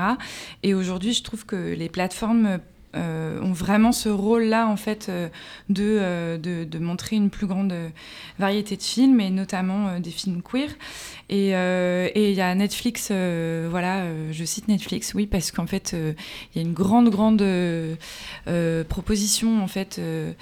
Et 0.62 0.74
aujourd'hui, 0.74 1.12
je 1.12 1.22
trouve 1.22 1.44
que 1.44 1.74
les 1.74 1.88
plateformes 1.88 2.60
euh, 2.96 3.40
ont 3.40 3.52
vraiment 3.52 3.92
ce 3.92 4.08
rôle-là 4.08 4.66
en 4.66 4.76
fait 4.76 5.08
euh, 5.08 5.28
de, 5.68 6.64
de, 6.64 6.78
montrer 6.80 7.14
une 7.14 7.30
plus 7.30 7.46
grande 7.46 7.72
variété 8.40 8.76
de 8.76 8.82
films 8.82 9.20
et 9.20 9.30
notamment 9.30 10.00
des 10.00 10.10
films 10.10 10.42
queer. 10.42 10.70
Et 11.28 11.50
il 11.50 12.34
y 12.34 12.40
a 12.40 12.54
Netflix, 12.56 13.12
voilà, 13.12 14.06
je 14.32 14.44
cite 14.44 14.66
Netflix, 14.66 15.14
oui, 15.14 15.26
parce 15.26 15.52
qu'en 15.52 15.68
fait 15.68 15.94
il 15.94 16.60
y 16.60 16.64
a 16.64 16.66
une 16.66 16.72
grande 16.72 17.10
grande 17.10 17.44
proposition 18.88 19.62
en 19.62 19.68
fait 19.68 20.00
euh, 20.00 20.32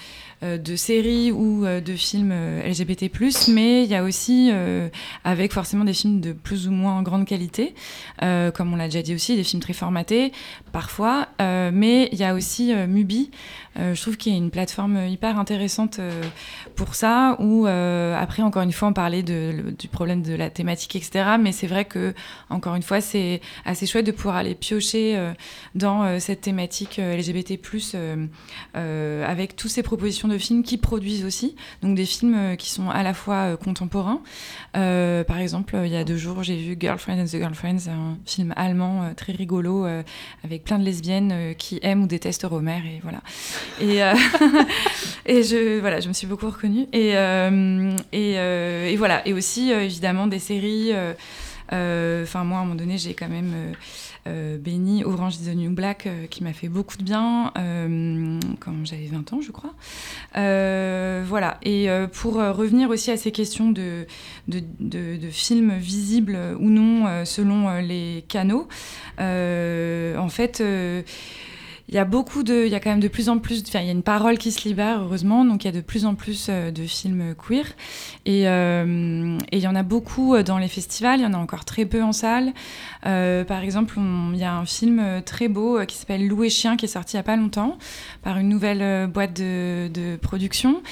de 0.42 0.76
séries 0.76 1.32
ou 1.32 1.64
euh, 1.64 1.80
de 1.80 1.94
films 1.94 2.30
euh, 2.32 2.62
LGBT+, 2.62 3.10
mais 3.48 3.82
il 3.82 3.90
y 3.90 3.94
a 3.94 4.04
aussi, 4.04 4.50
avec 5.24 5.52
forcément 5.52 5.84
des 5.84 5.92
films 5.92 6.20
de 6.20 6.32
plus 6.32 6.68
ou 6.68 6.70
moins 6.70 7.02
grande 7.02 7.26
qualité, 7.26 7.74
comme 8.20 8.72
on 8.72 8.76
l'a 8.76 8.86
déjà 8.86 9.02
dit 9.02 9.14
aussi, 9.14 9.36
des 9.36 9.44
films 9.44 9.62
très 9.62 9.72
formatés, 9.72 10.32
parfois, 10.72 11.28
mais 11.38 12.08
il 12.12 12.18
y 12.18 12.24
a 12.24 12.34
aussi 12.34 12.72
Mubi, 12.74 13.30
je 13.78 14.00
trouve 14.00 14.16
qu'il 14.16 14.32
y 14.32 14.34
a 14.34 14.38
une 14.38 14.50
plateforme 14.50 15.06
hyper 15.06 15.38
intéressante 15.38 16.00
pour 16.74 16.94
ça, 16.94 17.36
où 17.38 17.66
après, 17.66 18.42
encore 18.42 18.62
une 18.62 18.72
fois, 18.72 18.88
on 18.88 18.92
parlait 18.92 19.22
du 19.22 19.88
problème 19.90 20.22
de 20.22 20.34
la 20.34 20.50
thématique, 20.50 20.96
etc., 20.96 21.36
mais 21.40 21.52
c'est 21.52 21.66
vrai 21.66 21.84
que, 21.84 22.14
encore 22.50 22.74
une 22.74 22.82
fois, 22.82 23.00
c'est 23.00 23.40
assez 23.64 23.86
chouette 23.86 24.06
de 24.06 24.12
pouvoir 24.12 24.36
aller 24.36 24.54
piocher 24.54 25.32
dans 25.74 26.18
cette 26.20 26.40
thématique 26.40 26.98
LGBT+, 26.98 27.58
avec 28.74 29.56
toutes 29.56 29.70
ces 29.70 29.82
propositions 29.82 30.28
de 30.28 30.38
films 30.38 30.62
qui 30.62 30.78
produisent 30.78 31.24
aussi, 31.24 31.54
donc 31.82 31.94
des 31.94 32.06
films 32.06 32.34
euh, 32.34 32.56
qui 32.56 32.70
sont 32.70 32.90
à 32.90 33.02
la 33.02 33.14
fois 33.14 33.52
euh, 33.52 33.56
contemporains. 33.56 34.20
Euh, 34.76 35.24
par 35.24 35.38
exemple, 35.38 35.76
il 35.84 35.90
y 35.90 35.96
a 35.96 36.04
deux 36.04 36.16
jours, 36.16 36.42
j'ai 36.42 36.56
vu 36.56 36.76
Girlfriend 36.78 37.20
and 37.20 37.26
the 37.26 37.38
Girlfriends, 37.38 37.88
un 37.88 38.18
film 38.24 38.52
allemand 38.56 39.12
très 39.16 39.32
rigolo 39.32 39.86
avec 40.44 40.64
plein 40.64 40.78
de 40.78 40.84
lesbiennes 40.84 41.54
qui 41.56 41.78
aiment 41.82 42.04
ou 42.04 42.06
détestent 42.06 42.44
Romer 42.44 42.80
et 42.86 43.00
voilà. 43.02 43.20
Et, 43.80 43.98
et 45.26 45.42
je 45.42 45.80
voilà, 45.80 46.00
je 46.00 46.08
me 46.08 46.12
suis 46.12 46.26
beaucoup 46.26 46.46
reconnue 46.46 46.86
et 46.92 47.10
et, 48.12 48.32
et, 48.32 48.96
voilà 48.96 49.26
et 49.26 49.32
aussi 49.32 49.70
évidemment 49.70 50.26
des 50.26 50.38
séries. 50.38 50.92
Enfin 51.70 52.44
moi 52.44 52.58
à 52.58 52.60
un 52.60 52.64
moment 52.64 52.74
donné 52.74 52.98
j'ai 52.98 53.14
quand 53.14 53.28
même 53.28 53.74
euh, 54.28 54.58
Benny 54.58 55.04
Orange 55.04 55.36
is 55.36 55.50
the 55.50 55.54
New 55.54 55.70
Black 55.70 56.06
euh, 56.06 56.26
qui 56.26 56.42
m'a 56.44 56.52
fait 56.52 56.68
beaucoup 56.68 56.96
de 56.96 57.02
bien 57.02 57.52
euh, 57.56 58.38
quand 58.60 58.72
j'avais 58.84 59.06
20 59.06 59.32
ans, 59.32 59.40
je 59.40 59.52
crois. 59.52 59.72
voilà. 60.34 61.58
Et 61.62 61.88
pour 62.12 62.34
revenir 62.34 62.90
aussi 62.90 63.10
à 63.10 63.16
ces 63.16 63.32
questions 63.32 63.70
de, 63.70 64.06
de, 64.48 64.60
de 64.80 65.30
films 65.30 65.76
visibles 65.78 66.38
ou 66.58 66.68
non 66.68 67.24
selon 67.24 67.78
les 67.78 68.24
canaux, 68.28 68.68
en 69.18 70.28
fait 70.28 70.62
il 71.88 71.94
y 71.94 71.98
a 71.98 72.04
beaucoup 72.04 72.42
de, 72.42 72.66
il 72.66 72.70
y 72.70 72.74
a 72.74 72.80
quand 72.80 72.90
même 72.90 73.00
de 73.00 73.08
plus 73.08 73.30
en 73.30 73.38
plus, 73.38 73.64
enfin, 73.66 73.80
il 73.80 73.86
y 73.86 73.88
a 73.88 73.92
une 73.92 74.02
parole 74.02 74.36
qui 74.36 74.52
se 74.52 74.68
libère, 74.68 75.00
heureusement, 75.00 75.46
donc 75.46 75.64
il 75.64 75.68
y 75.68 75.70
a 75.70 75.72
de 75.72 75.80
plus 75.80 76.04
en 76.04 76.14
plus 76.14 76.48
euh, 76.50 76.70
de 76.70 76.82
films 76.82 77.34
queer. 77.34 77.64
Et, 78.26 78.46
euh, 78.46 79.38
et 79.52 79.56
il 79.56 79.62
y 79.62 79.66
en 79.66 79.74
a 79.74 79.82
beaucoup 79.82 80.34
euh, 80.34 80.42
dans 80.42 80.58
les 80.58 80.68
festivals, 80.68 81.20
il 81.20 81.22
y 81.22 81.26
en 81.26 81.32
a 81.32 81.38
encore 81.38 81.64
très 81.64 81.86
peu 81.86 82.02
en 82.02 82.12
salle. 82.12 82.52
par 83.02 83.62
exemple, 83.62 83.94
il 84.34 84.38
y 84.38 84.44
a 84.44 84.54
un 84.54 84.66
film 84.66 85.22
très 85.24 85.48
beau 85.48 85.80
qui 85.86 85.96
s'appelle 85.96 86.26
Loup 86.26 86.44
et 86.44 86.50
Chien 86.50 86.76
qui 86.76 86.84
est 86.84 86.88
sorti 86.88 87.16
il 87.16 87.16
n'y 87.16 87.20
a 87.20 87.24
pas 87.24 87.36
longtemps 87.36 87.78
par 88.22 88.36
une 88.36 88.50
nouvelle 88.50 89.06
boîte 89.06 89.34
de, 89.34 89.88
de, 89.88 90.16
production. 90.16 90.82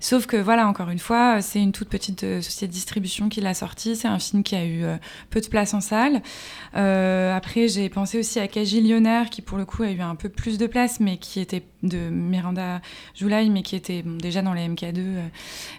Sauf 0.00 0.26
que 0.26 0.38
voilà, 0.38 0.66
encore 0.68 0.88
une 0.88 0.98
fois, 0.98 1.42
c'est 1.42 1.60
une 1.60 1.72
toute 1.72 1.88
petite 1.88 2.20
société 2.40 2.68
de 2.68 2.72
distribution 2.72 3.28
qui 3.28 3.42
l'a 3.42 3.52
sorti. 3.52 3.94
C'est 3.94 4.08
un 4.08 4.18
film 4.18 4.42
qui 4.42 4.56
a 4.56 4.64
eu 4.64 4.84
peu 5.28 5.40
de 5.40 5.48
place 5.48 5.74
en 5.74 5.82
salle. 5.82 6.22
après, 6.72 7.68
j'ai 7.68 7.90
pensé 7.90 8.18
aussi 8.18 8.40
à 8.40 8.48
Cagillionnaire 8.48 9.28
qui 9.28 9.42
pour 9.42 9.58
le 9.58 9.66
coup 9.66 9.82
a 9.82 9.90
eu 9.90 10.00
un 10.00 10.14
peu 10.14 10.30
plus 10.30 10.45
plus 10.46 10.58
de 10.58 10.68
place, 10.68 11.00
mais 11.00 11.16
qui 11.16 11.40
était 11.40 11.64
de 11.82 11.98
Miranda 12.08 12.80
Joulaï, 13.16 13.50
mais 13.50 13.62
qui 13.62 13.74
était 13.74 14.04
déjà 14.04 14.42
dans 14.42 14.54
les 14.54 14.68
MK2, 14.68 14.98
euh, 14.98 15.26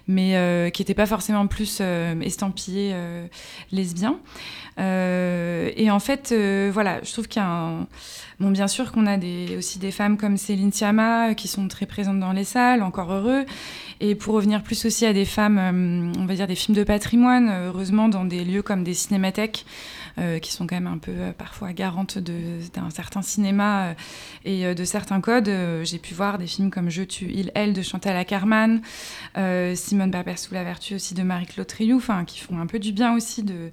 mais 0.08 0.36
euh, 0.36 0.68
qui 0.68 0.82
n'était 0.82 0.92
pas 0.92 1.06
forcément 1.06 1.46
plus 1.46 1.78
euh, 1.80 2.20
estampillé 2.20 2.94
lesbien. 3.72 4.18
et 4.76 5.88
en 5.90 6.00
fait, 6.00 6.34
voilà, 6.70 7.00
je 7.02 7.10
trouve 7.10 7.28
qu'il 7.28 7.40
y 7.40 7.44
a 7.46 7.48
un... 7.48 7.86
Bon, 8.40 8.50
bien 8.50 8.68
sûr 8.68 8.92
qu'on 8.92 9.06
a 9.06 9.16
des, 9.16 9.56
aussi 9.56 9.78
des 9.78 9.90
femmes 9.90 10.18
comme 10.18 10.36
Céline 10.36 10.70
Sciamma 10.70 11.34
qui 11.34 11.48
sont 11.48 11.66
très 11.66 11.86
présentes 11.86 12.20
dans 12.20 12.32
les 12.32 12.44
salles, 12.44 12.82
encore 12.82 13.10
heureux. 13.10 13.46
Et 14.00 14.14
pour 14.14 14.34
revenir 14.34 14.62
plus 14.62 14.84
aussi 14.84 15.06
à 15.06 15.14
des 15.14 15.24
femmes, 15.24 16.12
on 16.16 16.26
va 16.26 16.34
dire 16.34 16.46
des 16.46 16.54
films 16.54 16.76
de 16.76 16.84
patrimoine, 16.84 17.48
heureusement 17.48 18.08
dans 18.08 18.26
des 18.26 18.44
lieux 18.44 18.62
comme 18.62 18.84
des 18.84 18.94
cinémathèques, 18.94 19.64
euh, 20.18 20.38
qui 20.40 20.52
sont 20.52 20.66
quand 20.66 20.74
même 20.74 20.88
un 20.88 20.98
peu 20.98 21.12
euh, 21.12 21.32
parfois 21.32 21.72
garantes 21.72 22.18
d'un 22.18 22.90
certain 22.90 23.22
cinéma 23.22 23.84
euh, 23.84 23.94
et 24.44 24.74
de 24.74 24.84
certains 24.84 25.20
codes. 25.20 25.50
J'ai 25.84 25.98
pu 25.98 26.14
voir 26.14 26.38
des 26.38 26.46
films 26.46 26.70
comme 26.70 26.90
Je 26.90 27.02
tue, 27.02 27.30
il, 27.32 27.52
elle 27.54 27.72
de 27.72 27.82
Chantal 27.82 28.16
Ackerman, 28.16 28.80
Simone 29.74 30.10
Barber 30.10 30.36
sous 30.36 30.54
la 30.54 30.64
vertu 30.64 30.94
aussi 30.94 31.14
de 31.14 31.22
Marie-Claude 31.22 31.66
Triou, 31.66 32.02
qui 32.26 32.40
font 32.40 32.58
un 32.58 32.66
peu 32.66 32.78
du 32.78 32.92
bien 32.92 33.14
aussi 33.14 33.42
de, 33.42 33.70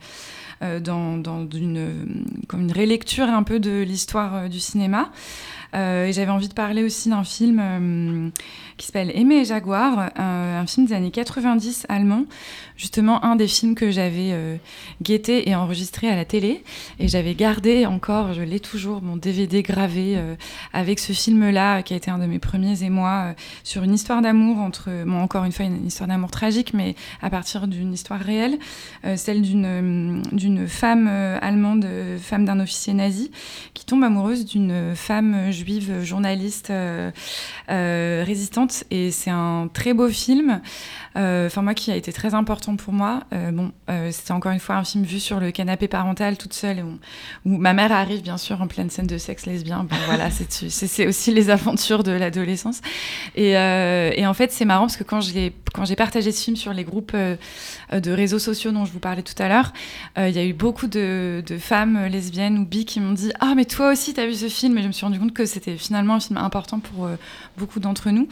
dans, 0.79 1.47
une, 1.53 2.23
comme 2.47 2.61
une 2.61 2.71
rélecture 2.71 3.27
un 3.27 3.43
peu 3.43 3.59
de 3.59 3.81
l'histoire 3.81 4.49
du 4.49 4.59
cinéma. 4.59 5.11
et 5.73 6.11
j'avais 6.11 6.31
envie 6.31 6.49
de 6.49 6.53
parler 6.53 6.83
aussi 6.83 7.09
d'un 7.09 7.23
film 7.23 8.31
qui 8.77 8.85
s'appelle 8.87 9.11
Aimer 9.15 9.37
et 9.37 9.45
Jaguar, 9.45 10.11
un 10.15 10.65
film 10.67 10.87
des 10.87 10.93
années 10.93 11.11
90 11.11 11.85
allemand, 11.89 12.25
justement 12.77 13.23
un 13.23 13.35
des 13.35 13.47
films 13.47 13.75
que 13.75 13.91
j'avais 13.91 14.31
euh, 14.31 14.57
guetté 15.01 15.49
et 15.49 15.55
enregistré 15.55 16.09
à 16.09 16.15
la 16.15 16.25
télé. 16.25 16.63
Et 16.99 17.07
j'avais 17.07 17.35
gardé 17.35 17.85
encore, 17.85 18.33
je 18.33 18.41
l'ai 18.41 18.59
toujours, 18.59 19.01
mon 19.01 19.17
DVD 19.17 19.61
gravé 19.61 20.15
euh, 20.17 20.35
avec 20.73 20.99
ce 20.99 21.13
film-là, 21.13 21.83
qui 21.83 21.93
a 21.93 21.97
été 21.97 22.11
un 22.11 22.17
de 22.17 22.25
mes 22.25 22.39
premiers 22.39 22.83
émois, 22.83 23.25
euh, 23.29 23.33
sur 23.63 23.83
une 23.83 23.93
histoire 23.93 24.21
d'amour 24.21 24.59
entre, 24.59 24.89
bon, 25.05 25.21
encore 25.21 25.45
une 25.45 25.51
fois, 25.51 25.65
une, 25.65 25.85
histoire 25.85 26.07
d'amour 26.07 26.31
tragique, 26.31 26.73
mais 26.73 26.95
à 27.21 27.29
partir 27.29 27.67
d'une 27.67 27.93
histoire 27.93 28.19
réelle, 28.19 28.57
celle 29.15 29.41
d'une 29.41 30.21
d'une 30.31 30.67
femme 30.67 31.07
allemande, 31.07 31.87
femme 32.19 32.45
d'un 32.45 32.59
officier 32.59 32.93
nazi, 32.93 33.31
qui 33.73 33.85
tombe 33.85 34.03
amoureuse 34.03 34.45
d'une 34.45 34.95
femme 34.95 35.51
juive 35.51 36.03
journaliste 36.03 36.71
résistante. 37.67 38.83
Et 38.91 39.11
c'est 39.11 39.29
un 39.29 39.69
très 39.73 39.93
beau 39.93 40.09
film. 40.09 40.61
Enfin, 41.15 41.61
moi 41.61 41.73
qui 41.73 41.91
a 41.91 41.95
été 41.95 42.11
très 42.11 42.33
important 42.33 42.75
pour 42.75 42.93
moi. 42.93 43.23
Euh, 43.33 43.51
bon, 43.51 43.71
euh, 43.89 44.09
c'était 44.11 44.31
encore 44.31 44.51
une 44.51 44.59
fois 44.59 44.75
un 44.75 44.83
film 44.83 45.03
vu 45.03 45.19
sur 45.19 45.39
le 45.39 45.51
canapé 45.51 45.87
parental 45.87 46.37
toute 46.37 46.53
seule, 46.53 46.83
où, 47.45 47.57
ma 47.57 47.73
mère 47.73 47.91
arrive 47.91 48.21
bien 48.21 48.37
sûr 48.37 48.61
en 48.61 48.67
pleine 48.67 48.89
scène 48.89 49.07
de 49.07 49.17
sexe 49.17 49.45
lesbien. 49.45 49.85
Bon, 49.89 49.95
voilà, 50.05 50.29
c'est 50.31 51.07
aussi 51.07 51.31
les 51.31 51.49
aventures 51.49 52.03
de 52.03 52.11
l'adolescence. 52.11 52.81
Et, 53.35 53.57
euh, 53.57 54.11
et, 54.15 54.27
en 54.27 54.33
fait, 54.33 54.51
c'est 54.51 54.65
marrant 54.65 54.85
parce 54.85 54.97
que 54.97 55.03
quand 55.03 55.21
j'ai 55.21 55.95
partagé 55.95 56.31
ce 56.31 56.43
film 56.43 56.55
sur 56.55 56.73
les 56.73 56.83
groupes 56.83 57.15
de 57.15 58.11
réseaux 58.11 58.39
sociaux 58.39 58.71
dont 58.71 58.85
je 58.85 58.91
vous 58.91 58.99
parlais 58.99 59.23
tout 59.23 59.41
à 59.41 59.47
l'heure, 59.47 59.73
il 60.17 60.31
y 60.31 60.39
a 60.39 60.45
eu 60.45 60.53
beaucoup 60.53 60.87
de, 60.87 61.43
de, 61.45 61.57
femmes 61.57 62.05
lesbiennes 62.05 62.57
ou 62.57 62.65
bi 62.65 62.85
qui 62.85 62.99
m'ont 62.99 63.13
dit 63.13 63.31
Ah, 63.39 63.53
mais 63.55 63.65
toi 63.65 63.91
aussi, 63.91 64.13
tu 64.13 64.19
as 64.19 64.25
vu 64.25 64.33
ce 64.33 64.49
film? 64.49 64.77
Et 64.77 64.81
je 64.81 64.87
me 64.87 64.91
suis 64.91 65.05
rendu 65.05 65.19
compte 65.19 65.33
que 65.33 65.45
c'était 65.45 65.77
finalement 65.77 66.15
un 66.15 66.19
film 66.19 66.37
important 66.37 66.79
pour 66.79 67.07
beaucoup 67.57 67.79
d'entre 67.79 68.09
nous. 68.09 68.27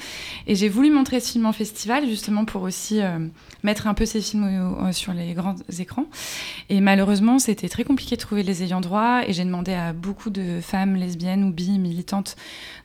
Et 0.48 0.56
j'ai 0.56 0.70
voulu 0.70 0.92
montrer 0.92 1.20
ce 1.20 1.32
film 1.32 1.46
en 1.46 1.54
festival 1.54 2.08
justement 2.08 2.46
pour 2.46 2.64
aussi 2.64 2.73
mettre 3.64 3.88
un 3.88 3.94
peu 3.94 4.06
ces 4.06 4.22
films 4.22 4.92
sur 4.92 5.14
les 5.14 5.34
grands 5.34 5.56
écrans. 5.80 6.06
Et 6.70 6.82
malheureusement, 6.82 7.40
c'était 7.40 7.70
très 7.70 7.84
compliqué 7.84 8.16
de 8.16 8.22
trouver 8.22 8.44
les 8.44 8.64
ayants 8.64 8.82
droit. 8.82 9.22
Et 9.28 9.34
j'ai 9.34 9.46
demandé 9.46 9.74
à 9.74 9.94
beaucoup 9.94 10.30
de 10.30 10.60
femmes 10.62 10.96
lesbiennes 10.96 11.44
ou 11.44 11.52
bi 11.52 11.80
militantes 11.80 12.36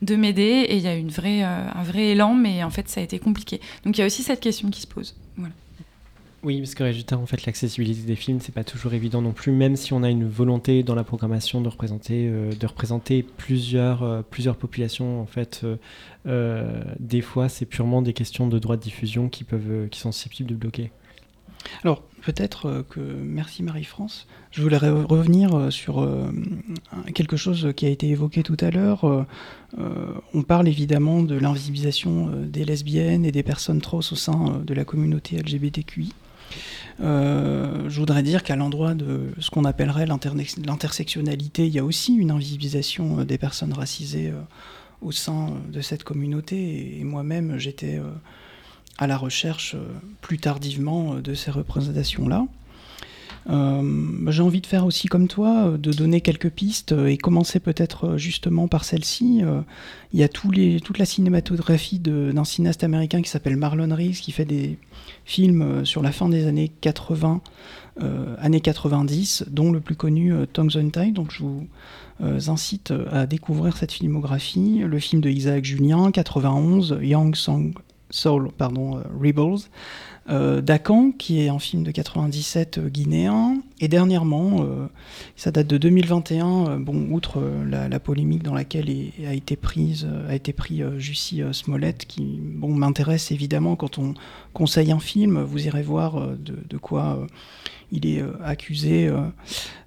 de 0.02 0.16
m'aider. 0.16 0.66
Et 0.68 0.76
il 0.76 0.82
y 0.82 0.88
a 0.88 0.94
une 0.94 1.10
vraie, 1.10 1.44
euh, 1.44 1.70
un 1.74 1.82
vrai 1.82 2.08
élan, 2.08 2.34
mais 2.34 2.62
en 2.62 2.70
fait, 2.70 2.88
ça 2.88 3.00
a 3.00 3.04
été 3.04 3.18
compliqué. 3.18 3.60
Donc 3.84 3.96
il 3.96 4.00
y 4.00 4.04
a 4.04 4.06
aussi 4.06 4.22
cette 4.22 4.40
question 4.40 4.70
qui 4.70 4.80
se 4.80 4.86
pose. 4.86 5.14
Oui, 6.44 6.60
parce 6.60 6.76
que 6.76 6.84
résultat, 6.84 7.18
en 7.18 7.26
fait, 7.26 7.46
l'accessibilité 7.46 8.02
des 8.02 8.14
films, 8.14 8.38
c'est 8.40 8.54
pas 8.54 8.62
toujours 8.62 8.94
évident 8.94 9.20
non 9.20 9.32
plus, 9.32 9.50
même 9.50 9.74
si 9.74 9.92
on 9.92 10.04
a 10.04 10.08
une 10.08 10.28
volonté 10.28 10.84
dans 10.84 10.94
la 10.94 11.02
programmation 11.02 11.60
de 11.60 11.68
représenter, 11.68 12.28
euh, 12.28 12.52
de 12.52 12.66
représenter 12.66 13.24
plusieurs, 13.24 14.04
euh, 14.04 14.22
plusieurs 14.22 14.56
populations. 14.56 15.20
En 15.20 15.26
fait, 15.26 15.66
euh, 16.26 16.84
des 17.00 17.22
fois, 17.22 17.48
c'est 17.48 17.66
purement 17.66 18.02
des 18.02 18.12
questions 18.12 18.46
de 18.46 18.56
droit 18.60 18.76
de 18.76 18.82
diffusion 18.82 19.28
qui 19.28 19.42
peuvent, 19.42 19.88
qui 19.88 19.98
sont 19.98 20.12
susceptibles 20.12 20.48
de 20.48 20.54
bloquer. 20.54 20.92
Alors, 21.82 22.04
peut-être 22.22 22.84
que, 22.88 23.00
merci 23.00 23.64
Marie-France, 23.64 24.28
je 24.52 24.62
voulais 24.62 24.78
revenir 24.78 25.72
sur 25.72 26.08
quelque 27.14 27.36
chose 27.36 27.72
qui 27.74 27.84
a 27.84 27.88
été 27.88 28.08
évoqué 28.08 28.44
tout 28.44 28.56
à 28.60 28.70
l'heure. 28.70 29.26
on 29.76 30.42
parle 30.44 30.68
évidemment 30.68 31.24
de 31.24 31.34
l'invisibilisation 31.34 32.30
des 32.44 32.64
lesbiennes 32.64 33.24
et 33.24 33.32
des 33.32 33.42
personnes 33.42 33.80
trans 33.80 33.98
au 33.98 34.02
sein 34.02 34.62
de 34.64 34.72
la 34.72 34.84
communauté 34.84 35.36
LGBTQI. 35.36 36.14
Euh, 37.00 37.88
je 37.88 38.00
voudrais 38.00 38.22
dire 38.22 38.42
qu'à 38.42 38.56
l'endroit 38.56 38.94
de 38.94 39.32
ce 39.38 39.50
qu'on 39.50 39.64
appellerait 39.64 40.06
l'intersectionnalité, 40.06 41.66
il 41.66 41.72
y 41.72 41.78
a 41.78 41.84
aussi 41.84 42.14
une 42.14 42.30
invisibilisation 42.30 43.20
euh, 43.20 43.24
des 43.24 43.38
personnes 43.38 43.72
racisées 43.72 44.30
euh, 44.30 44.40
au 45.00 45.12
sein 45.12 45.52
de 45.70 45.80
cette 45.80 46.04
communauté. 46.04 46.98
Et, 46.98 47.04
moi-même, 47.04 47.58
j'étais 47.58 48.00
à 48.98 49.06
la 49.06 49.16
recherche 49.16 49.76
plus 50.20 50.38
tardivement 50.38 51.14
de 51.14 51.34
ces 51.34 51.52
représentations-là. 51.52 52.46
J'ai 53.46 54.42
envie 54.42 54.60
de 54.60 54.66
faire 54.66 54.84
aussi 54.84 55.08
comme 55.08 55.28
toi, 55.28 55.72
de 55.78 55.92
donner 55.92 56.20
quelques 56.20 56.50
pistes 56.50 56.92
et 56.92 57.16
commencer 57.16 57.60
peut-être 57.60 58.16
justement 58.16 58.68
par 58.68 58.84
celle-ci. 58.84 59.42
Il 60.12 60.20
y 60.20 60.22
a 60.22 60.28
toute 60.28 60.98
la 60.98 61.04
cinématographie 61.04 61.98
d'un 61.98 62.44
cinéaste 62.44 62.84
américain 62.84 63.22
qui 63.22 63.30
s'appelle 63.30 63.56
Marlon 63.56 63.94
Reeves 63.94 64.20
qui 64.20 64.32
fait 64.32 64.44
des 64.44 64.78
films 65.24 65.84
sur 65.84 66.02
la 66.02 66.12
fin 66.12 66.28
des 66.28 66.46
années 66.46 66.70
80 66.80 67.40
euh, 68.00 68.36
années 68.38 68.60
90, 68.60 69.46
dont 69.48 69.72
le 69.72 69.80
plus 69.80 69.96
connu 69.96 70.32
euh, 70.32 70.46
Tongues 70.46 70.76
Untied. 70.76 71.12
Donc 71.12 71.32
je 71.32 71.42
vous 71.42 71.66
euh, 72.20 72.38
incite 72.46 72.92
à 73.10 73.26
découvrir 73.26 73.76
cette 73.76 73.90
filmographie. 73.90 74.82
Le 74.86 74.98
film 75.00 75.20
de 75.20 75.28
Isaac 75.28 75.64
Julien, 75.64 76.12
91, 76.12 76.98
Young 77.02 77.34
Song 77.34 77.72
Soul, 78.10 78.50
pardon, 78.56 79.02
Rebels. 79.20 79.68
Euh, 80.30 80.60
Dakan, 80.60 81.12
qui 81.12 81.40
est 81.40 81.48
un 81.48 81.58
film 81.58 81.84
de 81.84 81.90
97 81.90 82.80
guinéen, 82.88 83.62
et 83.80 83.88
dernièrement, 83.88 84.66
ça 85.36 85.50
date 85.50 85.66
de 85.66 85.78
2021, 85.78 86.80
bon, 86.80 87.08
outre 87.12 87.42
la, 87.66 87.98
polémique 87.98 88.42
dans 88.42 88.52
laquelle 88.52 88.90
a 89.26 89.32
été 89.32 89.56
prise, 89.56 90.06
a 90.28 90.34
été 90.34 90.52
pris 90.52 90.82
Jussie 90.98 91.42
Smollett, 91.52 92.04
qui 92.04 92.40
bon, 92.42 92.74
m'intéresse 92.74 93.32
évidemment 93.32 93.74
quand 93.76 93.98
on 93.98 94.12
conseille 94.52 94.92
un 94.92 94.98
film, 94.98 95.40
vous 95.42 95.66
irez 95.66 95.82
voir 95.82 96.28
de, 96.36 96.76
quoi 96.76 97.26
il 97.92 98.06
est 98.06 98.20
euh, 98.20 98.32
accusé. 98.44 99.08
Euh, 99.08 99.20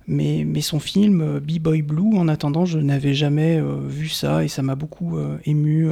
mais, 0.07 0.43
mais, 0.45 0.61
son 0.61 0.79
film 0.79 1.21
euh, 1.21 1.39
B-Boy 1.39 1.81
Blue, 1.81 2.17
en 2.17 2.27
attendant, 2.27 2.65
je 2.65 2.79
n'avais 2.79 3.13
jamais 3.13 3.61
vu 3.87 4.09
ça 4.09 4.43
et 4.43 4.47
ça 4.47 4.61
m'a 4.61 4.75
beaucoup 4.75 5.17
ému. 5.45 5.89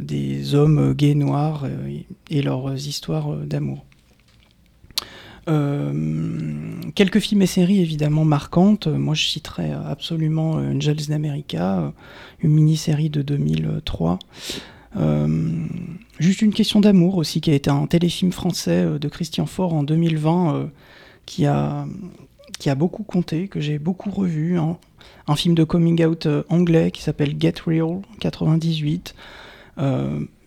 Des 0.00 0.54
hommes 0.54 0.94
gays 0.94 1.14
noirs 1.14 1.66
et 2.30 2.42
leurs 2.42 2.74
histoires 2.74 3.36
d'amour. 3.36 3.84
quelques 6.94 7.20
films 7.20 7.42
et 7.42 7.46
séries 7.46 7.80
évidemment 7.80 8.24
marquantes. 8.24 8.86
Moi, 8.86 9.14
je 9.14 9.26
citerai 9.26 9.72
absolument 9.72 10.52
Angels 10.52 11.10
in 11.10 11.14
America, 11.14 11.92
une 12.40 12.52
mini-série 12.52 13.10
de 13.10 13.22
2003. 13.22 14.18
Juste 16.18 16.40
une 16.40 16.54
question 16.54 16.80
d'amour 16.80 17.16
aussi, 17.16 17.40
qui 17.40 17.50
a 17.50 17.54
été 17.54 17.70
un 17.70 17.86
téléfilm 17.86 18.32
français 18.32 18.84
euh, 18.84 18.98
de 18.98 19.08
Christian 19.08 19.46
Faure 19.46 19.74
en 19.74 19.82
2020, 19.82 20.54
euh, 20.54 20.66
qui, 21.26 21.44
a, 21.44 21.86
beaucoup 22.74 23.02
compté, 23.02 23.48
que 23.48 23.60
j'ai 23.60 23.78
beaucoup 23.78 24.10
revu. 24.10 24.58
Hein. 24.58 24.78
Un 25.28 25.36
film 25.36 25.54
de 25.54 25.64
coming 25.64 26.02
out 26.04 26.26
euh, 26.26 26.42
anglais 26.48 26.90
qui 26.90 27.02
s'appelle 27.02 27.36
Get 27.38 27.54
Real, 27.66 28.00
98. 28.20 29.14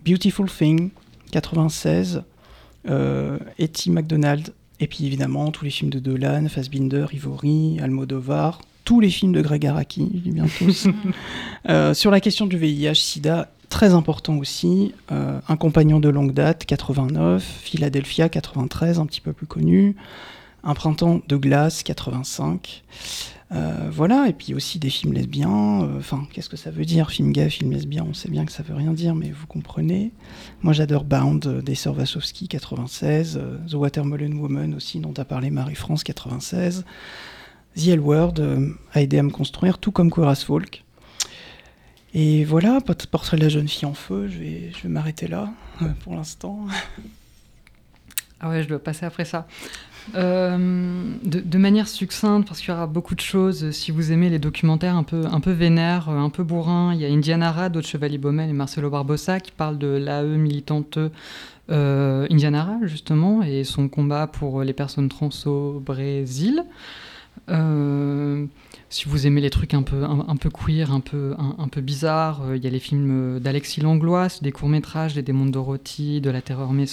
Beautiful 0.05 0.49
Thing, 0.49 0.89
96. 1.31 2.23
Etty 3.57 3.91
McDonald. 3.91 4.53
Et 4.79 4.87
puis 4.87 5.05
évidemment, 5.05 5.51
tous 5.51 5.65
les 5.65 5.71
films 5.71 5.91
de 5.91 5.99
Dolan, 5.99 6.47
Fassbinder, 6.47 7.05
Ivory, 7.11 7.79
Almodovar, 7.81 8.61
tous 8.85 8.99
les 9.01 9.09
films 9.09 9.33
de 9.33 9.41
Greg 9.41 9.65
Araki, 9.65 10.09
je 10.13 10.19
dis 10.19 10.31
bien 10.31 10.45
tous. 10.57 10.87
sur 11.93 12.11
la 12.11 12.19
question 12.21 12.47
du 12.47 12.57
VIH-Sida, 12.57 13.49
Très 13.69 13.93
important 13.93 14.37
aussi, 14.37 14.93
euh, 15.11 15.39
Un 15.47 15.55
compagnon 15.55 15.99
de 15.99 16.09
longue 16.09 16.33
date, 16.33 16.65
89, 16.65 17.43
Philadelphia, 17.43 18.27
93, 18.27 18.99
un 18.99 19.05
petit 19.05 19.21
peu 19.21 19.31
plus 19.31 19.45
connu, 19.45 19.95
Un 20.63 20.73
printemps 20.73 21.21
de 21.27 21.35
glace, 21.37 21.83
85. 21.83 22.83
Euh, 23.51 23.89
voilà, 23.91 24.27
et 24.27 24.33
puis 24.33 24.53
aussi 24.53 24.79
des 24.79 24.89
films 24.89 25.13
lesbiens. 25.13 25.83
Euh, 25.83 25.97
enfin, 25.97 26.27
qu'est-ce 26.31 26.49
que 26.49 26.57
ça 26.57 26.71
veut 26.71 26.85
dire 26.85 27.09
Film 27.09 27.31
gay, 27.31 27.49
film 27.49 27.71
lesbien, 27.71 28.05
on 28.07 28.13
sait 28.13 28.29
bien 28.29 28.45
que 28.45 28.51
ça 28.51 28.63
veut 28.63 28.75
rien 28.75 28.93
dire, 28.93 29.15
mais 29.15 29.31
vous 29.31 29.47
comprenez. 29.47 30.11
Moi, 30.61 30.73
j'adore 30.73 31.03
Bound 31.03 31.61
des 31.61 31.75
Sœurs 31.75 31.97
96, 32.49 33.39
The 33.67 33.73
Watermelon 33.73 34.37
Woman 34.37 34.75
aussi, 34.75 34.99
dont 34.99 35.13
a 35.17 35.25
parlé 35.25 35.49
Marie-France, 35.49 36.03
96. 36.03 36.85
The 37.75 37.87
L 37.87 37.99
Word 37.99 38.35
a 38.93 39.01
aidé 39.01 39.19
à 39.19 39.23
me 39.23 39.29
construire, 39.31 39.77
tout 39.77 39.91
comme 39.91 40.09
Coras 40.09 40.43
Folk. 40.45 40.83
Et 42.13 42.43
voilà, 42.43 42.79
portrait 42.81 43.37
de 43.37 43.43
la 43.43 43.49
jeune 43.49 43.67
fille 43.67 43.85
en 43.85 43.93
feu, 43.93 44.27
je 44.27 44.39
vais, 44.39 44.71
je 44.75 44.83
vais 44.83 44.89
m'arrêter 44.89 45.27
là 45.27 45.53
euh, 45.81 45.89
pour 46.03 46.15
l'instant. 46.15 46.65
Ah 48.39 48.49
ouais, 48.49 48.63
je 48.63 48.69
dois 48.69 48.81
passer 48.81 49.05
après 49.05 49.25
ça. 49.25 49.47
Euh, 50.15 51.13
de, 51.23 51.57
manière 51.57 51.87
succincte, 51.87 52.47
parce 52.47 52.59
qu'il 52.59 52.69
y 52.69 52.71
aura 52.71 52.87
beaucoup 52.87 53.15
de 53.15 53.21
choses, 53.21 53.71
si 53.71 53.91
vous 53.91 54.11
aimez 54.11 54.29
les 54.29 54.39
documentaires 54.39 54.95
un 54.95 55.03
peu, 55.03 55.25
un 55.25 55.39
vénères, 55.39 56.09
euh, 56.09 56.17
un 56.17 56.29
peu 56.29 56.43
bourrins, 56.43 56.93
il 56.93 57.01
y 57.01 57.05
a 57.05 57.09
Indiana 57.09 57.51
Ra, 57.51 57.69
d'autres 57.69 57.87
Chevalier 57.87 58.17
Baumel 58.17 58.49
et 58.49 58.53
Marcelo 58.53 58.89
Barbosa 58.89 59.39
qui 59.39 59.51
parlent 59.51 59.77
de 59.77 59.87
l'AE 59.87 60.23
militante 60.23 60.97
euh, 61.69 62.27
Indiana 62.29 62.63
Ra, 62.63 62.77
justement, 62.83 63.43
et 63.43 63.63
son 63.63 63.87
combat 63.87 64.27
pour 64.27 64.63
les 64.63 64.73
personnes 64.73 65.09
trans 65.09 65.29
au 65.45 65.79
Brésil. 65.79 66.63
Euh, 67.49 68.45
si 68.89 69.05
vous 69.07 69.27
aimez 69.27 69.39
les 69.39 69.51
trucs 69.51 69.75
un 69.75 69.83
peu, 69.83 70.03
un, 70.03 70.35
peu 70.35 70.49
queer, 70.49 70.91
un 70.91 70.99
peu, 70.99 71.35
un, 71.37 71.67
peu 71.67 71.79
bizarres, 71.79 72.41
euh, 72.43 72.57
il 72.57 72.63
y 72.63 72.67
a 72.67 72.71
les 72.71 72.79
films 72.79 73.35
euh, 73.35 73.39
d'Alexis 73.39 73.81
Langlois, 73.81 74.27
des 74.41 74.51
courts-métrages, 74.51 75.13
des 75.13 75.21
démons 75.21 75.45
de 75.45 75.51
Dorothy, 75.51 76.21
de 76.21 76.31
La 76.31 76.41
Terreur 76.41 76.73
Mes 76.73 76.87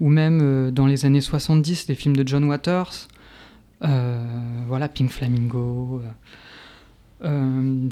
ou 0.00 0.10
même 0.10 0.40
euh, 0.42 0.70
dans 0.70 0.86
les 0.86 1.06
années 1.06 1.22
70, 1.22 1.86
des 1.86 1.94
films 1.94 2.14
de 2.14 2.28
John 2.28 2.44
Waters, 2.44 3.08
voilà, 3.80 4.88
Pink 4.88 5.10
Flamingo. 5.10 6.02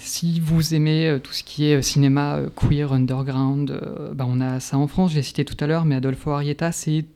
si 0.01 0.41
vous 0.41 0.75
aimez 0.75 1.19
tout 1.23 1.33
ce 1.33 1.43
qui 1.43 1.67
est 1.67 1.81
cinéma 1.81 2.41
queer, 2.57 2.93
underground, 2.93 3.81
bah 4.14 4.27
on 4.29 4.41
a 4.41 4.59
ça 4.59 4.77
en 4.79 4.89
France, 4.89 5.12
j'ai 5.12 5.23
cité 5.23 5.45
tout 5.45 5.57
à 5.61 5.69
l'heure, 5.69 5.85
mais 5.85 5.95
Adolfo 5.95 6.33
Arieta, 6.33 6.73
c'est 6.73 7.07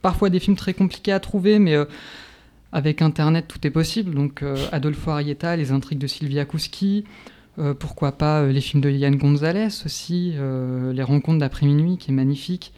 parfois 0.00 0.30
des 0.30 0.38
films 0.38 0.56
très 0.56 0.74
compliqués 0.74 1.12
à 1.12 1.18
trouver, 1.18 1.58
mais 1.58 1.76
avec 2.74 3.02
Internet, 3.02 3.46
tout 3.48 3.64
est 3.66 3.70
possible. 3.70 4.14
Donc 4.14 4.42
euh, 4.42 4.56
Adolfo 4.72 5.12
Arieta, 5.12 5.56
les 5.56 5.70
intrigues 5.70 6.00
de 6.00 6.08
Sylvia 6.08 6.44
Kouski, 6.44 7.04
euh, 7.58 7.72
pourquoi 7.72 8.12
pas 8.12 8.42
euh, 8.42 8.52
les 8.52 8.60
films 8.60 8.82
de 8.82 8.90
Yann 8.90 9.16
Gonzalez 9.16 9.68
aussi, 9.86 10.34
les 10.92 11.02
rencontres 11.02 11.38
d'après-minuit 11.38 11.96
qui 11.96 12.10
est 12.10 12.14
magnifique. 12.14 12.72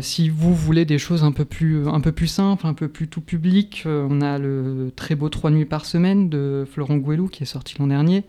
si 0.00 0.28
vous 0.28 0.54
voulez 0.54 0.84
des 0.84 0.98
choses 0.98 1.24
un 1.24 1.32
peu 1.32 1.44
plus, 1.44 1.88
un 1.88 2.00
peu 2.00 2.12
plus 2.12 2.28
simples, 2.28 2.68
un 2.68 2.74
peu 2.74 2.86
plus 2.86 3.08
tout 3.08 3.20
public, 3.20 3.82
on 3.84 4.20
a 4.20 4.38
le 4.38 4.92
très 4.94 5.16
beau 5.16 5.28
Trois 5.28 5.50
nuits 5.50 5.64
par 5.64 5.84
semaine 5.84 6.28
de 6.28 6.64
Florent 6.70 6.98
Gouelou 6.98 7.26
qui 7.26 7.42
est 7.42 7.46
sorti 7.46 7.74
l'an 7.80 7.88
dernier, 7.88 8.22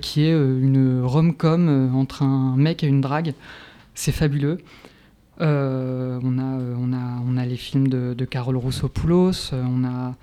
qui 0.00 0.22
est 0.22 0.32
une 0.32 1.02
rom-com 1.02 1.90
entre 1.92 2.22
un 2.22 2.56
mec 2.56 2.84
et 2.84 2.86
une 2.86 3.00
drague. 3.00 3.34
C'est 3.94 4.12
fabuleux. 4.12 4.58
Euh, 5.40 6.18
on, 6.22 6.38
a, 6.38 6.60
euh, 6.60 6.74
on, 6.78 6.92
a, 6.92 7.20
on 7.26 7.36
a 7.36 7.44
les 7.44 7.56
films 7.56 7.88
de, 7.88 8.14
de 8.14 8.24
Carole 8.24 8.56
Rousseau-Poulos, 8.56 9.52
euh, 9.52 9.62
on 9.68 9.84
a 9.84 10.14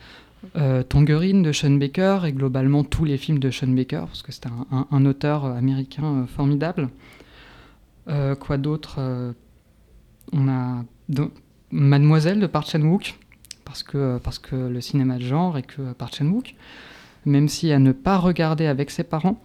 Tangerine 0.89 1.41
de 1.41 1.53
Sean 1.53 1.71
Baker 1.71 2.19
et 2.25 2.33
globalement 2.33 2.83
tous 2.83 3.05
les 3.05 3.17
films 3.17 3.39
de 3.39 3.49
Sean 3.49 3.69
Baker, 3.69 4.03
parce 4.07 4.23
que 4.23 4.33
c'est 4.33 4.45
un, 4.91 5.05
auteur 5.05 5.45
américain 5.45 6.25
formidable. 6.27 6.89
quoi 8.05 8.57
d'autre 8.57 8.99
On 10.33 10.49
a 10.49 10.83
Mademoiselle 11.71 12.41
de 12.41 12.47
Park 12.47 12.69
Chan-wook, 12.69 13.17
parce 13.63 13.83
que, 13.83 14.17
parce 14.17 14.37
que 14.37 14.57
le 14.57 14.81
cinéma 14.81 15.15
de 15.15 15.23
genre 15.23 15.57
et 15.57 15.63
que 15.63 15.93
Park 15.93 16.15
Chan-wook, 16.15 16.55
même 17.25 17.47
si 17.47 17.71
à 17.71 17.79
ne 17.79 17.93
pas 17.93 18.17
regarder 18.17 18.65
avec 18.65 18.91
ses 18.91 19.05
parents. 19.05 19.41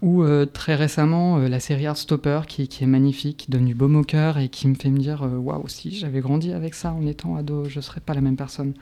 Ou 0.00 0.22
euh, 0.22 0.46
très 0.46 0.76
récemment, 0.76 1.38
euh, 1.38 1.48
la 1.48 1.58
série 1.58 1.84
Heartstopper, 1.84 2.42
qui, 2.46 2.68
qui 2.68 2.84
est 2.84 2.86
magnifique, 2.86 3.36
qui 3.36 3.50
donne 3.50 3.64
du 3.64 3.74
baume 3.74 3.96
au 3.96 4.04
cœur 4.04 4.38
et 4.38 4.48
qui 4.48 4.68
me 4.68 4.74
fait 4.74 4.90
me 4.90 4.98
dire 4.98 5.24
euh, 5.24 5.38
Waouh, 5.38 5.66
si 5.66 5.90
j'avais 5.90 6.20
grandi 6.20 6.52
avec 6.52 6.74
ça 6.74 6.92
en 6.92 7.04
étant 7.04 7.34
ado, 7.34 7.64
je 7.64 7.78
ne 7.78 7.82
serais 7.82 8.00
pas 8.00 8.14
la 8.14 8.20
même 8.20 8.36
personne. 8.36 8.74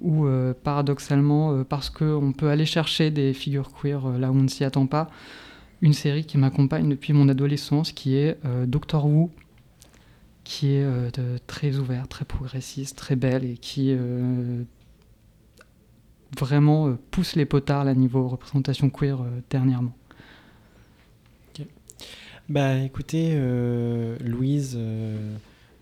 Ou 0.00 0.26
paradoxalement, 0.64 1.62
parce 1.62 1.88
qu'on 1.88 2.32
peut 2.36 2.48
aller 2.48 2.66
chercher 2.66 3.12
des 3.12 3.32
figures 3.32 3.70
queer 3.70 4.18
là 4.18 4.32
où 4.32 4.34
on 4.34 4.42
ne 4.42 4.48
s'y 4.48 4.64
attend 4.64 4.86
pas, 4.86 5.08
une 5.82 5.92
série 5.92 6.24
qui 6.24 6.36
m'accompagne 6.36 6.88
depuis 6.88 7.12
mon 7.12 7.28
adolescence, 7.28 7.92
qui 7.92 8.16
est 8.16 8.36
Doctor 8.66 9.06
Who, 9.06 9.30
qui 10.42 10.72
est 10.72 10.84
très 11.46 11.76
ouverte, 11.76 12.10
très 12.10 12.24
progressiste, 12.24 12.98
très 12.98 13.14
belle 13.14 13.44
et 13.44 13.56
qui 13.56 13.96
vraiment 16.36 16.96
pousse 17.12 17.36
les 17.36 17.46
potards 17.46 17.86
à 17.86 17.94
niveau 17.94 18.26
représentation 18.26 18.90
queer 18.90 19.20
dernièrement. 19.48 19.92
Bah 22.50 22.76
écoutez, 22.76 23.30
euh, 23.32 24.18
Louise, 24.20 24.74
euh, 24.76 25.34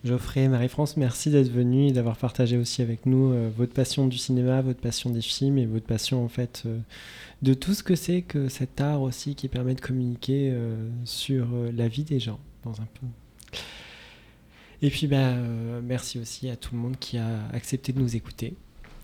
Geoffrey, 0.05 0.47
Marie-France, 0.47 0.97
merci 0.97 1.29
d'être 1.29 1.51
venue 1.51 1.89
et 1.89 1.93
d'avoir 1.93 2.17
partagé 2.17 2.57
aussi 2.57 2.83
avec 2.83 3.05
nous 3.05 3.33
euh, 3.33 3.51
votre 3.57 3.73
passion 3.73 4.07
du 4.07 4.17
cinéma, 4.17 4.63
votre 4.63 4.79
passion 4.79 5.11
des 5.11 5.23
films 5.23 5.59
et 5.59 5.67
votre 5.67 5.87
passion 5.87 6.25
en 6.25 6.29
fait 6.29 6.65
de 7.43 7.55
tout 7.55 7.75
ce 7.75 7.83
que 7.83 7.97
c'est 7.97 8.23
que 8.23 8.49
cet 8.49 8.81
art 8.81 9.03
aussi 9.03 9.35
qui 9.35 9.49
permet 9.49 9.75
de 9.75 9.81
communiquer 9.81 10.55
sur 11.05 11.49
la 11.75 11.89
vie 11.89 12.05
des 12.05 12.21
gens 12.21 12.39
dans 12.65 12.81
un 12.81 12.87
peu. 12.95 13.07
Et 14.83 14.91
puis 14.91 15.09
bah, 15.09 15.35
merci 15.83 16.21
aussi 16.21 16.49
à 16.49 16.55
tout 16.55 16.77
le 16.77 16.81
monde 16.81 16.97
qui 17.01 17.19
a 17.19 17.49
accepté 17.53 17.93
de 17.93 17.99
nous 17.99 18.15
écouter. 18.15 18.55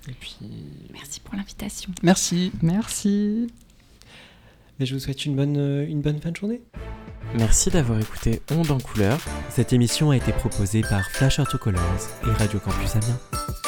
Et 0.09 0.13
puis 0.13 0.39
merci 0.93 1.19
pour 1.19 1.35
l'invitation. 1.35 1.91
Merci. 2.05 2.53
Merci. 2.63 3.49
Et 4.81 4.87
je 4.87 4.95
vous 4.95 5.01
souhaite 5.01 5.25
une 5.25 5.35
bonne, 5.35 5.57
euh, 5.57 5.87
une 5.87 6.01
bonne 6.01 6.21
fin 6.21 6.31
de 6.31 6.37
journée. 6.37 6.63
Merci 7.37 7.71
d'avoir 7.71 8.01
écouté 8.01 8.41
Onde 8.51 8.71
en 8.71 8.79
couleur. 8.79 9.21
Cette 9.51 9.73
émission 9.73 10.11
a 10.11 10.17
été 10.17 10.33
proposée 10.33 10.83
par 10.83 11.11
Flash 11.11 11.41
Colors 11.61 12.09
et 12.27 12.31
Radio 12.31 12.59
Campus 12.59 12.97
Amiens. 12.97 13.68